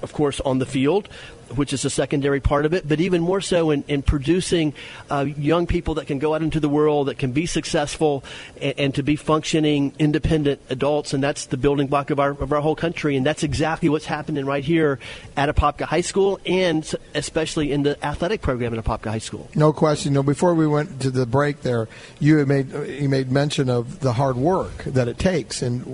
of 0.03 0.13
course, 0.13 0.39
on 0.41 0.59
the 0.59 0.65
field, 0.65 1.09
which 1.57 1.73
is 1.73 1.85
a 1.85 1.89
secondary 1.89 2.39
part 2.39 2.65
of 2.65 2.73
it, 2.73 2.87
but 2.87 2.99
even 2.99 3.21
more 3.21 3.41
so 3.41 3.71
in, 3.71 3.83
in 3.87 4.01
producing 4.01 4.73
uh, 5.09 5.25
young 5.37 5.67
people 5.67 5.95
that 5.95 6.07
can 6.07 6.19
go 6.19 6.33
out 6.33 6.41
into 6.41 6.59
the 6.59 6.69
world, 6.69 7.07
that 7.07 7.17
can 7.17 7.31
be 7.31 7.45
successful, 7.45 8.23
and, 8.61 8.73
and, 8.77 8.95
to 8.95 9.03
be 9.03 9.15
functioning, 9.15 9.93
independent 9.97 10.61
adults. 10.69 11.13
And 11.13 11.23
that's 11.23 11.45
the 11.45 11.57
building 11.57 11.87
block 11.87 12.09
of 12.09 12.19
our, 12.19 12.31
of 12.31 12.51
our 12.51 12.61
whole 12.61 12.75
country. 12.75 13.15
And 13.15 13.25
that's 13.25 13.43
exactly 13.43 13.89
what's 13.89 14.05
happening 14.05 14.45
right 14.45 14.63
here 14.63 14.99
at 15.35 15.53
Apopka 15.53 15.85
High 15.85 16.01
School, 16.01 16.39
and 16.45 16.89
especially 17.15 17.71
in 17.71 17.83
the 17.83 18.03
athletic 18.05 18.41
program 18.41 18.77
at 18.77 18.83
Apopka 18.83 19.09
High 19.09 19.17
School. 19.17 19.49
No 19.55 19.73
question. 19.73 20.13
No, 20.13 20.23
before 20.23 20.53
we 20.53 20.67
went 20.67 21.01
to 21.01 21.11
the 21.11 21.25
break, 21.25 21.61
there 21.61 21.87
you 22.19 22.45
made 22.45 22.71
you 22.71 23.09
made 23.09 23.31
mention 23.31 23.69
of 23.69 23.99
the 23.99 24.13
hard 24.13 24.35
work 24.35 24.83
that 24.85 25.07
it 25.07 25.17
takes, 25.17 25.61
and 25.61 25.85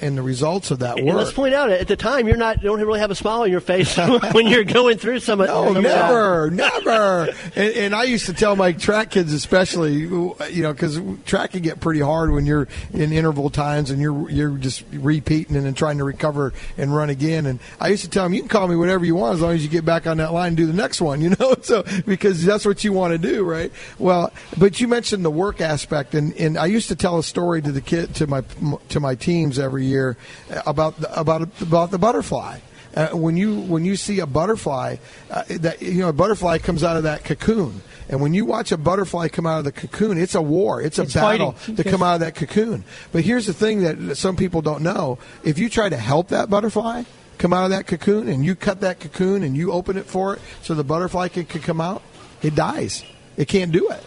and 0.00 0.16
the 0.16 0.22
results 0.22 0.70
of 0.70 0.80
that 0.80 0.96
work. 0.96 1.06
And 1.06 1.16
let's 1.16 1.32
point 1.32 1.54
out 1.54 1.70
at 1.70 1.88
the 1.88 1.96
time 1.96 2.26
you're 2.26 2.36
not 2.36 2.62
you 2.62 2.68
don't 2.68 2.80
really 2.80 3.00
have 3.00 3.10
a 3.10 3.14
smile 3.14 3.42
on 3.42 3.50
your 3.50 3.60
face 3.60 3.96
when 4.32 4.46
you're 4.46 4.64
going 4.64 4.98
through 4.98 5.05
some 5.20 5.40
of 5.40 5.48
No, 5.48 5.80
never, 5.80 6.50
never. 6.50 7.34
And, 7.54 7.74
and, 7.74 7.94
I 7.94 8.04
used 8.04 8.26
to 8.26 8.32
tell 8.32 8.56
my 8.56 8.72
track 8.72 9.10
kids, 9.10 9.32
especially, 9.32 9.94
you 9.94 10.36
know, 10.56 10.72
because 10.72 11.00
track 11.24 11.52
can 11.52 11.62
get 11.62 11.80
pretty 11.80 12.00
hard 12.00 12.32
when 12.32 12.44
you're 12.46 12.68
in 12.92 13.12
interval 13.12 13.48
times 13.50 13.90
and 13.90 14.00
you're 14.00 14.28
you're 14.30 14.56
just 14.56 14.84
repeating 14.92 15.56
and 15.56 15.64
then 15.64 15.74
trying 15.74 15.98
to 15.98 16.04
recover 16.04 16.52
and 16.76 16.94
run 16.94 17.10
again. 17.10 17.46
And 17.46 17.60
I 17.80 17.88
used 17.88 18.04
to 18.04 18.10
tell 18.10 18.24
them, 18.24 18.34
you 18.34 18.40
can 18.40 18.48
call 18.48 18.68
me 18.68 18.76
whatever 18.76 19.04
you 19.04 19.14
want 19.14 19.34
as 19.34 19.40
long 19.40 19.52
as 19.52 19.62
you 19.62 19.70
get 19.70 19.84
back 19.84 20.06
on 20.06 20.18
that 20.18 20.32
line 20.32 20.48
and 20.48 20.56
do 20.56 20.66
the 20.66 20.72
next 20.72 21.00
one, 21.00 21.20
you 21.22 21.30
know. 21.30 21.54
So 21.62 21.84
because 22.04 22.44
that's 22.44 22.66
what 22.66 22.84
you 22.84 22.92
want 22.92 23.12
to 23.12 23.18
do, 23.18 23.44
right? 23.44 23.72
Well, 23.98 24.32
but 24.58 24.80
you 24.80 24.88
mentioned 24.88 25.24
the 25.24 25.30
work 25.30 25.60
aspect, 25.60 26.14
and, 26.14 26.34
and 26.34 26.58
I 26.58 26.66
used 26.66 26.88
to 26.88 26.96
tell 26.96 27.18
a 27.18 27.22
story 27.22 27.62
to 27.62 27.72
the 27.72 27.80
kid 27.80 28.14
to 28.16 28.26
my 28.26 28.42
to 28.90 29.00
my 29.00 29.14
teams 29.14 29.58
every 29.58 29.86
year 29.86 30.16
about 30.66 30.94
about 31.10 31.48
about 31.60 31.90
the 31.90 31.98
butterfly 31.98 32.58
uh, 32.96 33.08
when 33.10 33.36
you 33.36 33.60
when 33.60 33.84
you 33.84 33.94
see 33.94 34.20
a 34.20 34.26
butterfly, 34.26 34.96
uh, 35.30 35.44
that 35.48 35.82
you 35.82 36.00
know 36.00 36.08
a 36.08 36.12
butterfly 36.12 36.58
comes 36.58 36.82
out 36.82 36.96
of 36.96 37.02
that 37.02 37.24
cocoon, 37.24 37.82
and 38.08 38.20
when 38.20 38.32
you 38.32 38.46
watch 38.46 38.72
a 38.72 38.78
butterfly 38.78 39.28
come 39.28 39.46
out 39.46 39.58
of 39.58 39.64
the 39.64 39.72
cocoon, 39.72 40.18
it's 40.18 40.34
a 40.34 40.40
war, 40.40 40.80
it's 40.80 40.98
a 40.98 41.02
it's 41.02 41.14
battle 41.14 41.52
fighting. 41.52 41.76
to 41.76 41.84
come 41.84 42.02
out 42.02 42.14
of 42.14 42.20
that 42.20 42.34
cocoon. 42.34 42.84
But 43.12 43.22
here's 43.22 43.46
the 43.46 43.52
thing 43.52 43.82
that 43.82 44.16
some 44.16 44.34
people 44.34 44.62
don't 44.62 44.82
know: 44.82 45.18
if 45.44 45.58
you 45.58 45.68
try 45.68 45.90
to 45.90 45.96
help 45.96 46.28
that 46.28 46.48
butterfly 46.48 47.02
come 47.36 47.52
out 47.52 47.64
of 47.64 47.70
that 47.70 47.86
cocoon, 47.86 48.28
and 48.28 48.44
you 48.44 48.54
cut 48.54 48.80
that 48.80 48.98
cocoon 48.98 49.42
and 49.42 49.54
you 49.56 49.72
open 49.72 49.98
it 49.98 50.06
for 50.06 50.34
it 50.34 50.40
so 50.62 50.74
the 50.74 50.82
butterfly 50.82 51.28
can, 51.28 51.44
can 51.44 51.60
come 51.60 51.82
out, 51.82 52.02
it 52.42 52.54
dies. 52.54 53.04
It 53.36 53.46
can't 53.46 53.70
do 53.70 53.90
it. 53.90 54.02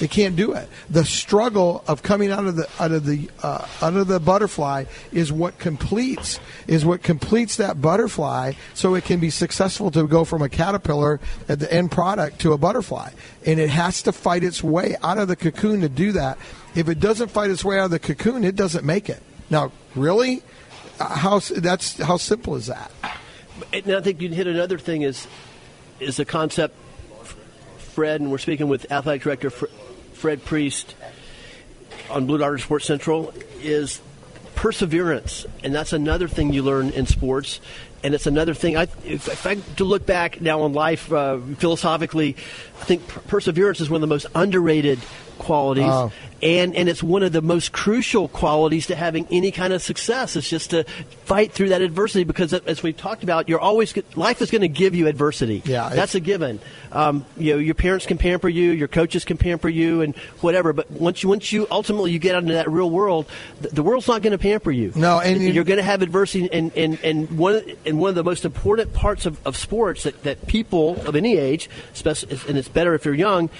They 0.00 0.08
can't 0.08 0.34
do 0.34 0.52
it. 0.52 0.68
The 0.90 1.04
struggle 1.04 1.84
of 1.86 2.02
coming 2.02 2.30
out 2.30 2.46
of 2.46 2.56
the 2.56 2.68
out 2.80 2.92
of 2.92 3.06
the 3.06 3.30
uh, 3.42 3.66
out 3.80 3.94
of 3.94 4.08
the 4.08 4.18
butterfly 4.18 4.84
is 5.12 5.32
what 5.32 5.58
completes 5.58 6.40
is 6.66 6.84
what 6.84 7.02
completes 7.02 7.56
that 7.56 7.80
butterfly, 7.80 8.52
so 8.74 8.94
it 8.94 9.04
can 9.04 9.20
be 9.20 9.30
successful 9.30 9.90
to 9.92 10.06
go 10.06 10.24
from 10.24 10.42
a 10.42 10.48
caterpillar 10.48 11.20
at 11.48 11.60
the 11.60 11.72
end 11.72 11.92
product 11.92 12.40
to 12.40 12.52
a 12.52 12.58
butterfly. 12.58 13.10
And 13.46 13.60
it 13.60 13.70
has 13.70 14.02
to 14.02 14.12
fight 14.12 14.42
its 14.42 14.62
way 14.62 14.96
out 15.02 15.18
of 15.18 15.28
the 15.28 15.36
cocoon 15.36 15.80
to 15.82 15.88
do 15.88 16.12
that. 16.12 16.38
If 16.74 16.88
it 16.88 16.98
doesn't 16.98 17.28
fight 17.28 17.50
its 17.50 17.64
way 17.64 17.78
out 17.78 17.86
of 17.86 17.90
the 17.92 17.98
cocoon, 18.00 18.42
it 18.42 18.56
doesn't 18.56 18.84
make 18.84 19.08
it. 19.08 19.22
Now, 19.48 19.70
really, 19.94 20.42
uh, 20.98 21.14
how 21.16 21.38
that's 21.38 22.00
how 22.00 22.16
simple 22.16 22.56
is 22.56 22.66
that? 22.66 22.90
And 23.72 23.92
I 23.92 24.00
think 24.00 24.20
you 24.20 24.28
hit 24.30 24.46
another 24.46 24.78
thing 24.78 25.02
is 25.02 25.28
is 26.00 26.16
the 26.16 26.24
concept 26.24 26.76
Fred, 27.94 28.20
and 28.20 28.32
we're 28.32 28.38
speaking 28.38 28.66
with 28.66 28.90
athletic 28.90 29.22
director 29.22 29.50
Fred 29.50 30.44
Priest 30.44 30.96
on 32.10 32.26
Blue 32.26 32.38
Dart 32.38 32.60
Sports 32.60 32.86
Central 32.86 33.32
is 33.62 34.00
perseverance, 34.56 35.46
and 35.62 35.72
that's 35.72 35.92
another 35.92 36.26
thing 36.26 36.52
you 36.52 36.64
learn 36.64 36.90
in 36.90 37.06
sports. 37.06 37.60
And 38.04 38.14
it's 38.14 38.26
another 38.26 38.54
thing. 38.54 38.76
I, 38.76 38.82
if, 39.04 39.28
if 39.28 39.46
I 39.46 39.54
to 39.54 39.84
look 39.84 40.06
back 40.06 40.40
now 40.40 40.60
on 40.60 40.74
life 40.74 41.10
uh, 41.10 41.38
philosophically, 41.56 42.36
I 42.80 42.84
think 42.84 43.08
perseverance 43.08 43.80
is 43.80 43.88
one 43.88 43.96
of 43.96 44.00
the 44.02 44.14
most 44.14 44.26
underrated 44.34 45.00
qualities, 45.38 45.84
oh. 45.86 46.12
and 46.42 46.74
and 46.74 46.88
it's 46.88 47.02
one 47.02 47.22
of 47.22 47.32
the 47.32 47.42
most 47.42 47.72
crucial 47.72 48.28
qualities 48.28 48.86
to 48.86 48.94
having 48.94 49.26
any 49.30 49.50
kind 49.50 49.72
of 49.72 49.82
success. 49.82 50.36
It's 50.36 50.48
just 50.48 50.70
to 50.70 50.84
fight 51.24 51.52
through 51.52 51.70
that 51.70 51.82
adversity 51.82 52.24
because, 52.24 52.52
as 52.52 52.82
we've 52.82 52.96
talked 52.96 53.22
about, 53.22 53.48
you're 53.48 53.60
always 53.60 53.94
life 54.16 54.42
is 54.42 54.50
going 54.50 54.62
to 54.62 54.68
give 54.68 54.94
you 54.94 55.06
adversity. 55.06 55.62
Yeah, 55.64 55.88
that's 55.90 56.14
a 56.14 56.20
given. 56.20 56.60
Um, 56.92 57.26
you 57.36 57.54
know, 57.54 57.58
your 57.58 57.74
parents 57.74 58.06
can 58.06 58.18
pamper 58.18 58.48
you, 58.48 58.70
your 58.70 58.88
coaches 58.88 59.24
can 59.24 59.36
pamper 59.36 59.68
you, 59.68 60.02
and 60.02 60.16
whatever. 60.40 60.72
But 60.72 60.90
once 60.90 61.22
you 61.22 61.28
once 61.28 61.52
you 61.52 61.66
ultimately 61.70 62.12
you 62.12 62.18
get 62.18 62.34
out 62.34 62.42
into 62.42 62.54
that 62.54 62.70
real 62.70 62.90
world, 62.90 63.26
the, 63.60 63.68
the 63.68 63.82
world's 63.82 64.08
not 64.08 64.22
going 64.22 64.32
to 64.32 64.38
pamper 64.38 64.70
you. 64.70 64.92
No, 64.94 65.20
and 65.20 65.42
you're 65.42 65.64
going 65.64 65.78
to 65.78 65.82
have 65.82 66.02
adversity, 66.02 66.48
and 66.52 66.72
and 66.76 66.98
and 67.02 67.38
one 67.38 67.62
and 67.84 67.93
one 67.98 68.10
of 68.10 68.14
the 68.14 68.24
most 68.24 68.44
important 68.44 68.92
parts 68.92 69.26
of, 69.26 69.44
of 69.46 69.56
sports 69.56 70.04
that, 70.04 70.22
that 70.22 70.46
people 70.46 71.00
of 71.06 71.16
any 71.16 71.36
age, 71.36 71.68
and 72.04 72.58
it's 72.58 72.68
better 72.68 72.94
if 72.94 73.04
you're 73.04 73.14
young, 73.14 73.50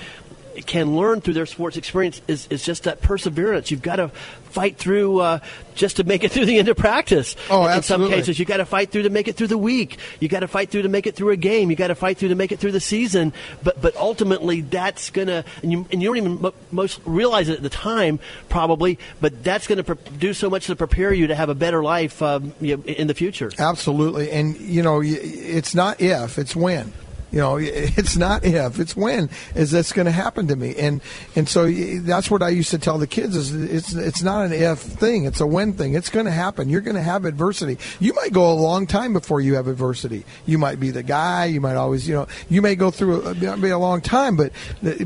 can 0.63 0.97
learn 0.97 1.21
through 1.21 1.35
their 1.35 1.47
sports 1.47 1.77
experience 1.77 2.21
is, 2.29 2.47
is 2.49 2.65
just 2.65 2.85
that 2.85 3.03
perseverance. 3.03 3.71
You've 3.71 3.83
got 3.83 3.97
to 3.97 4.09
fight 4.55 4.77
through 4.77 5.19
uh, 5.19 5.39
just 5.75 5.97
to 5.97 6.05
make 6.05 6.23
it 6.23 6.31
through 6.33 6.47
the 6.47 6.59
end 6.59 6.69
of 6.69 6.77
practice. 6.77 7.37
Oh, 7.51 7.65
in, 7.65 7.71
absolutely. 7.71 8.07
In 8.07 8.11
some 8.13 8.19
cases, 8.21 8.39
you've 8.39 8.49
got 8.49 8.59
to 8.59 8.65
fight 8.65 8.91
through 8.91 9.03
to 9.03 9.11
make 9.11 9.29
it 9.29 9.37
through 9.37 9.49
the 9.49 9.59
week. 9.59 9.99
You've 10.21 10.31
got 10.31 10.41
to 10.41 10.49
fight 10.49 10.71
through 10.71 10.83
to 10.83 10.89
make 10.89 11.07
it 11.07 11.17
through 11.17 11.31
a 11.31 11.37
game. 11.37 11.71
You've 11.71 11.79
got 11.79 11.89
to 11.89 11.95
fight 11.95 12.19
through 12.19 12.29
to 12.29 12.35
make 12.35 12.53
it 12.53 12.59
through 12.59 12.73
the 12.73 12.81
season. 12.81 13.33
But 13.63 13.81
but 13.81 13.97
ultimately, 13.97 14.61
that's 14.61 15.11
gonna 15.11 15.45
and 15.63 15.73
you, 15.73 15.87
and 15.91 16.03
you 16.03 16.09
don't 16.09 16.17
even 16.17 16.53
most 16.71 17.01
realize 17.05 17.49
it 17.49 17.57
at 17.57 17.63
the 17.63 17.71
time 17.71 18.21
probably. 18.49 18.99
But 19.21 19.43
that's 19.43 19.67
going 19.67 19.83
to 19.83 19.95
pre- 19.95 20.19
do 20.19 20.33
so 20.35 20.49
much 20.49 20.67
to 20.67 20.77
prepare 20.77 21.13
you 21.13 21.27
to 21.29 21.35
have 21.35 21.49
a 21.49 21.55
better 21.55 21.83
life 21.83 22.23
um, 22.23 22.55
you 22.61 22.77
know, 22.77 22.83
in 22.85 23.09
the 23.09 23.15
future. 23.15 23.51
Absolutely, 23.59 24.31
and 24.31 24.57
you 24.61 24.83
know, 24.83 25.03
it's 25.03 25.75
not 25.75 26.01
if, 26.01 26.39
it's 26.39 26.55
when. 26.55 26.93
You 27.35 27.41
know, 27.41 27.57
it's 27.61 28.17
not 28.17 28.45
if, 28.45 28.79
it's 28.79 28.97
when 28.97 29.29
is 29.57 29.73
this 29.73 29.93
going 29.93 30.07
to 30.07 30.13
happen 30.13 30.47
to 30.47 30.57
me? 30.57 30.77
And 30.77 31.01
and 31.35 31.49
so 31.49 31.69
that's 31.71 32.31
what 32.31 32.43
I 32.43 32.51
used 32.51 32.71
to 32.71 32.79
tell 32.79 32.97
the 32.97 33.09
kids 33.09 33.35
is 33.37 33.53
it's 33.53 33.93
it's 33.93 34.23
not 34.23 34.47
an 34.47 34.53
if 34.53 34.79
thing, 34.79 35.25
it's 35.25 35.41
a 35.41 35.47
when 35.47 35.73
thing. 35.73 35.95
It's 35.95 36.11
going 36.11 36.27
to 36.27 36.33
happen. 36.33 36.69
You're 36.69 36.81
going 36.81 36.95
to 36.95 37.03
have 37.03 37.25
adversity. 37.25 37.79
You 37.99 38.15
might 38.15 38.33
go 38.33 38.53
a 38.53 38.55
long 38.55 38.87
time 38.87 39.13
before 39.13 39.41
you 39.41 39.57
have 39.57 39.67
adversity. 39.67 40.25
You 40.47 40.59
might 40.59 40.79
be 40.79 40.93
the 40.93 41.03
guy. 41.03 41.47
You 41.47 41.61
might 41.61 41.75
always, 41.75 42.09
you 42.09 42.15
know, 42.15 42.29
you 42.49 42.63
may 42.63 42.77
go 42.77 42.93
through 42.93 43.23
a, 43.23 43.35
be 43.35 43.71
a 43.71 43.79
long 43.79 44.01
time, 44.01 44.37
but 44.37 44.53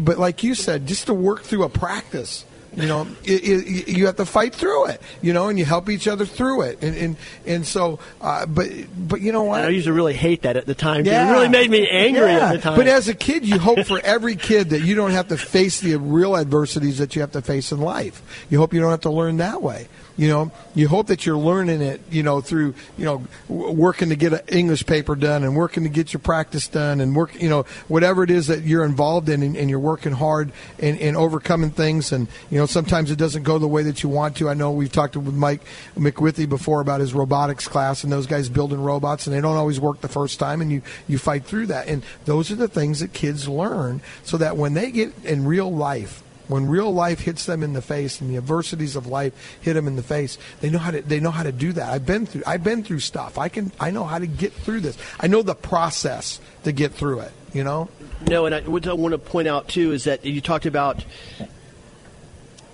but 0.00 0.18
like 0.18 0.42
you 0.42 0.54
said, 0.54 0.86
just 0.86 1.06
to 1.06 1.14
work 1.14 1.42
through 1.42 1.62
a 1.62 1.70
practice 1.70 2.44
you 2.78 2.88
know, 2.88 3.06
it, 3.24 3.42
it, 3.44 3.88
you 3.88 4.06
have 4.06 4.16
to 4.16 4.26
fight 4.26 4.54
through 4.54 4.86
it. 4.86 5.02
You 5.22 5.32
know, 5.32 5.48
and 5.48 5.58
you 5.58 5.64
help 5.64 5.88
each 5.88 6.08
other 6.08 6.24
through 6.24 6.62
it. 6.62 6.82
And 6.82 6.96
and, 6.96 7.16
and 7.46 7.66
so, 7.66 7.98
uh, 8.20 8.46
but 8.46 8.68
but 8.96 9.20
you 9.20 9.32
know 9.32 9.44
what? 9.44 9.62
I 9.64 9.68
used 9.68 9.86
to 9.86 9.92
really 9.92 10.14
hate 10.14 10.42
that 10.42 10.56
at 10.56 10.66
the 10.66 10.74
time. 10.74 11.04
Yeah. 11.04 11.28
It 11.28 11.32
really 11.32 11.48
made 11.48 11.70
me 11.70 11.88
angry 11.88 12.32
yeah. 12.32 12.48
at 12.48 12.52
the 12.52 12.58
time. 12.58 12.76
But 12.76 12.86
as 12.86 13.08
a 13.08 13.14
kid, 13.14 13.46
you 13.46 13.58
hope 13.58 13.86
for 13.86 14.00
every 14.00 14.36
kid 14.36 14.70
that 14.70 14.80
you 14.80 14.94
don't 14.94 15.12
have 15.12 15.28
to 15.28 15.36
face 15.36 15.80
the 15.80 15.96
real 15.96 16.36
adversities 16.36 16.98
that 16.98 17.14
you 17.14 17.20
have 17.20 17.32
to 17.32 17.42
face 17.42 17.72
in 17.72 17.80
life. 17.80 18.46
You 18.50 18.58
hope 18.58 18.72
you 18.72 18.80
don't 18.80 18.90
have 18.90 19.02
to 19.02 19.10
learn 19.10 19.38
that 19.38 19.62
way. 19.62 19.88
You 20.18 20.26
know, 20.26 20.52
you 20.74 20.88
hope 20.88 21.06
that 21.06 21.24
you're 21.24 21.38
learning 21.38 21.80
it, 21.80 22.00
you 22.10 22.24
know, 22.24 22.40
through, 22.40 22.74
you 22.98 23.04
know, 23.04 23.22
working 23.48 24.08
to 24.08 24.16
get 24.16 24.32
an 24.32 24.40
English 24.48 24.84
paper 24.84 25.14
done 25.14 25.44
and 25.44 25.54
working 25.54 25.84
to 25.84 25.88
get 25.88 26.12
your 26.12 26.18
practice 26.18 26.66
done 26.66 27.00
and 27.00 27.14
work, 27.14 27.40
you 27.40 27.48
know, 27.48 27.62
whatever 27.86 28.24
it 28.24 28.30
is 28.30 28.48
that 28.48 28.64
you're 28.64 28.84
involved 28.84 29.28
in 29.28 29.44
and, 29.44 29.56
and 29.56 29.70
you're 29.70 29.78
working 29.78 30.10
hard 30.10 30.50
and, 30.80 30.98
and 30.98 31.16
overcoming 31.16 31.70
things. 31.70 32.10
And, 32.10 32.26
you 32.50 32.58
know, 32.58 32.66
sometimes 32.66 33.12
it 33.12 33.16
doesn't 33.16 33.44
go 33.44 33.60
the 33.60 33.68
way 33.68 33.84
that 33.84 34.02
you 34.02 34.08
want 34.08 34.36
to. 34.38 34.48
I 34.48 34.54
know 34.54 34.72
we've 34.72 34.90
talked 34.90 35.16
with 35.16 35.32
Mike 35.32 35.62
McWithy 35.96 36.48
before 36.48 36.80
about 36.80 36.98
his 36.98 37.14
robotics 37.14 37.68
class 37.68 38.02
and 38.02 38.12
those 38.12 38.26
guys 38.26 38.48
building 38.48 38.82
robots 38.82 39.28
and 39.28 39.36
they 39.36 39.40
don't 39.40 39.56
always 39.56 39.78
work 39.78 40.00
the 40.00 40.08
first 40.08 40.40
time 40.40 40.60
and 40.60 40.72
you, 40.72 40.82
you 41.06 41.18
fight 41.18 41.44
through 41.44 41.66
that. 41.66 41.86
And 41.86 42.02
those 42.24 42.50
are 42.50 42.56
the 42.56 42.66
things 42.66 42.98
that 42.98 43.12
kids 43.12 43.48
learn 43.48 44.00
so 44.24 44.36
that 44.36 44.56
when 44.56 44.74
they 44.74 44.90
get 44.90 45.12
in 45.24 45.46
real 45.46 45.72
life, 45.72 46.24
when 46.48 46.66
real 46.66 46.92
life 46.92 47.20
hits 47.20 47.46
them 47.46 47.62
in 47.62 47.72
the 47.72 47.82
face 47.82 48.20
and 48.20 48.30
the 48.30 48.36
adversities 48.36 48.96
of 48.96 49.06
life 49.06 49.32
hit 49.60 49.74
them 49.74 49.86
in 49.86 49.96
the 49.96 50.02
face, 50.02 50.38
they 50.60 50.70
know 50.70 50.78
how 50.78 50.90
to 50.90 51.02
they 51.02 51.20
know 51.20 51.30
how 51.30 51.42
to 51.42 51.52
do 51.52 51.72
that. 51.72 51.90
I've 51.90 52.06
been 52.06 52.26
through 52.26 52.42
I've 52.46 52.64
been 52.64 52.82
through 52.82 53.00
stuff. 53.00 53.38
I 53.38 53.48
can 53.48 53.70
I 53.78 53.90
know 53.90 54.04
how 54.04 54.18
to 54.18 54.26
get 54.26 54.52
through 54.52 54.80
this. 54.80 54.98
I 55.20 55.26
know 55.26 55.42
the 55.42 55.54
process 55.54 56.40
to 56.64 56.72
get 56.72 56.92
through 56.92 57.20
it. 57.20 57.32
You 57.52 57.64
know. 57.64 57.88
No, 58.28 58.46
and 58.46 58.54
I, 58.54 58.60
what 58.62 58.86
I 58.86 58.92
want 58.92 59.12
to 59.12 59.18
point 59.18 59.48
out 59.48 59.68
too 59.68 59.92
is 59.92 60.04
that 60.04 60.24
you 60.24 60.40
talked 60.40 60.66
about 60.66 61.04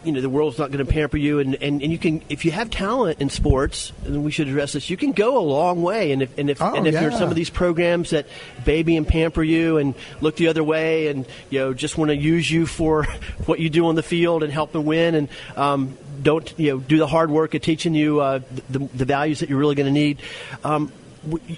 you 0.04 0.12
know 0.12 0.20
the 0.20 0.28
world's 0.28 0.58
not 0.58 0.70
going 0.70 0.84
to 0.84 0.90
pamper 0.90 1.16
you, 1.16 1.38
and, 1.38 1.54
and, 1.56 1.82
and 1.82 1.92
you 1.92 1.98
can 1.98 2.22
if 2.28 2.44
you 2.44 2.50
have 2.50 2.70
talent 2.70 3.20
in 3.20 3.30
sports, 3.30 3.92
and 4.04 4.24
we 4.24 4.30
should 4.30 4.48
address 4.48 4.72
this. 4.72 4.90
You 4.90 4.96
can 4.96 5.12
go 5.12 5.38
a 5.38 5.40
long 5.40 5.82
way, 5.82 6.12
and 6.12 6.22
if 6.22 6.38
and 6.38 6.50
if 6.50 6.60
Oh, 6.60 6.74
and 6.74 6.86
if 6.86 6.94
you're 6.94 7.10
yeah. 7.10 7.18
some 7.18 7.28
of 7.28 7.34
these 7.34 7.50
programs 7.50 8.10
that 8.10 8.26
baby 8.64 8.96
and 8.96 9.06
pamper 9.06 9.42
you 9.42 9.78
and 9.78 9.94
look 10.20 10.36
the 10.36 10.48
other 10.48 10.64
way, 10.64 11.08
and 11.08 11.26
you 11.50 11.58
know 11.58 11.74
just 11.74 11.98
want 11.98 12.10
to 12.10 12.16
use 12.16 12.50
you 12.50 12.66
for 12.66 13.04
what 13.46 13.60
you 13.60 13.68
do 13.70 13.86
on 13.86 13.94
the 13.94 14.02
field 14.02 14.42
and 14.42 14.52
help 14.52 14.72
them 14.72 14.84
win, 14.84 15.14
and 15.14 15.28
um, 15.56 15.96
don't 16.22 16.58
you 16.58 16.72
know 16.72 16.78
do 16.78 16.98
the 16.98 17.06
hard 17.06 17.30
work 17.30 17.54
of 17.54 17.62
teaching 17.62 17.94
you 17.94 18.20
uh, 18.20 18.40
the, 18.70 18.78
the 18.78 19.04
values 19.04 19.40
that 19.40 19.48
you're 19.48 19.58
really 19.58 19.74
going 19.74 19.86
to 19.86 19.92
need. 19.92 20.20
Um, 20.64 20.92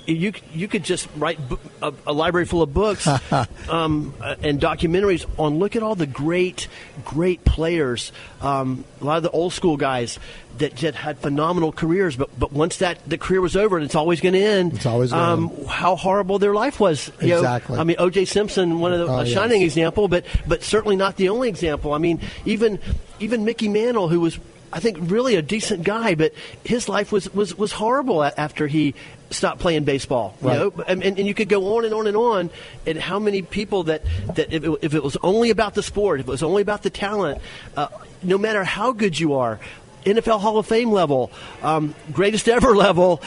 you 0.07 0.33
you 0.53 0.69
could 0.69 0.85
just 0.85 1.09
write 1.17 1.39
a, 1.83 1.93
a 2.07 2.13
library 2.13 2.47
full 2.47 2.63
of 2.63 2.73
books 2.73 3.07
um, 3.69 4.15
uh, 4.21 4.37
and 4.43 4.61
documentaries 4.61 5.27
on 5.39 5.59
look 5.59 5.77
at 5.77 5.83
all 5.83 5.95
the 5.95 6.07
great 6.07 6.69
great 7.05 7.45
players 7.45 8.13
um, 8.41 8.85
a 9.01 9.05
lot 9.05 9.17
of 9.17 9.23
the 9.23 9.31
old 9.31 9.53
school 9.53 9.77
guys 9.77 10.19
that 10.59 10.75
just 10.75 10.97
had 10.97 11.19
phenomenal 11.19 11.73
careers 11.73 12.17
but 12.17 12.31
but 12.39 12.53
once 12.53 12.79
that 12.79 12.99
the 13.09 13.19
career 13.19 13.41
was 13.41 13.57
over 13.57 13.77
and 13.77 13.85
it's 13.85 13.95
always 13.95 14.21
going 14.21 14.35
to 14.35 14.41
end 14.43 14.75
It's 14.75 14.87
always 14.87 15.13
um, 15.13 15.51
end. 15.59 15.67
how 15.69 15.97
horrible 15.97 16.39
their 16.39 16.55
life 16.55 16.79
was 16.81 17.11
you 17.21 17.29
know. 17.29 17.37
Exactly. 17.39 17.79
I 17.79 17.85
mean 17.85 17.97
OJ 17.97 18.29
Simpson 18.29 18.79
one 18.81 18.93
of 18.93 19.01
the 19.01 19.07
Oh, 19.07 19.19
a 19.21 19.25
yes. 19.25 19.33
shining 19.35 19.63
example 19.63 20.09
but 20.09 20.25
but 20.47 20.63
certainly 20.63 20.97
not 20.97 21.17
the 21.17 21.29
only 21.29 21.49
example 21.49 21.93
I 21.93 21.99
mean 21.99 22.21
even 22.45 22.79
even 23.21 23.45
Mickey 23.45 23.69
Mantle 23.69 24.09
who 24.09 24.21
was 24.21 24.39
I 24.73 24.81
think 24.81 24.99
really 25.01 25.37
a 25.37 25.43
decent 25.43 25.85
guy, 25.85 26.17
but 26.17 26.33
his 26.65 26.89
life 26.89 27.13
was 27.13 27.33
was, 27.33 27.55
was 27.57 27.71
horrible 27.73 28.23
after 28.25 28.67
he 28.67 28.95
stopped 29.31 29.61
playing 29.61 29.85
baseball. 29.85 30.37
You 30.43 30.49
know, 30.49 30.73
and, 30.87 31.03
and, 31.03 31.19
and 31.19 31.27
you 31.27 31.35
could 31.35 31.49
go 31.49 31.77
on 31.77 31.85
and 31.85 31.95
on 31.95 32.07
and 32.07 32.17
on. 32.17 32.51
And 32.87 32.99
how 32.99 33.19
many 33.19 33.43
people 33.43 33.85
that 33.85 34.03
that 34.35 34.53
if 34.53 34.65
it, 34.65 34.79
if 34.83 34.95
it 34.95 35.03
was 35.03 35.17
only 35.23 35.51
about 35.51 35.75
the 35.75 35.83
sport, 35.83 36.21
if 36.21 36.29
it 36.29 36.31
was 36.31 36.43
only 36.43 36.63
about 36.63 36.83
the 36.83 36.91
talent, 36.91 37.41
uh, 37.77 37.89
no 38.23 38.39
matter 38.39 38.65
how 38.65 38.93
good 38.93 39.19
you 39.19 39.35
are, 39.35 39.59
NFL 40.05 40.41
Hall 40.41 40.59
of 40.59 40.67
Fame 40.67 40.93
level, 40.93 41.33
um, 41.63 41.95
greatest 42.13 42.49
ever 42.49 42.77
level. 42.77 43.23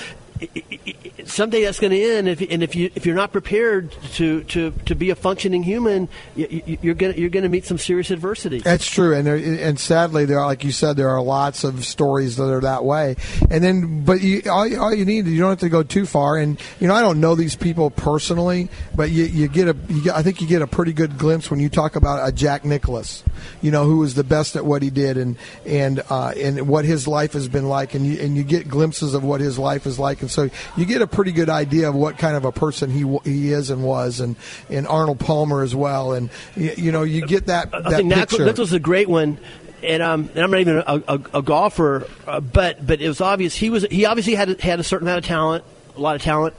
Someday 1.26 1.64
that's 1.64 1.80
going 1.80 1.92
to 1.92 2.02
end, 2.02 2.28
if, 2.30 2.42
and 2.42 2.64
if 2.64 2.76
you 2.76 2.90
if 2.96 3.06
you're 3.06 3.16
not 3.16 3.32
prepared 3.32 3.92
to, 4.14 4.44
to, 4.46 4.72
to 4.86 4.96
be 4.96 5.10
a 5.10 5.16
functioning 5.16 5.64
human, 5.64 6.08
you, 6.36 6.78
you're 6.82 6.96
going 6.96 7.18
you're 7.18 7.30
going 7.30 7.44
to 7.44 7.50
meet 7.50 7.66
some 7.66 7.78
serious 7.78 8.10
adversity. 8.10 8.60
That's 8.60 8.90
true, 8.90 9.14
and 9.14 9.28
there, 9.28 9.36
and 9.36 9.80
sadly, 9.80 10.26
there 10.26 10.40
are 10.40 10.46
like 10.46 10.64
you 10.64 10.72
said, 10.72 10.96
there 10.96 11.10
are 11.10 11.22
lots 11.22 11.64
of 11.64 11.84
stories 11.86 12.38
that 12.38 12.50
are 12.50 12.62
that 12.62 12.86
way. 12.86 13.18
And 13.52 13.64
then, 13.64 14.06
but 14.06 14.22
you, 14.22 14.44
all, 14.50 14.80
all 14.80 14.94
you 14.94 15.06
need, 15.06 15.28
you 15.28 15.40
don't 15.40 15.50
have 15.50 15.60
to 15.60 15.70
go 15.70 15.84
too 15.84 16.06
far. 16.06 16.38
And 16.38 16.60
you 16.80 16.88
know, 16.88 16.96
I 16.96 17.02
don't 17.02 17.20
know 17.20 17.36
these 17.36 17.56
people 17.56 17.90
personally, 17.90 18.70
but 18.96 19.12
you, 19.12 19.26
you 19.26 19.48
get 19.50 19.68
a, 19.68 19.76
you 19.90 20.04
get, 20.04 20.16
I 20.16 20.24
think 20.24 20.42
you 20.42 20.48
get 20.48 20.62
a 20.62 20.68
pretty 20.68 20.94
good 20.94 21.18
glimpse 21.18 21.52
when 21.52 21.60
you 21.60 21.70
talk 21.70 21.96
about 21.96 22.28
a 22.28 22.32
Jack 22.32 22.64
Nicklaus, 22.64 23.24
you 23.62 23.72
know, 23.72 23.86
who 23.86 23.98
was 23.98 24.16
the 24.16 24.24
best 24.24 24.56
at 24.56 24.66
what 24.66 24.82
he 24.82 24.90
did, 24.90 25.18
and 25.18 25.38
and 25.66 26.02
uh, 26.10 26.34
and 26.38 26.68
what 26.68 26.86
his 26.86 27.08
life 27.08 27.34
has 27.34 27.48
been 27.48 27.68
like, 27.68 27.94
and 27.94 28.06
you 28.06 28.20
and 28.22 28.38
you 28.38 28.44
get 28.44 28.70
glimpses 28.70 29.14
of 29.14 29.24
what 29.24 29.42
his 29.42 29.60
life 29.60 29.86
is 29.86 30.00
like, 30.00 30.24
and 30.30 30.52
so 30.52 30.56
you 30.78 30.86
get 30.86 31.02
a 31.02 31.08
pretty 31.08 31.32
good 31.32 31.50
idea 31.50 31.90
of 31.90 31.96
what 31.96 32.18
kind 32.18 32.36
of 32.36 32.46
a 32.46 32.52
person 32.52 32.90
he 32.90 33.00
he 33.30 33.52
is 33.52 33.70
and 33.70 33.84
was, 33.84 34.20
and 34.20 34.36
and 34.70 34.88
Arnold 34.88 35.20
Palmer 35.20 35.62
as 35.64 35.76
well, 35.76 36.14
and 36.14 36.30
you, 36.56 36.74
you 36.78 36.92
know, 36.92 37.04
you 37.04 37.26
get 37.26 37.48
that 37.48 37.74
I 37.74 37.82
that 37.82 37.92
think 37.92 38.14
picture. 38.14 38.46
Nicklaus 38.46 38.70
is 38.70 38.74
a 38.74 38.80
great 38.80 39.10
one. 39.10 39.38
And, 39.82 40.04
um, 40.04 40.30
and 40.36 40.40
I'm 40.40 40.52
not 40.52 40.60
even 40.60 40.78
a, 40.86 41.04
a, 41.08 41.22
a 41.36 41.42
golfer, 41.42 42.06
uh, 42.28 42.42
but 42.42 42.86
but 42.86 43.00
it 43.00 43.08
was 43.08 43.22
obvious 43.22 43.56
he 43.56 43.70
was 43.70 43.84
he 43.90 44.06
obviously 44.06 44.36
had 44.36 44.60
had 44.60 44.82
a 44.82 44.84
certain 44.84 45.08
amount 45.08 45.20
of 45.20 45.26
talent, 45.26 45.64
a 45.96 46.02
lot 46.02 46.18
of 46.18 46.22
talent, 46.22 46.54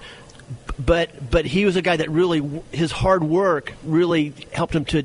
but 0.78 1.30
but 1.30 1.44
he 1.44 1.66
was 1.66 1.76
a 1.76 1.82
guy 1.82 1.98
that 1.98 2.10
really 2.10 2.40
his 2.72 2.90
hard 2.90 3.22
work 3.22 3.74
really 3.84 4.32
helped 4.52 4.74
him 4.74 4.86
to 4.86 5.04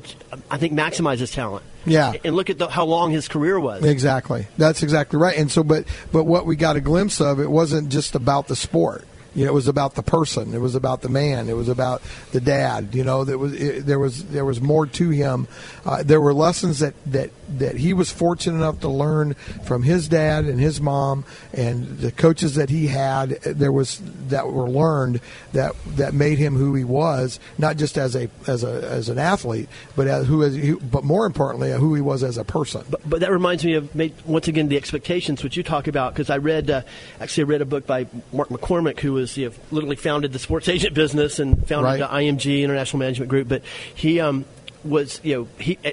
I 0.50 0.56
think 0.56 0.72
maximize 0.72 1.18
his 1.18 1.30
talent. 1.30 1.62
Yeah. 1.86 2.12
and 2.24 2.34
look 2.34 2.50
at 2.50 2.58
the, 2.58 2.68
how 2.68 2.84
long 2.84 3.10
his 3.12 3.28
career 3.28 3.58
was. 3.58 3.84
Exactly. 3.84 4.46
That's 4.58 4.82
exactly 4.82 5.18
right. 5.18 5.36
And 5.36 5.50
so, 5.50 5.62
but 5.62 5.86
but 6.12 6.24
what 6.24 6.46
we 6.46 6.56
got 6.56 6.76
a 6.76 6.80
glimpse 6.80 7.20
of, 7.20 7.40
it 7.40 7.50
wasn't 7.50 7.88
just 7.88 8.14
about 8.14 8.48
the 8.48 8.56
sport. 8.56 9.04
You 9.36 9.44
know, 9.44 9.50
it 9.50 9.54
was 9.54 9.68
about 9.68 9.94
the 9.94 10.02
person. 10.02 10.54
It 10.54 10.60
was 10.62 10.74
about 10.74 11.02
the 11.02 11.10
man. 11.10 11.50
It 11.50 11.56
was 11.56 11.68
about 11.68 12.02
the 12.32 12.40
dad. 12.40 12.94
You 12.94 13.04
know, 13.04 13.22
there 13.24 13.36
was 13.36 13.52
it, 13.52 13.84
there 13.84 13.98
was 13.98 14.24
there 14.24 14.46
was 14.46 14.62
more 14.62 14.86
to 14.86 15.10
him. 15.10 15.46
Uh, 15.84 16.02
there 16.02 16.22
were 16.22 16.32
lessons 16.32 16.78
that, 16.78 16.94
that 17.04 17.30
that 17.58 17.76
he 17.76 17.92
was 17.92 18.10
fortunate 18.10 18.56
enough 18.56 18.80
to 18.80 18.88
learn 18.88 19.34
from 19.64 19.82
his 19.82 20.08
dad 20.08 20.46
and 20.46 20.58
his 20.58 20.80
mom 20.80 21.24
and 21.52 21.98
the 21.98 22.10
coaches 22.10 22.54
that 22.54 22.70
he 22.70 22.86
had. 22.86 23.30
There 23.42 23.72
was 23.72 24.00
that 24.28 24.50
were 24.50 24.70
learned 24.70 25.20
that 25.52 25.74
that 25.96 26.14
made 26.14 26.38
him 26.38 26.56
who 26.56 26.74
he 26.74 26.84
was, 26.84 27.38
not 27.58 27.76
just 27.76 27.98
as 27.98 28.16
a 28.16 28.30
as 28.46 28.64
a 28.64 28.88
as 28.88 29.10
an 29.10 29.18
athlete, 29.18 29.68
but 29.96 30.06
as 30.06 30.26
who 30.26 30.44
as 30.44 30.56
but 30.78 31.04
more 31.04 31.26
importantly, 31.26 31.72
who 31.72 31.94
he 31.94 32.00
was 32.00 32.22
as 32.22 32.38
a 32.38 32.44
person. 32.44 32.84
But, 32.88 33.08
but 33.08 33.20
that 33.20 33.30
reminds 33.30 33.66
me 33.66 33.74
of 33.74 33.94
made, 33.94 34.14
once 34.24 34.48
again 34.48 34.68
the 34.68 34.78
expectations 34.78 35.44
which 35.44 35.58
you 35.58 35.62
talk 35.62 35.88
about 35.88 36.14
because 36.14 36.30
I 36.30 36.38
read 36.38 36.70
uh, 36.70 36.82
actually 37.20 37.44
I 37.44 37.48
read 37.48 37.60
a 37.60 37.66
book 37.66 37.86
by 37.86 38.06
Mark 38.32 38.48
McCormick 38.48 39.00
who 39.00 39.12
was 39.12 39.25
you 39.34 39.48
know, 39.48 39.54
literally 39.70 39.96
founded 39.96 40.32
the 40.34 40.38
sports 40.38 40.68
agent 40.68 40.92
business 40.94 41.38
and 41.38 41.66
founded 41.66 41.86
Right. 41.86 41.98
the 41.98 42.06
IMG 42.06 42.62
International 42.62 42.98
Management 42.98 43.30
Group. 43.30 43.48
But 43.48 43.62
he 43.94 44.20
um, 44.20 44.44
was 44.84 45.20
you 45.24 45.34
know 45.34 45.48
he 45.58 45.78
eh, 45.84 45.92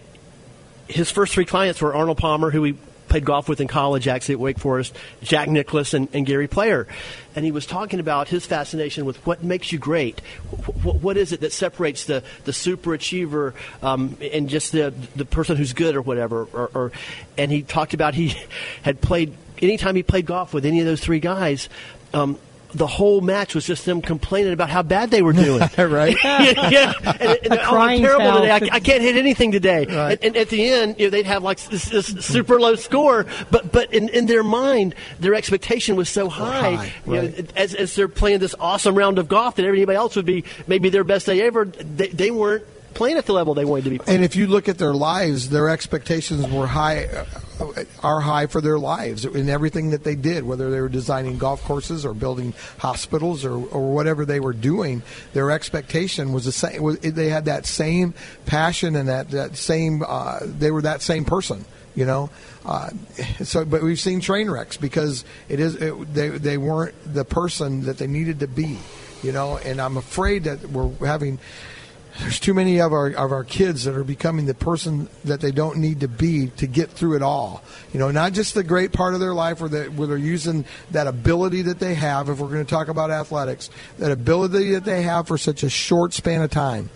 his 0.90 1.10
first 1.10 1.34
three 1.34 1.46
clients 1.46 1.82
were 1.82 1.96
Arnold 1.96 2.18
Palmer 2.18 2.52
who 2.52 2.64
he 2.64 2.76
played 3.08 3.26
golf 3.26 3.48
with 3.48 3.62
in 3.62 3.68
college 3.68 4.08
actually 4.08 4.34
at 4.34 4.40
Wake 4.40 4.58
Forest, 4.58 4.96
Jack 5.22 5.48
Nicklaus 5.48 5.94
and, 5.94 6.08
and 6.14 6.26
Gary 6.26 6.48
Player, 6.48 6.88
and 7.36 7.46
he 7.46 7.52
was 7.52 7.68
talking 7.68 8.00
about 8.00 8.28
his 8.28 8.44
fascination 8.44 9.06
with 9.06 9.24
what 9.28 9.44
makes 9.44 9.72
you 9.72 9.78
great. 9.78 10.20
What, 10.82 10.96
what 10.96 11.16
is 11.18 11.32
it 11.32 11.42
that 11.42 11.52
separates 11.54 12.06
the 12.06 12.24
the 12.46 12.54
super 12.54 12.94
achiever 12.96 13.54
um, 13.84 14.18
and 14.20 14.50
just 14.50 14.72
the 14.72 14.94
the 15.16 15.26
person 15.26 15.58
who's 15.58 15.74
good 15.74 15.96
or 15.96 16.02
whatever? 16.02 16.48
Or, 16.54 16.72
or 16.74 16.92
and 17.38 17.52
he 17.52 17.62
talked 17.62 17.94
about 17.94 18.16
he 18.16 18.36
had 18.82 19.00
played 19.00 19.34
anytime 19.62 19.96
he 19.96 20.02
played 20.04 20.26
golf 20.26 20.54
with 20.54 20.66
any 20.66 20.80
of 20.80 20.86
those 20.88 21.02
three 21.02 21.20
guys. 21.20 21.70
Um, 22.16 22.40
the 22.74 22.88
whole 22.88 23.22
match 23.22 23.56
was 23.56 23.66
just 23.66 23.86
them 23.86 24.02
complaining 24.02 24.54
about 24.54 24.70
how 24.70 24.82
bad 24.82 25.12
they 25.12 25.22
were 25.22 25.34
doing. 25.34 25.62
right? 25.78 26.16
yeah, 26.24 26.94
and, 27.06 27.22
and, 27.44 27.54
oh, 27.54 27.78
I'm 27.78 28.02
terrible 28.02 28.26
foul. 28.26 28.42
today. 28.42 28.70
I, 28.72 28.76
I 28.76 28.80
can't 28.80 29.02
hit 29.02 29.16
anything 29.16 29.52
today. 29.52 29.86
Right. 29.86 30.12
And, 30.14 30.24
and 30.24 30.38
at 30.38 30.50
the 30.50 30.70
end, 30.70 31.00
you 31.00 31.08
know, 31.08 31.10
they'd 31.10 31.26
have 31.26 31.44
like 31.44 31.60
this, 31.60 31.86
this 31.86 32.08
super 32.08 32.60
low 32.60 32.76
score, 32.76 33.26
but 33.52 33.72
but 33.72 33.94
in, 33.94 34.10
in 34.10 34.26
their 34.26 34.44
mind, 34.44 34.96
their 35.20 35.36
expectation 35.36 35.96
was 35.96 36.10
so 36.10 36.30
high. 36.30 36.76
high, 36.76 36.94
you 37.06 37.14
know, 37.14 37.34
as, 37.56 37.74
as 37.76 37.96
they're 37.96 38.08
playing 38.08 38.40
this 38.40 38.56
awesome 38.60 38.96
round 38.96 39.20
of 39.20 39.28
golf 39.28 39.56
that 39.56 39.66
everybody 39.66 39.96
else 39.96 40.16
would 40.16 40.26
be 40.26 40.44
maybe 40.68 40.90
their 40.90 41.04
best 41.04 41.26
day 41.26 41.42
ever, 41.42 41.66
they, 41.66 42.08
they 42.08 42.32
weren't 42.32 42.66
playing 42.94 43.18
at 43.18 43.26
the 43.26 43.34
level 43.34 43.54
they 43.54 43.66
wanted 43.66 43.86
to 43.86 43.90
be. 43.92 44.00
And 44.08 44.24
if 44.24 44.36
you 44.36 44.48
look 44.48 44.70
at 44.70 44.78
their 44.78 44.94
lives, 44.94 45.50
their 45.50 45.70
expectations 45.70 46.48
were 46.48 46.68
high, 46.68 47.06
uh, 47.06 47.26
are 48.02 48.20
high 48.20 48.48
for 48.48 48.62
their 48.62 48.80
lives 48.80 49.26
in 49.26 49.50
everything 49.50 49.92
that 49.92 50.04
they 50.04 50.16
did, 50.16 50.44
whether 50.44 50.72
they 50.72 50.82
were 50.82 50.90
designing 50.90 51.38
golf 51.38 51.64
courses 51.64 52.06
or 52.06 52.14
building 52.14 52.54
hospitals 52.78 53.46
or, 53.46 53.54
or 53.54 53.94
whatever 53.94 54.26
they 54.26 54.40
were 54.40 54.54
doing. 54.54 55.02
Their 55.34 55.52
expectation 55.52 56.34
was 56.34 56.46
the 56.46 56.52
same. 56.52 56.82
Was, 56.82 57.00
they 57.00 57.30
had 57.30 57.46
that 57.46 57.66
same 57.66 58.14
passion 58.46 58.96
and 58.96 59.10
that 59.10 59.32
that 59.32 59.56
same. 59.56 60.04
Uh, 60.06 60.40
they 60.44 60.72
were 60.72 60.82
that 60.84 61.02
same 61.02 61.26
person. 61.26 61.66
You 61.96 62.06
know, 62.06 62.30
uh, 62.66 62.90
so 63.44 63.66
but 63.66 63.84
we've 63.84 64.00
seen 64.00 64.20
train 64.20 64.50
wrecks 64.50 64.78
because 64.78 65.26
it 65.48 65.60
is 65.60 65.76
it, 65.76 66.14
they 66.14 66.30
they 66.30 66.58
weren't 66.58 66.96
the 67.06 67.24
person 67.24 67.84
that 67.84 67.98
they 67.98 68.08
needed 68.08 68.40
to 68.40 68.48
be. 68.48 68.80
You 69.22 69.32
know, 69.32 69.58
and 69.58 69.80
I'm 69.80 69.98
afraid 69.98 70.46
that 70.46 70.70
we're 70.70 70.92
having 71.06 71.40
there's 72.20 72.40
too 72.40 72.54
many 72.54 72.80
of 72.80 72.94
our 72.94 73.08
of 73.08 73.32
our 73.32 73.44
kids 73.44 73.86
that 73.86 73.96
are 73.96 74.04
becoming 74.04 74.46
the 74.46 74.54
person 74.54 75.10
that 75.26 75.42
they 75.42 75.52
don't 75.52 75.78
need 75.78 76.02
to 76.02 76.08
be 76.08 76.48
to 76.58 76.68
get 76.68 76.90
through 76.90 77.16
it 77.16 77.22
all. 77.22 77.64
You 77.92 78.00
know, 78.00 78.12
not 78.12 78.34
just 78.34 78.54
the 78.54 78.64
great 78.64 78.92
part 78.92 79.14
of 79.14 79.20
their 79.20 79.34
life 79.34 79.60
where 79.60 79.70
they 79.70 79.90
where 79.90 80.08
they're 80.08 80.18
using 80.18 80.66
that 80.92 81.08
ability 81.08 81.64
that 81.64 81.80
they 81.80 81.96
have. 81.96 82.30
If 82.30 82.40
we're 82.40 82.50
going 82.50 82.66
to 82.66 82.70
talk 82.70 82.88
about 82.88 83.10
athletics, 83.10 83.70
that 83.98 84.12
ability 84.12 84.72
that 84.74 84.86
they 84.86 85.02
have 85.04 85.28
for 85.28 85.38
such 85.38 85.64
a 85.64 85.70
short 85.70 86.14
span 86.14 86.42
of 86.42 86.52
time. 86.52 86.90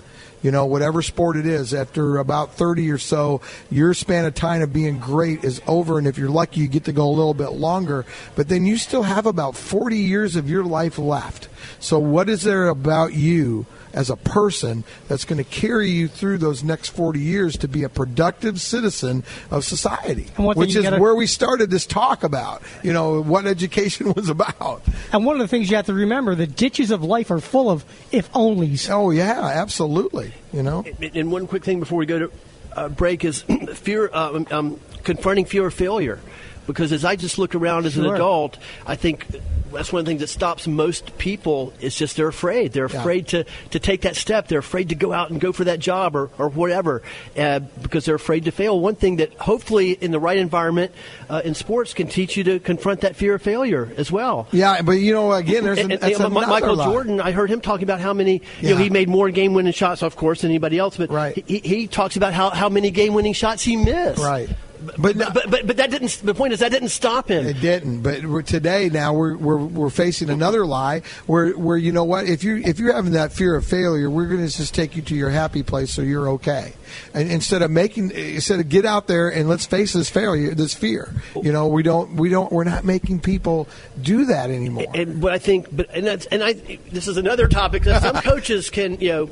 You 0.43 0.51
know, 0.51 0.68
whatever 0.68 1.01
sport 1.01 1.36
it 1.36 1.47
is, 1.47 1.74
after 1.74 2.18
about 2.18 2.53
30 2.53 2.91
or 2.91 2.99
so, 2.99 3.41
your 3.72 3.95
span 3.95 4.24
of 4.26 4.36
time 4.36 4.61
of 4.61 4.72
being 4.72 4.99
great 4.99 5.43
is 5.43 5.61
over. 5.65 5.97
And 5.97 6.05
if 6.05 6.20
you're 6.20 6.30
lucky, 6.30 6.61
you 6.61 6.68
get 6.68 6.86
to 6.86 6.93
go 6.93 7.07
a 7.07 7.09
little 7.09 7.34
bit 7.34 7.53
longer. 7.53 8.05
But 8.36 8.47
then 8.47 8.65
you 8.68 8.78
still 8.78 9.01
have 9.01 9.26
about 9.26 9.55
40 9.55 9.97
years 9.97 10.36
of 10.36 10.47
your 10.47 10.63
life 10.63 10.99
left. 10.99 11.49
So, 11.80 11.97
what 11.97 12.30
is 12.30 12.43
there 12.43 12.68
about 12.68 13.13
you 13.13 13.65
as 13.94 14.10
a 14.10 14.16
person 14.16 14.84
that's 15.08 15.26
going 15.26 15.38
to 15.38 15.50
carry 15.50 15.90
you 15.90 16.08
through 16.08 16.38
those 16.40 16.64
next 16.64 16.90
40 16.90 17.20
years 17.20 17.58
to 17.58 17.68
be 17.68 17.84
a 17.84 17.90
productive 17.90 18.60
citizen 18.62 19.24
of 19.52 19.64
society? 19.64 20.28
And 20.38 20.46
one 20.46 20.56
Which 20.58 20.74
you 20.74 20.80
is 20.80 20.84
gotta- 20.86 21.02
where 21.02 21.16
we 21.16 21.28
started 21.28 21.70
this 21.70 21.86
talk 21.86 22.24
about, 22.24 22.62
you 22.84 22.94
know, 22.94 23.22
what 23.22 23.46
education 23.46 24.14
was 24.16 24.30
about. 24.30 24.84
And 25.12 25.26
one 25.26 25.36
of 25.36 25.42
the 25.42 25.48
things 25.48 25.70
you 25.70 25.76
have 25.78 25.86
to 25.88 25.94
remember, 25.94 26.36
the 26.36 26.48
ditches 26.48 26.92
of 26.92 27.04
life 27.04 27.32
are 27.32 27.40
full 27.40 27.70
of 27.70 27.86
if 28.12 28.32
onlys. 28.34 28.90
Oh, 28.90 29.12
yeah, 29.12 29.40
absolutely. 29.42 30.34
You 30.54 30.64
know? 30.64 30.84
And- 31.02 31.16
And 31.16 31.32
one 31.32 31.48
quick 31.48 31.64
thing 31.64 31.80
before 31.80 31.98
we 31.98 32.06
go 32.06 32.20
to 32.20 32.32
uh, 32.76 32.90
break 32.90 33.26
is 33.26 33.42
fear, 33.74 34.10
uh, 34.14 34.44
um, 34.52 34.80
confronting 35.04 35.46
fear 35.46 35.66
of 35.68 35.74
failure. 35.74 36.20
Because 36.68 36.91
as 36.91 37.03
I 37.05 37.15
just 37.15 37.39
look 37.39 37.55
around 37.55 37.86
as 37.88 37.97
an 37.97 38.05
adult, 38.05 38.57
I 38.86 38.95
think 38.95 39.26
that's 39.74 39.91
one 39.91 39.99
of 40.01 40.05
the 40.05 40.09
things 40.11 40.22
that 40.22 40.28
stops 40.28 40.68
most 40.68 41.18
people 41.18 41.74
is 41.82 41.95
just 41.95 42.15
they're 42.18 42.28
afraid. 42.28 42.72
They're 42.74 42.89
Yeah. 42.89 42.99
afraid 42.99 43.28
to, 43.30 43.45
to 43.72 43.80
take 43.80 44.01
that 44.01 44.15
step. 44.15 44.47
They're 44.47 44.59
afraid 44.59 44.89
to 44.89 44.95
go 44.95 45.11
out 45.13 45.30
and 45.30 45.39
go 45.41 45.51
for 45.51 45.63
that 45.65 45.80
job 45.80 46.15
or, 46.15 46.30
or 46.38 46.49
whatever 46.49 47.01
uh, 47.38 47.59
because 47.59 48.05
they're 48.05 48.15
afraid 48.15 48.45
to 48.45 48.51
fail. 48.51 48.80
One 48.80 48.95
thing 48.95 49.18
that 49.18 49.34
hopefully 49.36 49.91
in 49.91 50.11
the 50.11 50.20
right 50.20 50.38
environment 50.38 50.91
uh, 51.30 51.41
in 51.43 51.53
sports 51.55 51.93
can 51.93 52.07
teach 52.07 52.38
you 52.38 52.43
to 52.45 52.59
confront 52.59 53.01
that 53.01 53.15
fear 53.15 53.36
of 53.36 53.41
failure 53.41 53.89
as 53.97 54.11
well. 54.11 54.47
Yeah, 54.51 54.82
but 54.82 54.93
you 54.93 55.13
know, 55.13 55.32
again, 55.34 55.63
there's 55.63 55.78
an, 55.80 55.86
And- 55.86 55.91
and, 55.93 56.01
that's 56.01 56.20
you 56.20 56.26
another 56.26 56.47
Michael. 56.47 56.76
Jordan, 56.76 57.22
I 57.22 57.32
heard 57.32 57.49
him 57.49 57.61
talking 57.61 57.84
about 57.84 57.99
how 58.01 58.13
many, 58.13 58.41
you 58.61 58.72
know, 58.72 58.78
he 58.78 58.89
made 58.89 59.07
more 59.09 59.30
game 59.32 59.53
winning 59.53 59.74
shots, 59.74 60.01
of 60.03 60.15
course, 60.15 60.41
than 60.41 60.51
anybody 60.51 60.78
else, 60.80 60.97
but 60.97 61.09
Right. 61.11 61.43
he, 61.47 61.59
he 61.59 61.88
talks 61.88 62.15
about 62.18 62.34
how, 62.34 62.49
how 62.49 62.68
many 62.70 62.91
game 62.91 63.13
winning 63.13 63.34
shots 63.34 63.63
he 63.63 63.76
missed. 63.78 64.22
Right. 64.22 64.49
But, 64.98 65.18
but, 65.18 65.34
but, 65.50 65.68
but 65.68 65.78
that 65.78 65.92
didn't, 65.92 66.22
the 66.24 66.34
point 66.34 66.54
is, 66.54 66.60
that 66.60 66.72
didn't 66.72 66.90
stop 66.90 67.30
him. 67.30 67.46
It 67.46 67.60
didn't, 67.60 68.02
but 68.02 68.26
we're, 68.26 68.42
today 68.42 68.90
now 68.90 69.14
we're, 69.14 69.36
we're 69.38 69.58
we're 69.58 69.90
facing 69.90 70.30
another 70.30 70.66
lie 70.66 71.02
where 71.26 71.52
where 71.52 71.78
you 71.78 71.92
know 71.92 72.04
what 72.04 72.26
if 72.26 72.44
you 72.44 72.58
if 72.58 72.80
you're 72.80 72.94
having 72.94 73.14
that 73.14 73.32
fear 73.34 73.56
of 73.56 73.66
failure, 73.66 74.10
we're 74.10 74.28
going 74.28 74.46
to 74.46 74.56
just 74.56 74.74
take 74.74 74.96
you 74.96 75.02
to 75.04 75.16
your 75.16 75.30
happy 75.30 75.64
place 75.64 75.94
so 75.94 76.02
you're 76.02 76.30
okay, 76.30 76.74
and 77.14 77.30
instead 77.30 77.62
of 77.62 77.72
making 77.72 78.12
instead 78.12 78.60
of 78.60 78.70
get 78.70 78.86
out 78.86 79.08
there 79.08 79.30
and 79.30 79.50
let's 79.50 79.66
face 79.66 79.94
this 79.94 80.10
failure, 80.10 80.54
this 80.54 80.74
fear. 80.74 81.14
You 81.36 81.52
know 81.52 81.68
we 81.68 81.84
don't 81.84 82.16
we 82.16 82.30
don't 82.30 82.52
we're 82.52 82.64
not 82.64 82.84
making 82.84 83.20
people 83.20 83.68
do 84.02 84.26
that 84.26 84.50
anymore. 84.50 84.86
and 84.94 85.20
but 85.22 85.34
I 85.34 85.40
think, 85.40 85.68
but 85.76 85.90
and 85.94 86.06
that's 86.06 86.26
and 86.28 86.44
I. 86.44 86.54
This 86.92 87.08
is 87.08 87.18
another 87.18 87.48
topic 87.48 87.84
that 87.84 88.02
some 88.02 88.16
coaches 88.24 88.70
can, 88.70 89.00
you 89.00 89.10
know, 89.10 89.30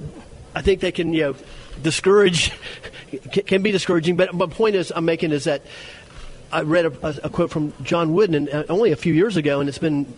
I 0.54 0.62
think 0.62 0.82
they 0.82 0.92
can, 0.92 1.14
you 1.14 1.22
know, 1.22 1.36
discourage, 1.82 2.52
can, 3.46 3.62
be 3.62 3.72
discouraging. 3.72 4.16
But 4.16 4.34
my 4.34 4.48
point 4.48 4.76
is, 4.76 4.92
I'm 4.96 5.06
making 5.06 5.32
is 5.32 5.46
that 5.46 5.62
I 6.52 6.62
read 6.62 6.86
a, 6.86 7.08
a, 7.08 7.16
a 7.24 7.30
quote 7.30 7.52
from 7.52 7.74
John 7.84 8.14
Wooden 8.14 8.50
uh, 8.50 8.64
only 8.70 8.92
a 8.92 8.96
few 8.96 9.14
years 9.14 9.38
ago, 9.38 9.60
and 9.60 9.70
it's 9.70 9.78
been 9.78 10.12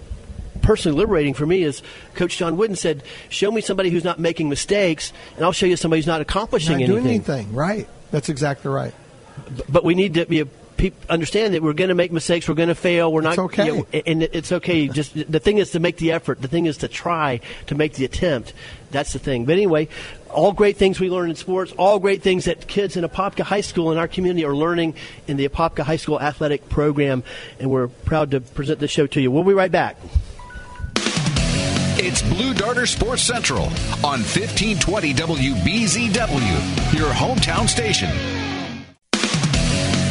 personally 0.62 0.98
liberating 0.98 1.34
for 1.34 1.46
me. 1.46 1.64
Is 1.64 1.82
Coach 2.16 2.38
John 2.38 2.58
Wooden 2.58 2.76
said, 2.76 3.04
"Show 3.30 3.52
me 3.52 3.62
somebody 3.62 3.90
who's 3.90 4.04
not 4.04 4.20
making 4.20 4.50
mistakes, 4.50 5.14
and 5.36 5.46
I'll 5.46 5.52
show 5.52 5.66
you 5.66 5.78
somebody 5.78 6.00
who's 6.00 6.08
not 6.08 6.22
accomplishing 6.22 6.80
not 6.80 6.88
doing 6.88 7.08
anything." 7.08 7.40
anything, 7.40 7.54
right? 7.56 7.88
That's 8.12 8.30
exactly 8.30 8.72
right. 8.72 8.94
but 9.70 9.84
we 9.84 9.96
need 9.96 10.16
to 10.16 10.26
be 10.26 10.44
peop 10.78 10.94
understand 11.10 11.54
that 11.54 11.62
we're 11.62 11.74
going 11.74 11.90
to 11.90 11.96
make 11.96 12.12
mistakes. 12.12 12.48
We're 12.48 12.56
going 12.56 12.70
to 12.70 12.76
fail. 12.76 13.12
We're 13.12 13.22
not 13.22 13.34
It's 13.34 13.40
okay. 13.40 13.66
you 13.66 13.76
know, 13.78 13.88
and 14.06 14.24
it's 14.24 14.52
okay. 14.52 14.88
Just 14.88 15.14
the 15.30 15.40
thing 15.40 15.58
is 15.58 15.72
to 15.72 15.80
make 15.80 15.98
the 15.98 16.12
effort. 16.12 16.42
The 16.42 16.48
thing 16.48 16.68
is 16.68 16.78
to 16.78 16.88
try 16.88 17.42
to 17.68 17.76
make 17.76 17.94
the 17.94 18.06
attempt. 18.06 18.54
That's 18.92 19.14
the 19.14 19.20
thing. 19.20 19.46
But 19.46 19.54
anyway, 19.54 19.90
all 20.30 20.54
great 20.54 20.78
things 20.78 21.00
we 21.00 21.10
learn 21.10 21.30
in 21.30 21.36
sports. 21.36 21.72
All 21.78 22.00
great 22.00 22.22
things 22.22 22.46
that 22.46 22.68
kids 22.68 22.98
in 22.98 23.04
Apopka 23.04 23.44
High 23.44 23.62
School 23.62 23.92
in 23.92 23.98
our 23.98 24.08
community 24.08 24.46
are 24.46 24.56
learning 24.56 24.96
in 25.28 25.38
the 25.38 25.48
Apopka 25.48 25.84
High 25.84 25.98
School 25.98 26.20
athletic 26.20 26.70
program, 26.70 27.24
and 27.60 27.70
we're 27.70 27.88
proud 27.88 28.32
to 28.32 28.42
present 28.42 28.80
this 28.80 28.92
show 28.92 29.08
to 29.08 29.22
you. 29.22 29.32
We'll 29.32 29.44
be 29.44 29.54
right 29.54 29.72
back. 29.72 29.98
It's 32.00 32.22
Blue 32.22 32.54
Darter 32.54 32.86
Sports 32.86 33.24
Central 33.24 33.64
on 34.04 34.22
1520 34.22 35.14
WBZW, 35.16 36.98
your 36.98 37.10
hometown 37.10 37.68
station. 37.68 38.12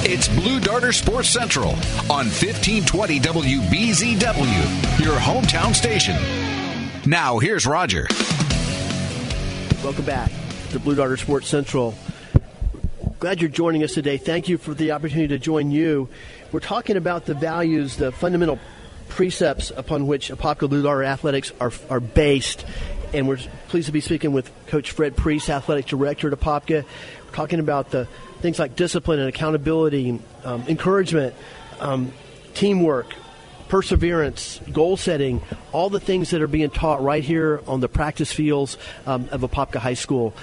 It's 0.09 0.29
Blue 0.29 0.61
Darter 0.61 0.93
Sports 0.93 1.29
Central 1.29 1.71
on 2.11 2.27
1520 2.27 3.21
WBZW, 3.21 5.05
your 5.05 5.17
hometown 5.17 5.75
station. 5.75 6.17
Now, 7.07 7.39
here's 7.39 7.67
Roger. 7.67 8.09
Welcome 9.85 10.05
back 10.05 10.33
to 10.71 10.81
Blue 10.81 10.95
Darter 10.95 11.17
Sports 11.17 11.49
Central. 11.49 11.95
Glad 13.21 13.41
you're 13.41 13.51
joining 13.51 13.85
us 13.85 13.95
today. 13.95 14.17
Thank 14.17 14.49
you 14.49 14.59
for 14.59 14.75
the 14.75 14.93
opportunity 14.93 15.29
to 15.29 15.39
join 15.39 15.71
you. 15.71 16.09
We're 16.51 16.61
talking 16.61 16.97
about 16.97 17.27
the 17.27 17.35
values, 17.35 17.97
the 17.97 18.11
fundamental 18.11 18.59
precepts 19.09 19.71
upon 19.71 20.07
which 20.07 20.31
Apopka 20.31 20.69
Blue 20.69 20.83
Darter 20.83 21.05
athletics 21.05 21.53
are, 21.61 21.73
are 21.89 22.01
based. 22.01 22.67
And 23.13 23.29
we're 23.29 23.39
pleased 23.69 23.87
to 23.87 23.93
be 23.93 24.01
speaking 24.01 24.33
with 24.33 24.51
Coach 24.67 24.91
Fred 24.91 25.17
Priest, 25.17 25.51
athletic 25.51 25.87
director 25.87 26.33
at 26.33 26.39
Apopka. 26.39 26.85
We're 27.25 27.33
talking 27.33 27.61
about 27.61 27.91
the 27.91 28.09
things 28.41 28.59
like 28.59 28.77
discipline 28.77 29.21
and 29.21 29.29
accountability, 29.29 30.21
um, 30.45 30.65
encouragement, 30.69 31.35
um, 31.81 32.13
teamwork, 32.55 33.15
perseverance, 33.69 34.61
goal 34.73 34.97
setting, 34.97 35.43
all 35.73 35.91
the 35.91 36.01
things 36.01 36.31
that 36.31 36.43
are 36.43 36.47
being 36.47 36.71
taught 36.71 37.03
right 37.03 37.23
here 37.23 37.61
on 37.67 37.81
the 37.81 37.89
practice 37.89 38.33
fields 38.33 38.79
um, 39.07 39.29
of 39.31 39.43
Apopka 39.43 39.79
High 39.79 39.95
School. 39.95 40.35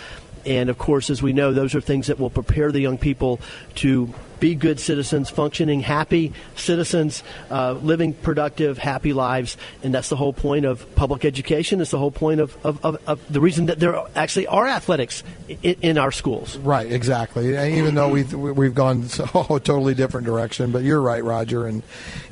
And 0.46 0.70
of 0.70 0.78
course, 0.78 1.10
as 1.10 1.22
we 1.22 1.34
know, 1.34 1.54
those 1.54 1.74
are 1.76 1.82
things 1.82 2.08
that 2.08 2.20
will 2.20 2.30
prepare 2.30 2.72
the 2.72 2.82
young 2.82 2.98
people 2.98 3.40
to 3.76 4.14
be 4.40 4.56
good 4.56 4.80
citizens, 4.80 5.30
functioning, 5.30 5.82
happy 5.82 6.34
citizens, 6.56 7.24
uh, 7.50 7.74
living 7.74 8.14
productive, 8.14 8.78
happy 8.78 9.14
lives. 9.14 9.58
And 9.84 9.94
that's 9.94 10.10
the 10.10 10.16
whole 10.16 10.34
point 10.34 10.66
of 10.66 10.96
public 10.96 11.26
education. 11.26 11.82
It's 11.82 11.92
the 11.92 12.00
whole 12.00 12.12
point 12.12 12.40
of, 12.40 12.58
of, 12.66 12.84
of, 12.86 12.98
of 13.08 13.34
the 13.34 13.42
reason 13.42 13.68
that 13.68 13.80
there 13.80 14.02
actually 14.16 14.48
are 14.48 14.68
athletics 14.68 15.24
in, 15.48 15.76
in 15.82 15.98
our 15.98 16.12
schools. 16.12 16.58
Right, 16.58 16.92
exactly. 16.92 17.56
And 17.56 17.76
even 17.76 17.96
though 17.96 18.10
we've 18.10 18.34
we've 18.34 18.76
gone 18.76 19.04
so 19.10 19.24
a 19.26 19.60
totally 19.60 19.94
different 19.94 20.26
direction, 20.26 20.72
but 20.72 20.84
you're 20.84 21.02
right, 21.02 21.24
Roger. 21.24 21.68
And 21.68 21.84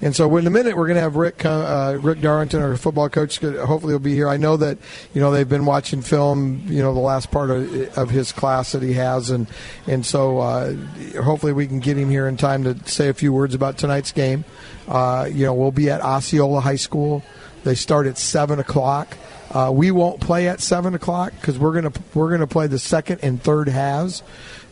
and 0.02 0.16
so 0.16 0.36
in 0.38 0.48
a 0.48 0.50
minute 0.50 0.76
we're 0.76 0.88
going 0.88 0.96
to 0.96 1.02
have 1.02 1.16
Rick 1.16 1.46
uh, 1.46 1.98
Rick 2.02 2.22
Darlington, 2.22 2.62
our 2.62 2.78
football 2.78 3.10
coach. 3.10 3.40
Hopefully, 3.40 3.92
he'll 3.92 4.00
be 4.00 4.16
here. 4.16 4.28
I 4.28 4.38
know 4.38 4.58
that 4.58 4.78
you 5.14 5.22
know 5.22 5.32
they've 5.32 5.48
been 5.48 5.66
watching 5.66 6.02
film. 6.02 6.64
You 6.68 6.82
know 6.82 6.94
the 6.94 7.00
last 7.00 7.32
part 7.32 7.50
of, 7.50 7.98
of 7.98 8.10
his 8.10 8.32
class 8.32 8.72
that 8.72 8.82
he 8.82 8.94
has, 8.94 9.30
and 9.30 9.48
and 9.88 10.06
so 10.06 10.40
uh, 10.40 10.74
hopefully 11.22 11.54
we 11.54 11.68
can 11.68 11.80
get 11.80 11.91
him 11.98 12.10
here 12.10 12.28
in 12.28 12.38
time 12.38 12.64
to 12.64 12.78
say 12.90 13.10
a 13.10 13.14
few 13.14 13.34
words 13.34 13.56
about 13.56 13.78
tonight's 13.78 14.12
game. 14.12 14.46
Uh, 14.88 15.30
you 15.32 15.46
know 15.46 15.54
we'll 15.54 15.72
be 15.72 15.90
at 15.90 16.02
Osceola 16.02 16.62
High 16.62 16.76
School. 16.76 17.24
They 17.64 17.76
start 17.76 18.08
at 18.08 18.18
seven 18.18 18.60
o'clock. 18.60 19.18
Uh, 19.52 19.70
we 19.74 19.92
won't 19.92 20.22
play 20.22 20.48
at 20.48 20.62
seven 20.62 20.96
o'clock 20.96 21.34
because 21.40 21.60
we're 21.60 21.74
gonna 21.74 21.92
we're 22.14 22.32
gonna 22.32 22.48
play 22.48 22.68
the 22.68 22.80
second 22.80 23.20
and 23.22 23.42
third 23.42 23.68
halves. 23.68 24.24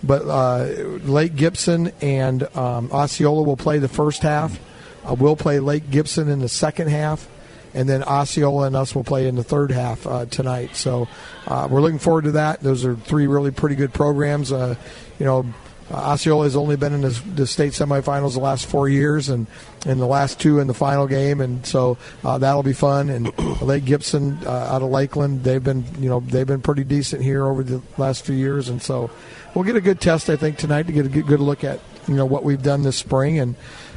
But 0.01 0.21
uh, 0.25 0.63
Lake 1.03 1.35
Gibson 1.35 1.91
and 2.01 2.43
um, 2.55 2.89
Osceola 2.91 3.43
will 3.43 3.57
play 3.57 3.79
the 3.79 3.89
first 3.89 4.21
half. 4.21 4.57
Uh, 5.05 5.15
we'll 5.15 5.35
play 5.35 5.59
Lake 5.59 5.89
Gibson 5.89 6.29
in 6.29 6.39
the 6.39 6.47
second 6.47 6.87
half, 6.87 7.27
and 7.73 7.89
then 7.89 8.03
Osceola 8.03 8.67
and 8.67 8.75
us 8.75 8.95
will 8.95 9.03
play 9.03 9.27
in 9.27 9.35
the 9.35 9.43
third 9.43 9.71
half 9.71 10.07
uh, 10.07 10.25
tonight. 10.25 10.77
So 10.77 11.09
uh, 11.45 11.67
we're 11.69 11.81
looking 11.81 11.99
forward 11.99 12.25
to 12.25 12.31
that. 12.33 12.61
Those 12.61 12.85
are 12.85 12.95
three 12.95 13.27
really 13.27 13.51
pretty 13.51 13.75
good 13.75 13.93
programs. 13.93 14.51
Uh, 14.51 14.75
you 15.19 15.25
know. 15.25 15.45
Uh, 15.91 15.95
Osceola 15.95 16.43
has 16.43 16.55
only 16.55 16.75
been 16.75 16.93
in 16.93 17.01
the, 17.01 17.21
the 17.35 17.47
state 17.47 17.73
semifinals 17.73 18.33
the 18.33 18.39
last 18.39 18.65
four 18.65 18.87
years, 18.87 19.29
and 19.29 19.47
and 19.85 19.99
the 19.99 20.05
last 20.05 20.39
two 20.39 20.59
in 20.59 20.67
the 20.67 20.73
final 20.73 21.07
game, 21.07 21.41
and 21.41 21.65
so 21.65 21.97
uh, 22.23 22.37
that'll 22.37 22.63
be 22.63 22.73
fun. 22.73 23.09
And 23.09 23.31
Lake 23.61 23.85
Gibson 23.85 24.37
uh, 24.45 24.49
out 24.49 24.81
of 24.81 24.89
Lakeland, 24.89 25.43
they've 25.43 25.63
been 25.63 25.85
you 25.99 26.09
know 26.09 26.19
they've 26.19 26.47
been 26.47 26.61
pretty 26.61 26.83
decent 26.83 27.21
here 27.21 27.45
over 27.45 27.63
the 27.63 27.81
last 27.97 28.25
few 28.25 28.35
years, 28.35 28.69
and 28.69 28.81
so 28.81 29.09
we'll 29.55 29.65
get 29.65 29.75
a 29.75 29.81
good 29.81 29.99
test 29.99 30.29
I 30.29 30.35
think 30.35 30.57
tonight 30.57 30.87
to 30.87 30.93
get 30.93 31.05
a 31.05 31.09
good, 31.09 31.25
good 31.25 31.39
look 31.39 31.63
at 31.63 31.79
you 32.07 32.15
know 32.15 32.25
what 32.25 32.43
we've 32.43 32.61
done 32.61 32.83
this 32.83 32.97
spring, 32.97 33.39
and 33.39 33.55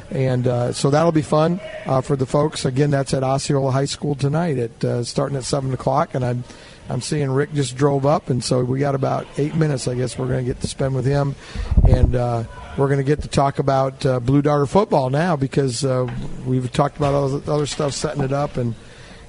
and 0.09 0.47
uh, 0.47 0.71
so 0.73 0.89
that'll 0.89 1.11
be 1.11 1.21
fun 1.21 1.59
uh, 1.85 2.01
for 2.01 2.15
the 2.15 2.25
folks. 2.25 2.65
Again, 2.65 2.91
that's 2.91 3.13
at 3.13 3.23
Osceola 3.23 3.71
High 3.71 3.85
School 3.85 4.15
tonight 4.15 4.57
at 4.57 4.83
uh, 4.83 5.03
starting 5.03 5.37
at 5.37 5.43
seven 5.43 5.73
o'clock, 5.73 6.15
and 6.15 6.25
I'm. 6.25 6.43
I'm 6.89 7.01
seeing 7.01 7.31
Rick 7.31 7.53
just 7.53 7.75
drove 7.75 8.05
up, 8.05 8.29
and 8.29 8.43
so 8.43 8.63
we 8.63 8.79
got 8.79 8.95
about 8.95 9.25
eight 9.37 9.55
minutes. 9.55 9.87
I 9.87 9.95
guess 9.95 10.17
we're 10.17 10.27
going 10.27 10.45
to 10.45 10.53
get 10.53 10.61
to 10.61 10.67
spend 10.67 10.95
with 10.95 11.05
him, 11.05 11.35
and 11.87 12.15
uh, 12.15 12.43
we're 12.77 12.87
going 12.87 12.99
to 12.99 13.05
get 13.05 13.21
to 13.21 13.27
talk 13.27 13.59
about 13.59 14.05
uh, 14.05 14.19
Blue 14.19 14.41
Darter 14.41 14.65
football 14.65 15.09
now 15.09 15.35
because 15.35 15.85
uh, 15.85 16.07
we've 16.45 16.71
talked 16.71 16.97
about 16.97 17.13
all 17.13 17.29
the 17.29 17.51
other 17.51 17.65
stuff, 17.65 17.93
setting 17.93 18.23
it 18.23 18.33
up, 18.33 18.57
and 18.57 18.75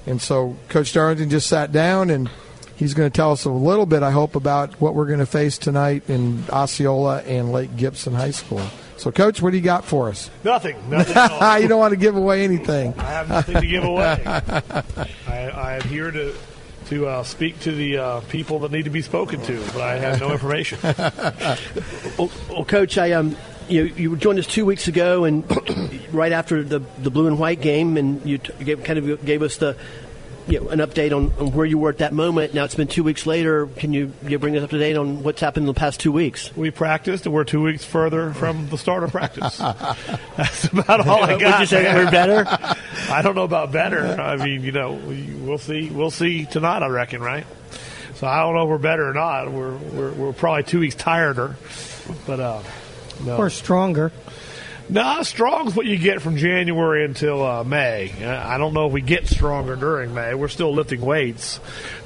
and 0.05 0.21
so 0.21 0.55
Coach 0.69 0.93
Darlington 0.93 1.29
just 1.29 1.47
sat 1.47 1.71
down, 1.71 2.09
and 2.09 2.29
he's 2.75 2.93
going 2.93 3.09
to 3.09 3.15
tell 3.15 3.31
us 3.31 3.45
a 3.45 3.49
little 3.49 3.85
bit, 3.85 4.03
I 4.03 4.11
hope, 4.11 4.35
about 4.35 4.79
what 4.81 4.93
we're 4.93 5.07
going 5.07 5.19
to 5.19 5.25
face 5.25 5.57
tonight 5.57 6.09
in 6.09 6.43
Osceola 6.49 7.21
and 7.23 7.51
Lake 7.51 7.75
Gibson 7.75 8.13
High 8.13 8.31
School. 8.31 8.61
So, 8.97 9.11
Coach, 9.11 9.41
what 9.41 9.51
do 9.51 9.57
you 9.57 9.63
got 9.63 9.83
for 9.83 10.09
us? 10.09 10.29
Nothing. 10.43 10.77
Nothing. 10.89 11.17
at 11.17 11.31
all. 11.31 11.59
you 11.59 11.67
don't 11.67 11.79
want 11.79 11.91
to 11.91 11.99
give 11.99 12.15
away 12.15 12.43
anything. 12.43 12.93
I 12.97 13.03
have 13.03 13.29
nothing 13.29 13.55
to 13.61 13.67
give 13.67 13.83
away. 13.83 14.21
I, 14.25 15.49
I 15.49 15.75
am 15.75 15.81
here 15.89 16.11
to 16.11 16.35
to 16.85 17.07
uh, 17.07 17.23
speak 17.23 17.59
to 17.61 17.71
the 17.71 17.97
uh, 17.97 18.19
people 18.21 18.59
that 18.59 18.71
need 18.71 18.83
to 18.83 18.89
be 18.89 19.01
spoken 19.01 19.41
to, 19.43 19.59
but 19.73 19.81
I 19.81 19.97
have 19.97 20.19
no 20.19 20.31
information. 20.31 20.79
Well, 22.17 22.31
well 22.49 22.63
Coach, 22.63 22.97
I 22.97 23.11
um, 23.11 23.35
you 23.67 23.83
you 23.83 24.15
joined 24.15 24.39
us 24.39 24.47
two 24.47 24.65
weeks 24.65 24.87
ago, 24.87 25.25
and 25.25 25.43
right 26.13 26.31
after 26.31 26.63
the 26.63 26.79
the 26.99 27.09
blue 27.09 27.27
and 27.27 27.37
white 27.37 27.61
game, 27.61 27.97
and 27.97 28.25
you 28.25 28.37
t- 28.37 28.53
gave, 28.63 28.83
kind 28.83 28.99
of 28.99 29.25
gave 29.25 29.41
us 29.41 29.57
the. 29.57 29.75
You 30.47 30.59
know, 30.59 30.69
an 30.69 30.77
update 30.79 31.11
on, 31.15 31.33
on 31.39 31.53
where 31.53 31.65
you 31.65 31.79
were 31.79 31.89
at 31.89 31.97
that 31.97 32.13
moment. 32.13 32.53
Now 32.53 32.65
it's 32.65 32.75
been 32.75 32.87
two 32.87 33.03
weeks 33.03 33.25
later. 33.25 33.65
Can 33.65 33.93
you, 33.93 34.13
you 34.27 34.37
bring 34.37 34.55
us 34.55 34.63
up 34.63 34.69
to 34.69 34.77
date 34.77 34.95
on 34.95 35.23
what's 35.23 35.41
happened 35.41 35.63
in 35.63 35.67
the 35.73 35.79
past 35.79 35.99
two 35.99 36.11
weeks? 36.11 36.55
We 36.55 36.69
practiced, 36.69 37.25
and 37.25 37.33
we're 37.33 37.45
two 37.45 37.63
weeks 37.63 37.83
further 37.83 38.31
from 38.33 38.69
the 38.69 38.77
start 38.77 39.03
of 39.03 39.11
practice. 39.11 39.57
That's 40.37 40.65
about 40.65 41.07
all 41.07 41.23
I 41.23 41.33
Would 41.33 41.41
got. 41.41 41.59
you 41.61 41.65
say 41.65 41.83
man. 41.83 41.95
we're 41.95 42.11
better? 42.11 42.45
I 43.09 43.21
don't 43.23 43.33
know 43.33 43.43
about 43.43 43.71
better. 43.71 44.05
I 44.05 44.35
mean, 44.37 44.61
you 44.61 44.71
know, 44.71 44.93
we, 44.93 45.23
we'll 45.41 45.57
see. 45.57 45.89
We'll 45.89 46.11
see 46.11 46.45
tonight. 46.45 46.83
I 46.83 46.87
reckon, 46.89 47.21
right? 47.21 47.47
So 48.15 48.27
I 48.27 48.41
don't 48.41 48.53
know 48.55 48.63
if 48.63 48.69
we're 48.69 48.77
better 48.77 49.09
or 49.09 49.13
not. 49.13 49.51
We're 49.51 49.75
we're, 49.75 50.11
we're 50.13 50.33
probably 50.33 50.63
two 50.63 50.79
weeks 50.79 50.95
tireder, 50.95 51.55
but 52.27 52.39
uh, 52.39 52.61
no. 53.23 53.37
Or 53.37 53.49
stronger. 53.49 54.11
No, 54.87 55.23
strong's 55.23 55.75
what 55.75 55.87
you 55.87 55.97
get 55.97 56.21
from 56.21 56.37
January 56.37 57.05
until 57.05 57.43
uh, 57.43 57.63
May. 57.63 58.11
I 58.23 58.57
don't 58.57 58.73
know 58.73 58.85
if 58.85 58.93
we 58.93 59.01
get 59.01 59.27
stronger 59.27 59.75
during 59.75 60.13
May. 60.13 60.35
We're 60.35 60.47
still 60.47 60.73
lifting 60.73 61.01
weights 61.01 61.59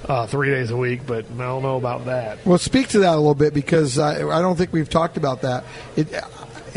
uh, 0.08 0.28
three 0.28 0.50
days 0.50 0.72
a 0.72 0.78
week, 0.78 1.02
but 1.06 1.26
I 1.26 1.38
don't 1.38 1.62
know 1.62 1.76
about 1.76 2.06
that. 2.06 2.46
Well, 2.46 2.58
speak 2.58 2.88
to 2.90 3.00
that 3.00 3.14
a 3.14 3.18
little 3.18 3.36
bit 3.36 3.54
because 3.54 4.00
I, 4.00 4.26
I 4.28 4.42
don't 4.42 4.56
think 4.56 4.72
we've 4.72 4.90
talked 4.90 5.18
about 5.18 5.42
that. 5.42 5.66
It, 5.98 6.08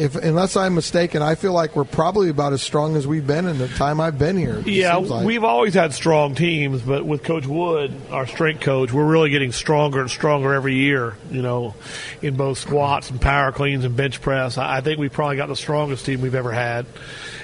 if 0.02 0.16
unless 0.16 0.56
I'm 0.56 0.74
mistaken, 0.74 1.22
I 1.22 1.36
feel 1.36 1.52
like 1.52 1.76
we're 1.76 1.84
probably 1.84 2.28
about 2.28 2.52
as 2.52 2.60
strong 2.60 2.96
as 2.96 3.06
we've 3.06 3.26
been 3.26 3.46
in 3.46 3.58
the 3.58 3.68
time 3.68 4.00
I've 4.00 4.18
been 4.18 4.36
here. 4.36 4.58
Yeah, 4.66 4.96
like. 4.96 5.24
we've 5.24 5.44
always 5.44 5.74
had 5.74 5.94
strong 5.94 6.34
teams, 6.34 6.82
but 6.82 7.06
with 7.06 7.22
Coach 7.22 7.46
Wood, 7.46 7.94
our 8.10 8.26
strength 8.26 8.62
coach, 8.62 8.92
we're 8.92 9.06
really 9.06 9.30
getting 9.30 9.52
stronger 9.52 10.00
and 10.00 10.10
stronger 10.10 10.54
every 10.54 10.74
year. 10.74 11.16
You 11.30 11.42
know, 11.42 11.76
in 12.20 12.34
both 12.34 12.58
squats 12.58 13.10
and 13.10 13.20
power 13.20 13.52
cleans 13.52 13.84
and 13.84 13.96
bench 13.96 14.20
press. 14.20 14.58
I 14.58 14.80
think 14.80 14.98
we've 14.98 15.12
probably 15.12 15.36
got 15.36 15.46
the 15.46 15.56
strongest 15.56 16.04
team 16.04 16.20
we've 16.20 16.34
ever 16.34 16.50
had, 16.50 16.86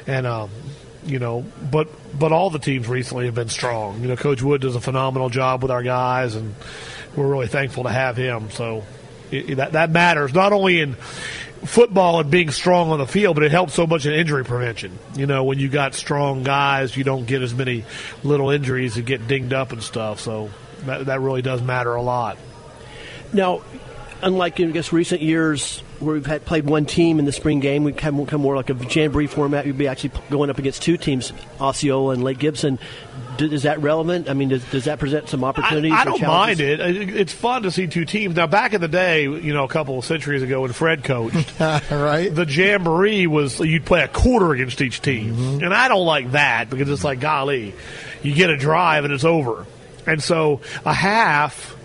and 0.08 0.26
um, 0.26 0.50
you 1.06 1.20
know, 1.20 1.44
but 1.70 1.86
but 2.18 2.32
all 2.32 2.50
the 2.50 2.58
teams 2.58 2.88
recently 2.88 3.26
have 3.26 3.36
been 3.36 3.50
strong. 3.50 4.00
You 4.02 4.08
know, 4.08 4.16
Coach 4.16 4.42
Wood 4.42 4.62
does 4.62 4.74
a 4.74 4.80
phenomenal 4.80 5.28
job 5.28 5.62
with 5.62 5.70
our 5.70 5.84
guys, 5.84 6.34
and 6.34 6.56
we're 7.14 7.28
really 7.28 7.46
thankful 7.46 7.84
to 7.84 7.90
have 7.90 8.16
him. 8.16 8.50
So 8.50 8.82
it, 9.30 9.58
that 9.58 9.72
that 9.72 9.90
matters 9.90 10.34
not 10.34 10.52
only 10.52 10.80
in 10.80 10.96
football 11.64 12.20
and 12.20 12.30
being 12.30 12.50
strong 12.50 12.90
on 12.90 12.98
the 12.98 13.06
field, 13.06 13.34
but 13.34 13.44
it 13.44 13.50
helps 13.50 13.74
so 13.74 13.86
much 13.86 14.06
in 14.06 14.12
injury 14.12 14.44
prevention. 14.44 14.98
You 15.14 15.26
know, 15.26 15.44
when 15.44 15.58
you 15.58 15.68
got 15.68 15.94
strong 15.94 16.42
guys, 16.42 16.96
you 16.96 17.04
don't 17.04 17.26
get 17.26 17.42
as 17.42 17.54
many 17.54 17.84
little 18.22 18.50
injuries 18.50 18.96
and 18.96 19.06
get 19.06 19.26
dinged 19.26 19.52
up 19.52 19.72
and 19.72 19.82
stuff. 19.82 20.20
So 20.20 20.50
that, 20.84 21.06
that 21.06 21.20
really 21.20 21.42
does 21.42 21.62
matter 21.62 21.94
a 21.94 22.02
lot. 22.02 22.38
Now, 23.32 23.62
unlike 24.22 24.58
in 24.60 24.70
I 24.70 24.72
guess 24.72 24.92
recent 24.92 25.22
years 25.22 25.80
where 26.00 26.14
we've 26.14 26.26
had 26.26 26.44
played 26.44 26.64
one 26.64 26.86
team 26.86 27.18
in 27.18 27.24
the 27.24 27.32
spring 27.32 27.60
game, 27.60 27.84
we 27.84 27.92
come, 27.92 28.24
come 28.26 28.40
more 28.40 28.56
like 28.56 28.70
a 28.70 28.74
jamboree 28.74 29.26
format. 29.26 29.66
You'd 29.66 29.78
be 29.78 29.88
actually 29.88 30.12
going 30.30 30.50
up 30.50 30.58
against 30.58 30.82
two 30.82 30.96
teams, 30.96 31.32
Osceola 31.60 32.14
and 32.14 32.24
Lake 32.24 32.38
Gibson. 32.38 32.78
Is 33.40 33.62
that 33.62 33.80
relevant? 33.80 34.28
I 34.28 34.34
mean, 34.34 34.48
does, 34.48 34.64
does 34.70 34.84
that 34.84 34.98
present 34.98 35.28
some 35.28 35.44
opportunities? 35.44 35.92
I, 35.92 36.02
I 36.02 36.04
don't 36.04 36.22
mind 36.22 36.60
it. 36.60 36.80
It's 36.80 37.32
fun 37.32 37.62
to 37.62 37.70
see 37.70 37.86
two 37.86 38.04
teams. 38.04 38.36
Now, 38.36 38.46
back 38.46 38.74
in 38.74 38.80
the 38.80 38.88
day, 38.88 39.22
you 39.22 39.52
know, 39.52 39.64
a 39.64 39.68
couple 39.68 39.98
of 39.98 40.04
centuries 40.04 40.42
ago 40.42 40.62
when 40.62 40.72
Fred 40.72 41.04
coached, 41.04 41.60
right? 41.60 42.34
The 42.34 42.46
jamboree 42.48 43.26
was 43.26 43.60
you'd 43.60 43.84
play 43.84 44.02
a 44.02 44.08
quarter 44.08 44.52
against 44.52 44.80
each 44.80 45.00
team, 45.00 45.34
mm-hmm. 45.34 45.64
and 45.64 45.74
I 45.74 45.88
don't 45.88 46.06
like 46.06 46.32
that 46.32 46.70
because 46.70 46.88
it's 46.88 47.04
like, 47.04 47.20
golly, 47.20 47.74
you 48.22 48.34
get 48.34 48.50
a 48.50 48.56
drive 48.56 49.04
and 49.04 49.12
it's 49.12 49.24
over, 49.24 49.66
and 50.06 50.22
so 50.22 50.60
a 50.84 50.94
half 50.94 51.76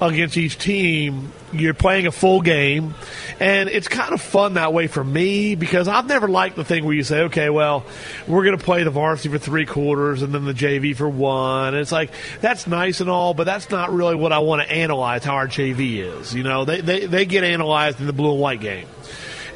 against 0.00 0.36
each 0.36 0.58
team. 0.58 1.32
You're 1.52 1.74
playing 1.74 2.06
a 2.06 2.12
full 2.12 2.40
game, 2.40 2.94
and 3.40 3.68
it's 3.68 3.88
kind 3.88 4.12
of 4.12 4.20
fun 4.20 4.54
that 4.54 4.72
way 4.72 4.86
for 4.86 5.02
me 5.02 5.54
because 5.54 5.88
I've 5.88 6.06
never 6.06 6.28
liked 6.28 6.56
the 6.56 6.64
thing 6.64 6.84
where 6.84 6.94
you 6.94 7.02
say, 7.02 7.22
okay, 7.22 7.50
well, 7.50 7.84
we're 8.28 8.44
going 8.44 8.56
to 8.56 8.64
play 8.64 8.84
the 8.84 8.90
varsity 8.90 9.30
for 9.30 9.38
three 9.38 9.66
quarters 9.66 10.22
and 10.22 10.32
then 10.32 10.44
the 10.44 10.54
JV 10.54 10.94
for 10.96 11.08
one. 11.08 11.68
And 11.68 11.78
it's 11.78 11.92
like, 11.92 12.12
that's 12.40 12.66
nice 12.66 13.00
and 13.00 13.10
all, 13.10 13.34
but 13.34 13.44
that's 13.44 13.70
not 13.70 13.92
really 13.92 14.14
what 14.14 14.32
I 14.32 14.38
want 14.38 14.62
to 14.62 14.70
analyze 14.70 15.24
how 15.24 15.34
our 15.34 15.48
JV 15.48 15.98
is. 15.98 16.34
You 16.34 16.42
know, 16.42 16.64
they, 16.64 16.80
they, 16.80 17.06
they 17.06 17.24
get 17.26 17.44
analyzed 17.44 18.00
in 18.00 18.06
the 18.06 18.12
blue 18.12 18.32
and 18.32 18.40
white 18.40 18.60
game. 18.60 18.86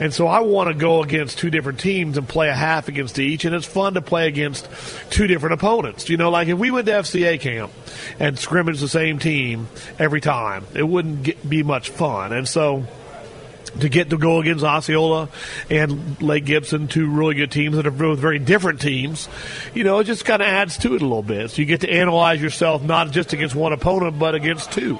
And 0.01 0.13
so 0.13 0.27
I 0.27 0.41
want 0.41 0.69
to 0.69 0.75
go 0.75 1.03
against 1.03 1.39
two 1.39 1.51
different 1.51 1.81
teams 1.81 2.19
and 2.19 2.29
play 2.29 2.49
a 2.49 2.55
half 2.55 2.89
against 2.89 3.19
each, 3.19 3.45
and 3.45 3.55
it's 3.55 3.67
fun 3.67 3.95
to 3.95 4.03
play 4.03 4.27
against 4.27 4.69
two 5.11 5.27
different 5.27 5.55
opponents. 5.55 6.09
You 6.09 6.17
know, 6.17 6.31
like 6.31 6.49
if 6.49 6.59
we 6.59 6.71
went 6.71 6.87
to 6.87 6.93
FCA 6.93 7.41
camp 7.41 7.73
and 8.19 8.39
scrimmage 8.39 8.81
the 8.81 8.89
same 8.89 9.19
team 9.19 9.69
every 9.99 10.21
time, 10.21 10.67
it 10.75 10.83
wouldn't 10.83 11.23
get, 11.23 11.49
be 11.49 11.63
much 11.63 11.91
fun. 11.91 12.33
And 12.33 12.49
so 12.49 12.85
to 13.81 13.89
get 13.89 14.11
to 14.11 14.19
go 14.19 14.41
against 14.41 14.65
Osceola 14.65 15.29
and 15.71 16.21
Lake 16.23 16.45
Gibson, 16.45 16.89
two 16.89 17.09
really 17.09 17.35
good 17.35 17.51
teams 17.51 17.77
that 17.77 17.87
are 17.87 17.91
both 17.91 18.19
very 18.19 18.39
different 18.39 18.81
teams, 18.81 19.29
you 19.75 19.85
know, 19.85 19.99
it 19.99 20.05
just 20.05 20.25
kind 20.25 20.43
of 20.43 20.49
adds 20.49 20.79
to 20.79 20.95
it 20.95 21.03
a 21.03 21.05
little 21.05 21.23
bit. 21.23 21.51
So 21.51 21.63
you 21.63 21.67
get 21.67 21.81
to 21.81 21.91
analyze 21.91 22.41
yourself 22.41 22.83
not 22.83 23.11
just 23.11 23.33
against 23.33 23.55
one 23.55 23.73
opponent, 23.73 24.19
but 24.19 24.35
against 24.35 24.73
two 24.73 24.99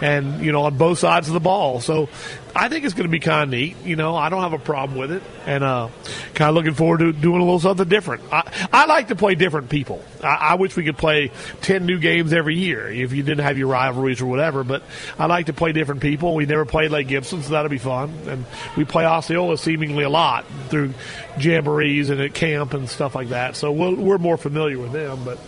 and 0.00 0.44
you 0.44 0.52
know 0.52 0.62
on 0.62 0.76
both 0.76 0.98
sides 0.98 1.28
of 1.28 1.34
the 1.34 1.40
ball. 1.40 1.80
So 1.80 2.08
I 2.54 2.68
think 2.68 2.84
it's 2.84 2.94
going 2.94 3.06
to 3.06 3.10
be 3.10 3.20
kind 3.20 3.44
of 3.44 3.50
neat. 3.50 3.76
You 3.84 3.96
know, 3.96 4.16
I 4.16 4.28
don't 4.28 4.42
have 4.42 4.52
a 4.52 4.58
problem 4.58 4.98
with 4.98 5.12
it, 5.12 5.22
and 5.46 5.62
uh, 5.62 5.88
kind 6.34 6.48
of 6.48 6.54
looking 6.54 6.74
forward 6.74 6.98
to 6.98 7.12
doing 7.12 7.40
a 7.40 7.44
little 7.44 7.60
something 7.60 7.88
different. 7.88 8.22
I, 8.32 8.68
I 8.72 8.86
like 8.86 9.08
to 9.08 9.16
play 9.16 9.34
different 9.34 9.68
people. 9.68 10.02
I, 10.22 10.34
I 10.34 10.54
wish 10.54 10.76
we 10.76 10.84
could 10.84 10.98
play 10.98 11.30
ten 11.60 11.86
new 11.86 11.98
games 11.98 12.32
every 12.32 12.56
year 12.56 12.88
if 12.88 13.12
you 13.12 13.22
didn't 13.22 13.44
have 13.44 13.58
your 13.58 13.68
rivalries 13.68 14.20
or 14.20 14.26
whatever. 14.26 14.64
But 14.64 14.82
I 15.18 15.26
like 15.26 15.46
to 15.46 15.52
play 15.52 15.72
different 15.72 16.00
people. 16.00 16.34
We 16.34 16.46
never 16.46 16.64
played 16.64 16.90
Lake 16.90 17.08
Gibson, 17.08 17.42
so 17.42 17.50
that'll 17.50 17.70
be 17.70 17.78
fun. 17.78 18.12
And 18.26 18.44
we 18.76 18.84
play 18.84 19.06
Osceola 19.06 19.56
seemingly 19.56 20.04
a 20.04 20.10
lot 20.10 20.44
through 20.68 20.94
jamborees 21.38 22.10
and 22.10 22.20
at 22.20 22.34
camp 22.34 22.74
and 22.74 22.88
stuff 22.88 23.14
like 23.14 23.28
that. 23.28 23.56
So 23.56 23.72
we 23.72 23.94
we 23.94 24.10
are 24.12 24.18
more 24.18 24.36
familiar 24.36 24.78
with 24.78 24.92
them, 24.92 25.24
but 25.24 25.38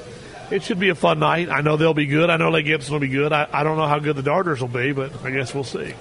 it 0.50 0.62
should 0.62 0.78
be 0.78 0.90
a 0.90 0.94
fun 0.94 1.18
night. 1.18 1.48
I 1.48 1.62
know 1.62 1.76
they'll 1.76 1.94
be 1.94 2.07
good. 2.07 2.30
I 2.30 2.36
know 2.36 2.50
Lake 2.50 2.66
Gibson 2.66 2.92
will 2.92 3.00
be 3.00 3.09
good. 3.09 3.32
I, 3.32 3.48
I 3.53 3.64
don't 3.64 3.76
know 3.76 3.86
how 3.86 3.98
good 3.98 4.16
the 4.16 4.22
Darters 4.22 4.61
will 4.61 4.68
be, 4.68 4.92
but 4.92 5.24
I 5.24 5.30
guess 5.30 5.55
we'll 5.55 5.64
see. 5.64 5.94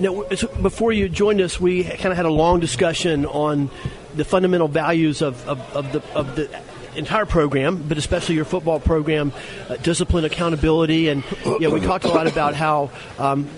Now, 0.00 0.24
before 0.62 0.92
you 0.92 1.08
joined 1.08 1.40
us, 1.40 1.60
we 1.60 1.84
kind 1.84 2.06
of 2.06 2.16
had 2.16 2.24
a 2.24 2.32
long 2.32 2.58
discussion 2.60 3.26
on 3.26 3.70
the 4.14 4.24
fundamental 4.24 4.66
values 4.66 5.20
of, 5.22 5.46
of, 5.46 5.60
of 5.76 5.92
the 5.92 6.02
of 6.14 6.36
the 6.36 6.48
entire 6.96 7.26
program, 7.26 7.84
but 7.86 7.98
especially 7.98 8.34
your 8.34 8.44
football 8.44 8.80
program, 8.80 9.32
uh, 9.68 9.76
discipline, 9.76 10.24
accountability, 10.24 11.08
and 11.08 11.22
yeah, 11.60 11.68
we 11.68 11.80
talked 11.80 12.04
a 12.04 12.08
lot 12.08 12.26
about 12.26 12.54
how 12.54 12.90
um, 13.18 13.48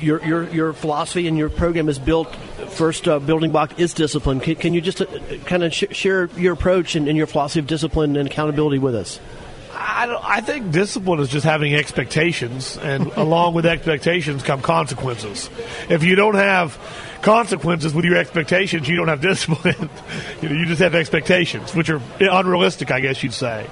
your, 0.00 0.24
your 0.24 0.48
your 0.50 0.72
philosophy 0.72 1.26
and 1.28 1.38
your 1.38 1.48
program 1.48 1.88
is 1.88 1.98
built. 1.98 2.34
First 2.70 3.08
uh, 3.08 3.18
building 3.18 3.52
block 3.52 3.78
is 3.78 3.94
discipline. 3.94 4.40
Can, 4.40 4.56
can 4.56 4.74
you 4.74 4.80
just 4.80 5.00
uh, 5.00 5.06
kind 5.44 5.62
of 5.62 5.74
sh- 5.74 5.84
share 5.90 6.26
your 6.36 6.54
approach 6.54 6.94
and, 6.94 7.08
and, 7.08 7.16
your 7.16 7.26
philosophy 7.26 7.60
of 7.60 7.66
discipline 7.66 8.16
and 8.16 8.28
accountability 8.28 8.78
with 8.78 8.94
us? 8.94 9.20
I, 9.82 10.36
I 10.36 10.40
think 10.40 10.70
discipline 10.70 11.20
is 11.20 11.28
just 11.28 11.44
having 11.44 11.74
expectations, 11.74 12.76
and 12.78 13.06
along 13.16 13.54
with 13.54 13.66
expectations 13.66 14.42
come 14.42 14.62
consequences. 14.62 15.50
If 15.88 16.04
you 16.04 16.14
don't 16.14 16.36
have 16.36 16.78
consequences 17.22 17.92
with 17.92 18.04
your 18.04 18.16
expectations, 18.16 18.88
you 18.88 18.96
don't 18.96 19.08
have 19.08 19.20
discipline. 19.20 19.90
you 20.42 20.48
know, 20.48 20.54
you 20.54 20.66
just 20.66 20.80
have 20.80 20.94
expectations, 20.94 21.74
which 21.74 21.90
are 21.90 22.00
unrealistic, 22.20 22.90
I 22.90 23.00
guess 23.00 23.22
you'd 23.22 23.34
say. 23.34 23.68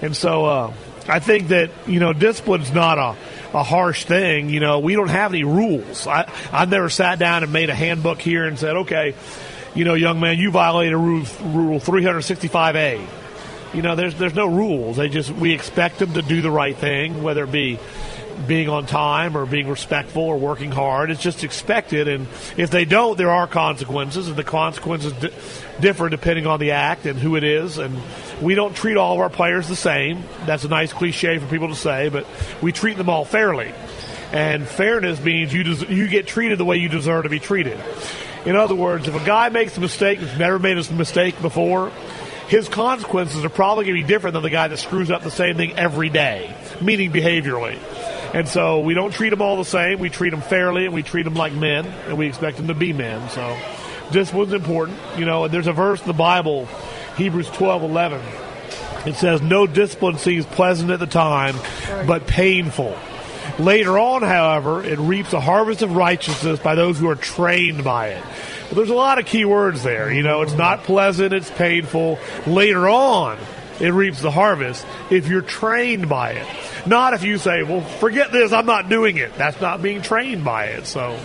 And 0.00 0.16
so, 0.16 0.44
uh, 0.44 0.72
I 1.08 1.20
think 1.20 1.48
that 1.48 1.70
you 1.86 2.00
know, 2.00 2.12
discipline's 2.12 2.72
not 2.72 2.98
a 2.98 3.16
a 3.54 3.62
harsh 3.62 4.04
thing. 4.04 4.50
You 4.50 4.60
know, 4.60 4.78
we 4.78 4.94
don't 4.94 5.08
have 5.08 5.32
any 5.32 5.44
rules. 5.44 6.06
I, 6.06 6.30
I've 6.52 6.70
never 6.70 6.88
sat 6.88 7.18
down 7.18 7.42
and 7.42 7.52
made 7.52 7.70
a 7.70 7.74
handbook 7.74 8.20
here 8.20 8.46
and 8.46 8.58
said, 8.58 8.76
okay, 8.76 9.14
you 9.74 9.84
know, 9.84 9.94
young 9.94 10.20
man, 10.20 10.38
you 10.38 10.50
violated 10.50 10.96
rule, 10.96 11.24
rule 11.42 11.80
365A. 11.80 13.21
You 13.74 13.82
know, 13.82 13.94
there's 13.94 14.14
there's 14.16 14.34
no 14.34 14.46
rules. 14.46 14.96
They 14.96 15.08
just 15.08 15.30
we 15.30 15.52
expect 15.52 15.98
them 15.98 16.12
to 16.14 16.22
do 16.22 16.42
the 16.42 16.50
right 16.50 16.76
thing, 16.76 17.22
whether 17.22 17.44
it 17.44 17.52
be 17.52 17.78
being 18.46 18.68
on 18.68 18.86
time 18.86 19.36
or 19.36 19.46
being 19.46 19.68
respectful 19.68 20.22
or 20.22 20.36
working 20.36 20.70
hard. 20.70 21.10
It's 21.10 21.22
just 21.22 21.44
expected, 21.44 22.08
and 22.08 22.26
if 22.56 22.70
they 22.70 22.84
don't, 22.84 23.16
there 23.16 23.30
are 23.30 23.46
consequences, 23.46 24.28
and 24.28 24.36
the 24.36 24.44
consequences 24.44 25.12
d- 25.14 25.30
differ 25.80 26.08
depending 26.08 26.46
on 26.46 26.60
the 26.60 26.72
act 26.72 27.06
and 27.06 27.18
who 27.18 27.36
it 27.36 27.44
is. 27.44 27.78
And 27.78 27.96
we 28.40 28.54
don't 28.54 28.74
treat 28.74 28.96
all 28.96 29.14
of 29.14 29.20
our 29.20 29.30
players 29.30 29.68
the 29.68 29.76
same. 29.76 30.22
That's 30.44 30.64
a 30.64 30.68
nice 30.68 30.92
cliche 30.92 31.38
for 31.38 31.46
people 31.46 31.68
to 31.68 31.74
say, 31.74 32.08
but 32.08 32.26
we 32.60 32.72
treat 32.72 32.96
them 32.96 33.08
all 33.08 33.24
fairly. 33.24 33.72
And 34.32 34.66
fairness 34.66 35.22
means 35.22 35.52
you 35.52 35.62
des- 35.62 35.92
you 35.92 36.08
get 36.08 36.26
treated 36.26 36.58
the 36.58 36.64
way 36.64 36.76
you 36.76 36.88
deserve 36.88 37.24
to 37.24 37.28
be 37.30 37.38
treated. 37.38 37.78
In 38.44 38.56
other 38.56 38.74
words, 38.74 39.06
if 39.06 39.14
a 39.14 39.24
guy 39.24 39.50
makes 39.50 39.76
a 39.76 39.80
mistake 39.80 40.20
that's 40.20 40.38
never 40.38 40.58
made 40.58 40.76
a 40.76 40.92
mistake 40.92 41.40
before, 41.40 41.92
his 42.52 42.68
consequences 42.68 43.46
are 43.46 43.48
probably 43.48 43.86
going 43.86 43.96
to 43.96 44.02
be 44.02 44.06
different 44.06 44.34
than 44.34 44.42
the 44.42 44.50
guy 44.50 44.68
that 44.68 44.76
screws 44.76 45.10
up 45.10 45.22
the 45.22 45.30
same 45.30 45.56
thing 45.56 45.72
every 45.78 46.10
day, 46.10 46.54
meaning 46.82 47.10
behaviorally. 47.10 47.78
And 48.34 48.46
so 48.46 48.80
we 48.80 48.92
don't 48.92 49.10
treat 49.10 49.30
them 49.30 49.40
all 49.40 49.56
the 49.56 49.64
same. 49.64 49.98
We 49.98 50.10
treat 50.10 50.30
them 50.32 50.42
fairly 50.42 50.84
and 50.84 50.92
we 50.92 51.02
treat 51.02 51.22
them 51.22 51.32
like 51.32 51.54
men, 51.54 51.86
and 51.86 52.18
we 52.18 52.26
expect 52.26 52.58
them 52.58 52.66
to 52.66 52.74
be 52.74 52.92
men. 52.92 53.26
So 53.30 53.58
discipline's 54.10 54.52
important. 54.52 54.98
You 55.16 55.24
know, 55.24 55.48
there's 55.48 55.66
a 55.66 55.72
verse 55.72 56.02
in 56.02 56.06
the 56.06 56.12
Bible, 56.12 56.66
Hebrews 57.16 57.48
12 57.48 57.84
11. 57.84 58.20
It 59.06 59.14
says, 59.14 59.40
No 59.40 59.66
discipline 59.66 60.18
seems 60.18 60.44
pleasant 60.44 60.90
at 60.90 61.00
the 61.00 61.06
time, 61.06 61.56
but 62.06 62.26
painful. 62.26 62.98
Later 63.58 63.98
on, 63.98 64.22
however, 64.22 64.82
it 64.82 64.98
reaps 64.98 65.32
a 65.32 65.40
harvest 65.40 65.82
of 65.82 65.94
righteousness 65.94 66.58
by 66.58 66.74
those 66.74 66.98
who 66.98 67.08
are 67.08 67.14
trained 67.14 67.84
by 67.84 68.08
it. 68.08 68.24
Well, 68.24 68.76
there's 68.76 68.90
a 68.90 68.94
lot 68.94 69.18
of 69.18 69.26
key 69.26 69.44
words 69.44 69.82
there. 69.82 70.10
You 70.12 70.22
know, 70.22 70.42
it's 70.42 70.54
not 70.54 70.84
pleasant, 70.84 71.32
it's 71.32 71.50
painful. 71.50 72.18
Later 72.46 72.88
on, 72.88 73.38
it 73.80 73.90
reaps 73.90 74.22
the 74.22 74.30
harvest 74.30 74.86
if 75.10 75.28
you're 75.28 75.42
trained 75.42 76.08
by 76.08 76.32
it. 76.32 76.46
Not 76.86 77.14
if 77.14 77.22
you 77.22 77.38
say, 77.38 77.62
well, 77.62 77.82
forget 77.82 78.32
this, 78.32 78.52
I'm 78.52 78.66
not 78.66 78.88
doing 78.88 79.16
it. 79.16 79.34
That's 79.36 79.60
not 79.60 79.82
being 79.82 80.02
trained 80.02 80.44
by 80.44 80.66
it. 80.66 80.86
So 80.86 81.18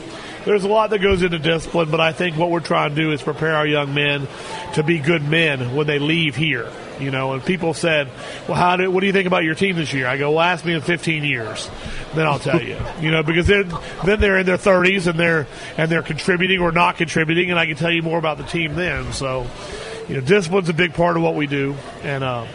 there's 0.48 0.64
a 0.64 0.70
lot 0.70 0.92
that 0.92 1.00
goes 1.00 1.24
into 1.24 1.38
discipline, 1.40 1.92
but 1.92 2.00
I 2.00 2.14
think 2.14 2.38
what 2.38 2.50
we're 2.50 2.62
trying 2.62 2.92
to 2.92 2.96
do 2.96 3.12
is 3.12 3.22
prepare 3.22 3.54
our 3.54 3.68
young 3.68 3.94
men 3.94 4.30
to 4.76 4.84
be 4.84 4.98
good 4.98 5.22
men 5.22 5.76
when 5.76 5.88
they 5.88 6.00
leave 6.00 6.38
here. 6.38 6.72
You 7.02 7.12
know, 7.12 7.34
and 7.34 7.44
people 7.44 7.74
said, 7.74 8.08
"Well, 8.48 8.56
how 8.56 8.78
do 8.78 8.90
what 8.90 9.02
do 9.02 9.08
you 9.08 9.14
think 9.14 9.28
about 9.28 9.44
your 9.44 9.56
team 9.56 9.76
this 9.76 9.94
year?" 9.94 10.08
I 10.08 10.18
go, 10.18 10.32
"Well, 10.32 10.40
ask 10.40 10.64
me 10.64 10.74
in 10.74 10.82
15 10.82 11.26
years, 11.26 11.70
then 12.16 12.26
I'll 12.26 12.40
tell 12.40 12.62
you." 12.62 12.78
you 13.02 13.12
know, 13.12 13.24
because 13.24 13.46
then 13.46 13.72
then 14.06 14.22
they're 14.22 14.38
in 14.38 14.46
their 14.46 14.58
30s 14.58 15.06
and 15.06 15.20
they're 15.20 15.48
and 15.78 15.92
they're 15.92 16.02
contributing 16.02 16.60
or 16.60 16.72
not 16.72 16.96
contributing, 16.96 17.52
and 17.52 17.60
I 17.60 17.66
can 17.66 17.76
tell 17.76 17.92
you 17.92 18.02
more 18.02 18.18
about 18.18 18.38
the 18.38 18.46
team 18.46 18.76
then. 18.76 19.12
So, 19.12 19.46
you 20.08 20.16
know, 20.16 20.22
discipline's 20.22 20.70
a 20.70 20.74
big 20.74 20.94
part 20.94 21.18
of 21.18 21.24
what 21.24 21.36
we 21.36 21.46
do, 21.48 21.76
and. 22.04 22.24
Uh, 22.24 22.48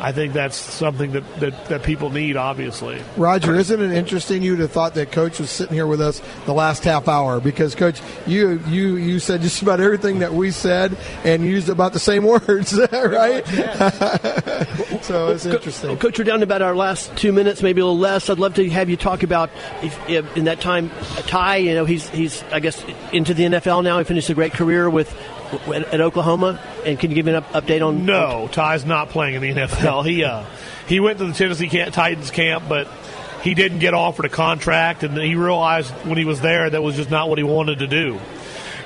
I 0.00 0.12
think 0.12 0.32
that's 0.32 0.56
something 0.56 1.12
that, 1.12 1.40
that, 1.40 1.66
that 1.66 1.82
people 1.82 2.10
need, 2.10 2.36
obviously. 2.36 3.02
Roger, 3.16 3.54
isn't 3.54 3.80
it 3.80 3.90
interesting? 3.90 4.42
You'd 4.42 4.60
have 4.60 4.70
thought 4.70 4.94
that 4.94 5.10
Coach 5.10 5.40
was 5.40 5.50
sitting 5.50 5.74
here 5.74 5.86
with 5.86 6.00
us 6.00 6.22
the 6.46 6.54
last 6.54 6.84
half 6.84 7.08
hour 7.08 7.40
because, 7.40 7.74
Coach, 7.74 8.00
you 8.26 8.60
you 8.68 8.96
you 8.96 9.18
said 9.18 9.40
just 9.40 9.60
about 9.62 9.80
everything 9.80 10.20
that 10.20 10.32
we 10.32 10.50
said 10.50 10.96
and 11.24 11.44
used 11.44 11.68
about 11.68 11.92
the 11.92 11.98
same 11.98 12.22
words, 12.28 12.78
right? 12.92 13.46
so 15.02 15.28
it's 15.28 15.46
interesting. 15.46 15.96
Coach, 15.98 16.18
we're 16.18 16.24
down 16.24 16.38
to 16.40 16.44
about 16.44 16.62
our 16.62 16.76
last 16.76 17.16
two 17.16 17.32
minutes, 17.32 17.62
maybe 17.62 17.80
a 17.80 17.84
little 17.84 17.98
less. 17.98 18.30
I'd 18.30 18.38
love 18.38 18.54
to 18.54 18.70
have 18.70 18.88
you 18.88 18.96
talk 18.96 19.24
about 19.24 19.50
if, 19.82 20.08
if 20.08 20.36
in 20.36 20.44
that 20.44 20.60
time, 20.60 20.90
Ty. 21.26 21.56
You 21.56 21.74
know, 21.74 21.84
he's 21.84 22.08
he's 22.10 22.44
I 22.44 22.60
guess 22.60 22.84
into 23.12 23.34
the 23.34 23.44
NFL 23.44 23.82
now. 23.82 23.98
He 23.98 24.04
finished 24.04 24.30
a 24.30 24.34
great 24.34 24.52
career 24.52 24.88
with 24.88 25.12
at 25.52 26.00
Oklahoma? 26.00 26.60
And 26.84 26.98
can 26.98 27.10
you 27.10 27.14
give 27.14 27.26
me 27.26 27.34
an 27.34 27.42
update 27.42 27.86
on? 27.86 28.04
No, 28.04 28.48
Ty's 28.50 28.84
not 28.84 29.10
playing 29.10 29.34
in 29.34 29.42
the 29.42 29.62
NFL. 29.62 30.06
he 30.06 30.24
uh, 30.24 30.44
he 30.86 31.00
went 31.00 31.18
to 31.18 31.26
the 31.26 31.32
Tennessee 31.32 31.68
Titans 31.68 32.30
camp, 32.30 32.64
but 32.68 32.88
he 33.42 33.54
didn't 33.54 33.78
get 33.78 33.94
offered 33.94 34.26
a 34.26 34.28
contract, 34.30 35.02
and 35.02 35.16
he 35.16 35.34
realized 35.34 35.90
when 36.06 36.18
he 36.18 36.24
was 36.24 36.40
there 36.40 36.68
that 36.68 36.82
was 36.82 36.96
just 36.96 37.10
not 37.10 37.28
what 37.28 37.38
he 37.38 37.44
wanted 37.44 37.80
to 37.80 37.86
do. 37.86 38.18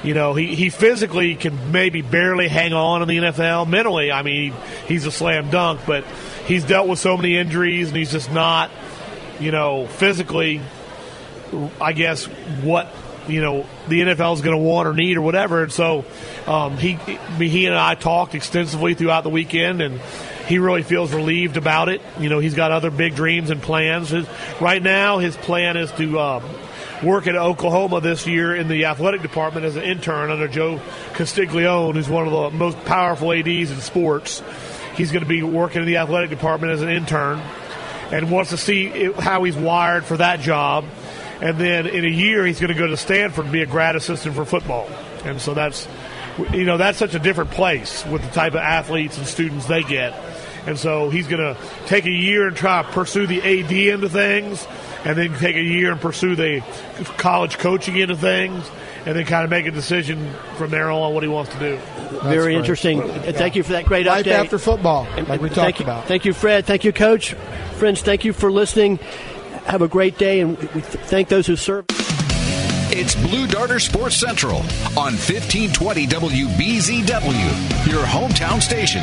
You 0.02 0.14
know, 0.14 0.34
he, 0.34 0.54
he 0.54 0.68
physically 0.68 1.36
can 1.36 1.70
maybe 1.70 2.02
barely 2.02 2.48
hang 2.48 2.72
on 2.72 3.02
in 3.02 3.08
the 3.08 3.18
NFL. 3.18 3.68
Mentally, 3.68 4.10
I 4.10 4.22
mean, 4.22 4.52
he's 4.88 5.06
a 5.06 5.12
slam 5.12 5.50
dunk, 5.50 5.80
but 5.86 6.04
he's 6.46 6.64
dealt 6.64 6.88
with 6.88 6.98
so 6.98 7.16
many 7.16 7.36
injuries, 7.36 7.88
and 7.88 7.96
he's 7.96 8.10
just 8.10 8.32
not, 8.32 8.70
you 9.38 9.52
know, 9.52 9.86
physically, 9.86 10.60
I 11.80 11.92
guess, 11.92 12.24
what 12.24 12.92
you 13.28 13.40
know 13.40 13.66
the 13.88 14.00
NFL 14.00 14.34
is 14.34 14.42
going 14.42 14.56
to 14.56 14.62
want 14.62 14.88
or 14.88 14.94
need 14.94 15.16
or 15.16 15.22
whatever. 15.22 15.62
And 15.62 15.72
so 15.72 16.04
um, 16.46 16.76
he 16.76 16.94
he 17.38 17.66
and 17.66 17.74
I 17.74 17.94
talked 17.94 18.34
extensively 18.34 18.94
throughout 18.94 19.24
the 19.24 19.30
weekend, 19.30 19.80
and 19.80 20.00
he 20.46 20.58
really 20.58 20.82
feels 20.82 21.12
relieved 21.12 21.56
about 21.56 21.88
it. 21.88 22.00
You 22.18 22.28
know, 22.28 22.38
he's 22.38 22.54
got 22.54 22.72
other 22.72 22.90
big 22.90 23.14
dreams 23.14 23.50
and 23.50 23.62
plans. 23.62 24.10
His, 24.10 24.26
right 24.60 24.82
now, 24.82 25.18
his 25.18 25.36
plan 25.36 25.76
is 25.76 25.90
to. 25.92 26.18
Um, 26.18 26.44
work 27.02 27.26
at 27.26 27.34
Oklahoma 27.34 28.00
this 28.00 28.28
year 28.28 28.54
in 28.54 28.68
the 28.68 28.84
athletic 28.84 29.22
department 29.22 29.66
as 29.66 29.74
an 29.74 29.82
intern 29.82 30.30
under 30.30 30.46
Joe 30.46 30.80
Castiglione, 31.14 31.94
who's 31.94 32.08
one 32.08 32.28
of 32.28 32.32
the 32.32 32.56
most 32.56 32.78
powerful 32.84 33.32
ADs 33.32 33.72
in 33.72 33.80
sports. 33.80 34.40
He's 34.94 35.10
going 35.10 35.24
to 35.24 35.28
be 35.28 35.42
working 35.42 35.80
in 35.80 35.86
the 35.86 35.96
athletic 35.96 36.30
department 36.30 36.72
as 36.72 36.82
an 36.82 36.90
intern 36.90 37.40
and 38.12 38.30
wants 38.30 38.50
to 38.50 38.56
see 38.56 39.10
how 39.12 39.42
he's 39.42 39.56
wired 39.56 40.04
for 40.04 40.18
that 40.18 40.40
job 40.40 40.84
and 41.42 41.58
then 41.58 41.88
in 41.88 42.04
a 42.04 42.08
year 42.08 42.46
he's 42.46 42.60
going 42.60 42.72
to 42.72 42.78
go 42.78 42.86
to 42.86 42.96
Stanford 42.96 43.46
and 43.46 43.52
be 43.52 43.62
a 43.62 43.66
grad 43.66 43.96
assistant 43.96 44.36
for 44.36 44.44
football. 44.44 44.88
And 45.24 45.40
so 45.40 45.54
that's, 45.54 45.88
you 46.52 46.64
know, 46.64 46.76
that's 46.76 46.98
such 46.98 47.14
a 47.14 47.18
different 47.18 47.50
place 47.50 48.06
with 48.06 48.22
the 48.22 48.30
type 48.30 48.52
of 48.52 48.60
athletes 48.60 49.18
and 49.18 49.26
students 49.26 49.66
they 49.66 49.82
get. 49.82 50.14
And 50.66 50.78
so 50.78 51.10
he's 51.10 51.26
going 51.26 51.42
to 51.42 51.60
take 51.86 52.06
a 52.06 52.10
year 52.10 52.46
and 52.46 52.56
try 52.56 52.82
to 52.82 52.88
pursue 52.90 53.26
the 53.26 53.42
AD 53.42 53.72
into 53.72 54.08
things, 54.08 54.64
and 55.04 55.18
then 55.18 55.36
take 55.38 55.56
a 55.56 55.62
year 55.62 55.90
and 55.90 56.00
pursue 56.00 56.36
the 56.36 56.60
college 57.18 57.58
coaching 57.58 57.96
into 57.96 58.14
things, 58.14 58.70
and 59.04 59.16
then 59.16 59.26
kind 59.26 59.42
of 59.42 59.50
make 59.50 59.66
a 59.66 59.72
decision 59.72 60.32
from 60.56 60.70
there 60.70 60.88
on 60.88 61.12
what 61.12 61.24
he 61.24 61.28
wants 61.28 61.52
to 61.54 61.58
do. 61.58 61.80
That's 62.12 62.22
Very 62.26 62.54
interesting. 62.54 62.98
Yeah. 62.98 63.32
Thank 63.32 63.56
you 63.56 63.64
for 63.64 63.72
that 63.72 63.86
great 63.86 64.06
Life 64.06 64.24
update. 64.24 64.30
after 64.30 64.58
football, 64.58 65.08
like 65.26 65.40
we 65.40 65.48
talked 65.48 65.56
thank 65.56 65.80
you, 65.80 65.84
about. 65.84 66.06
Thank 66.06 66.24
you, 66.24 66.32
Fred. 66.32 66.64
Thank 66.64 66.84
you, 66.84 66.92
Coach. 66.92 67.32
Friends, 67.32 68.00
thank 68.00 68.24
you 68.24 68.32
for 68.32 68.52
listening 68.52 69.00
have 69.64 69.82
a 69.82 69.88
great 69.88 70.18
day, 70.18 70.40
and 70.40 70.58
we 70.58 70.80
thank 70.80 71.28
those 71.28 71.46
who 71.46 71.56
serve. 71.56 71.84
It's 72.94 73.14
Blue 73.14 73.46
Darter 73.46 73.78
Sports 73.78 74.16
Central 74.16 74.58
on 74.98 75.14
1520 75.14 76.06
WBZW, 76.08 77.90
your 77.90 78.04
hometown 78.04 78.60
station. 78.60 79.02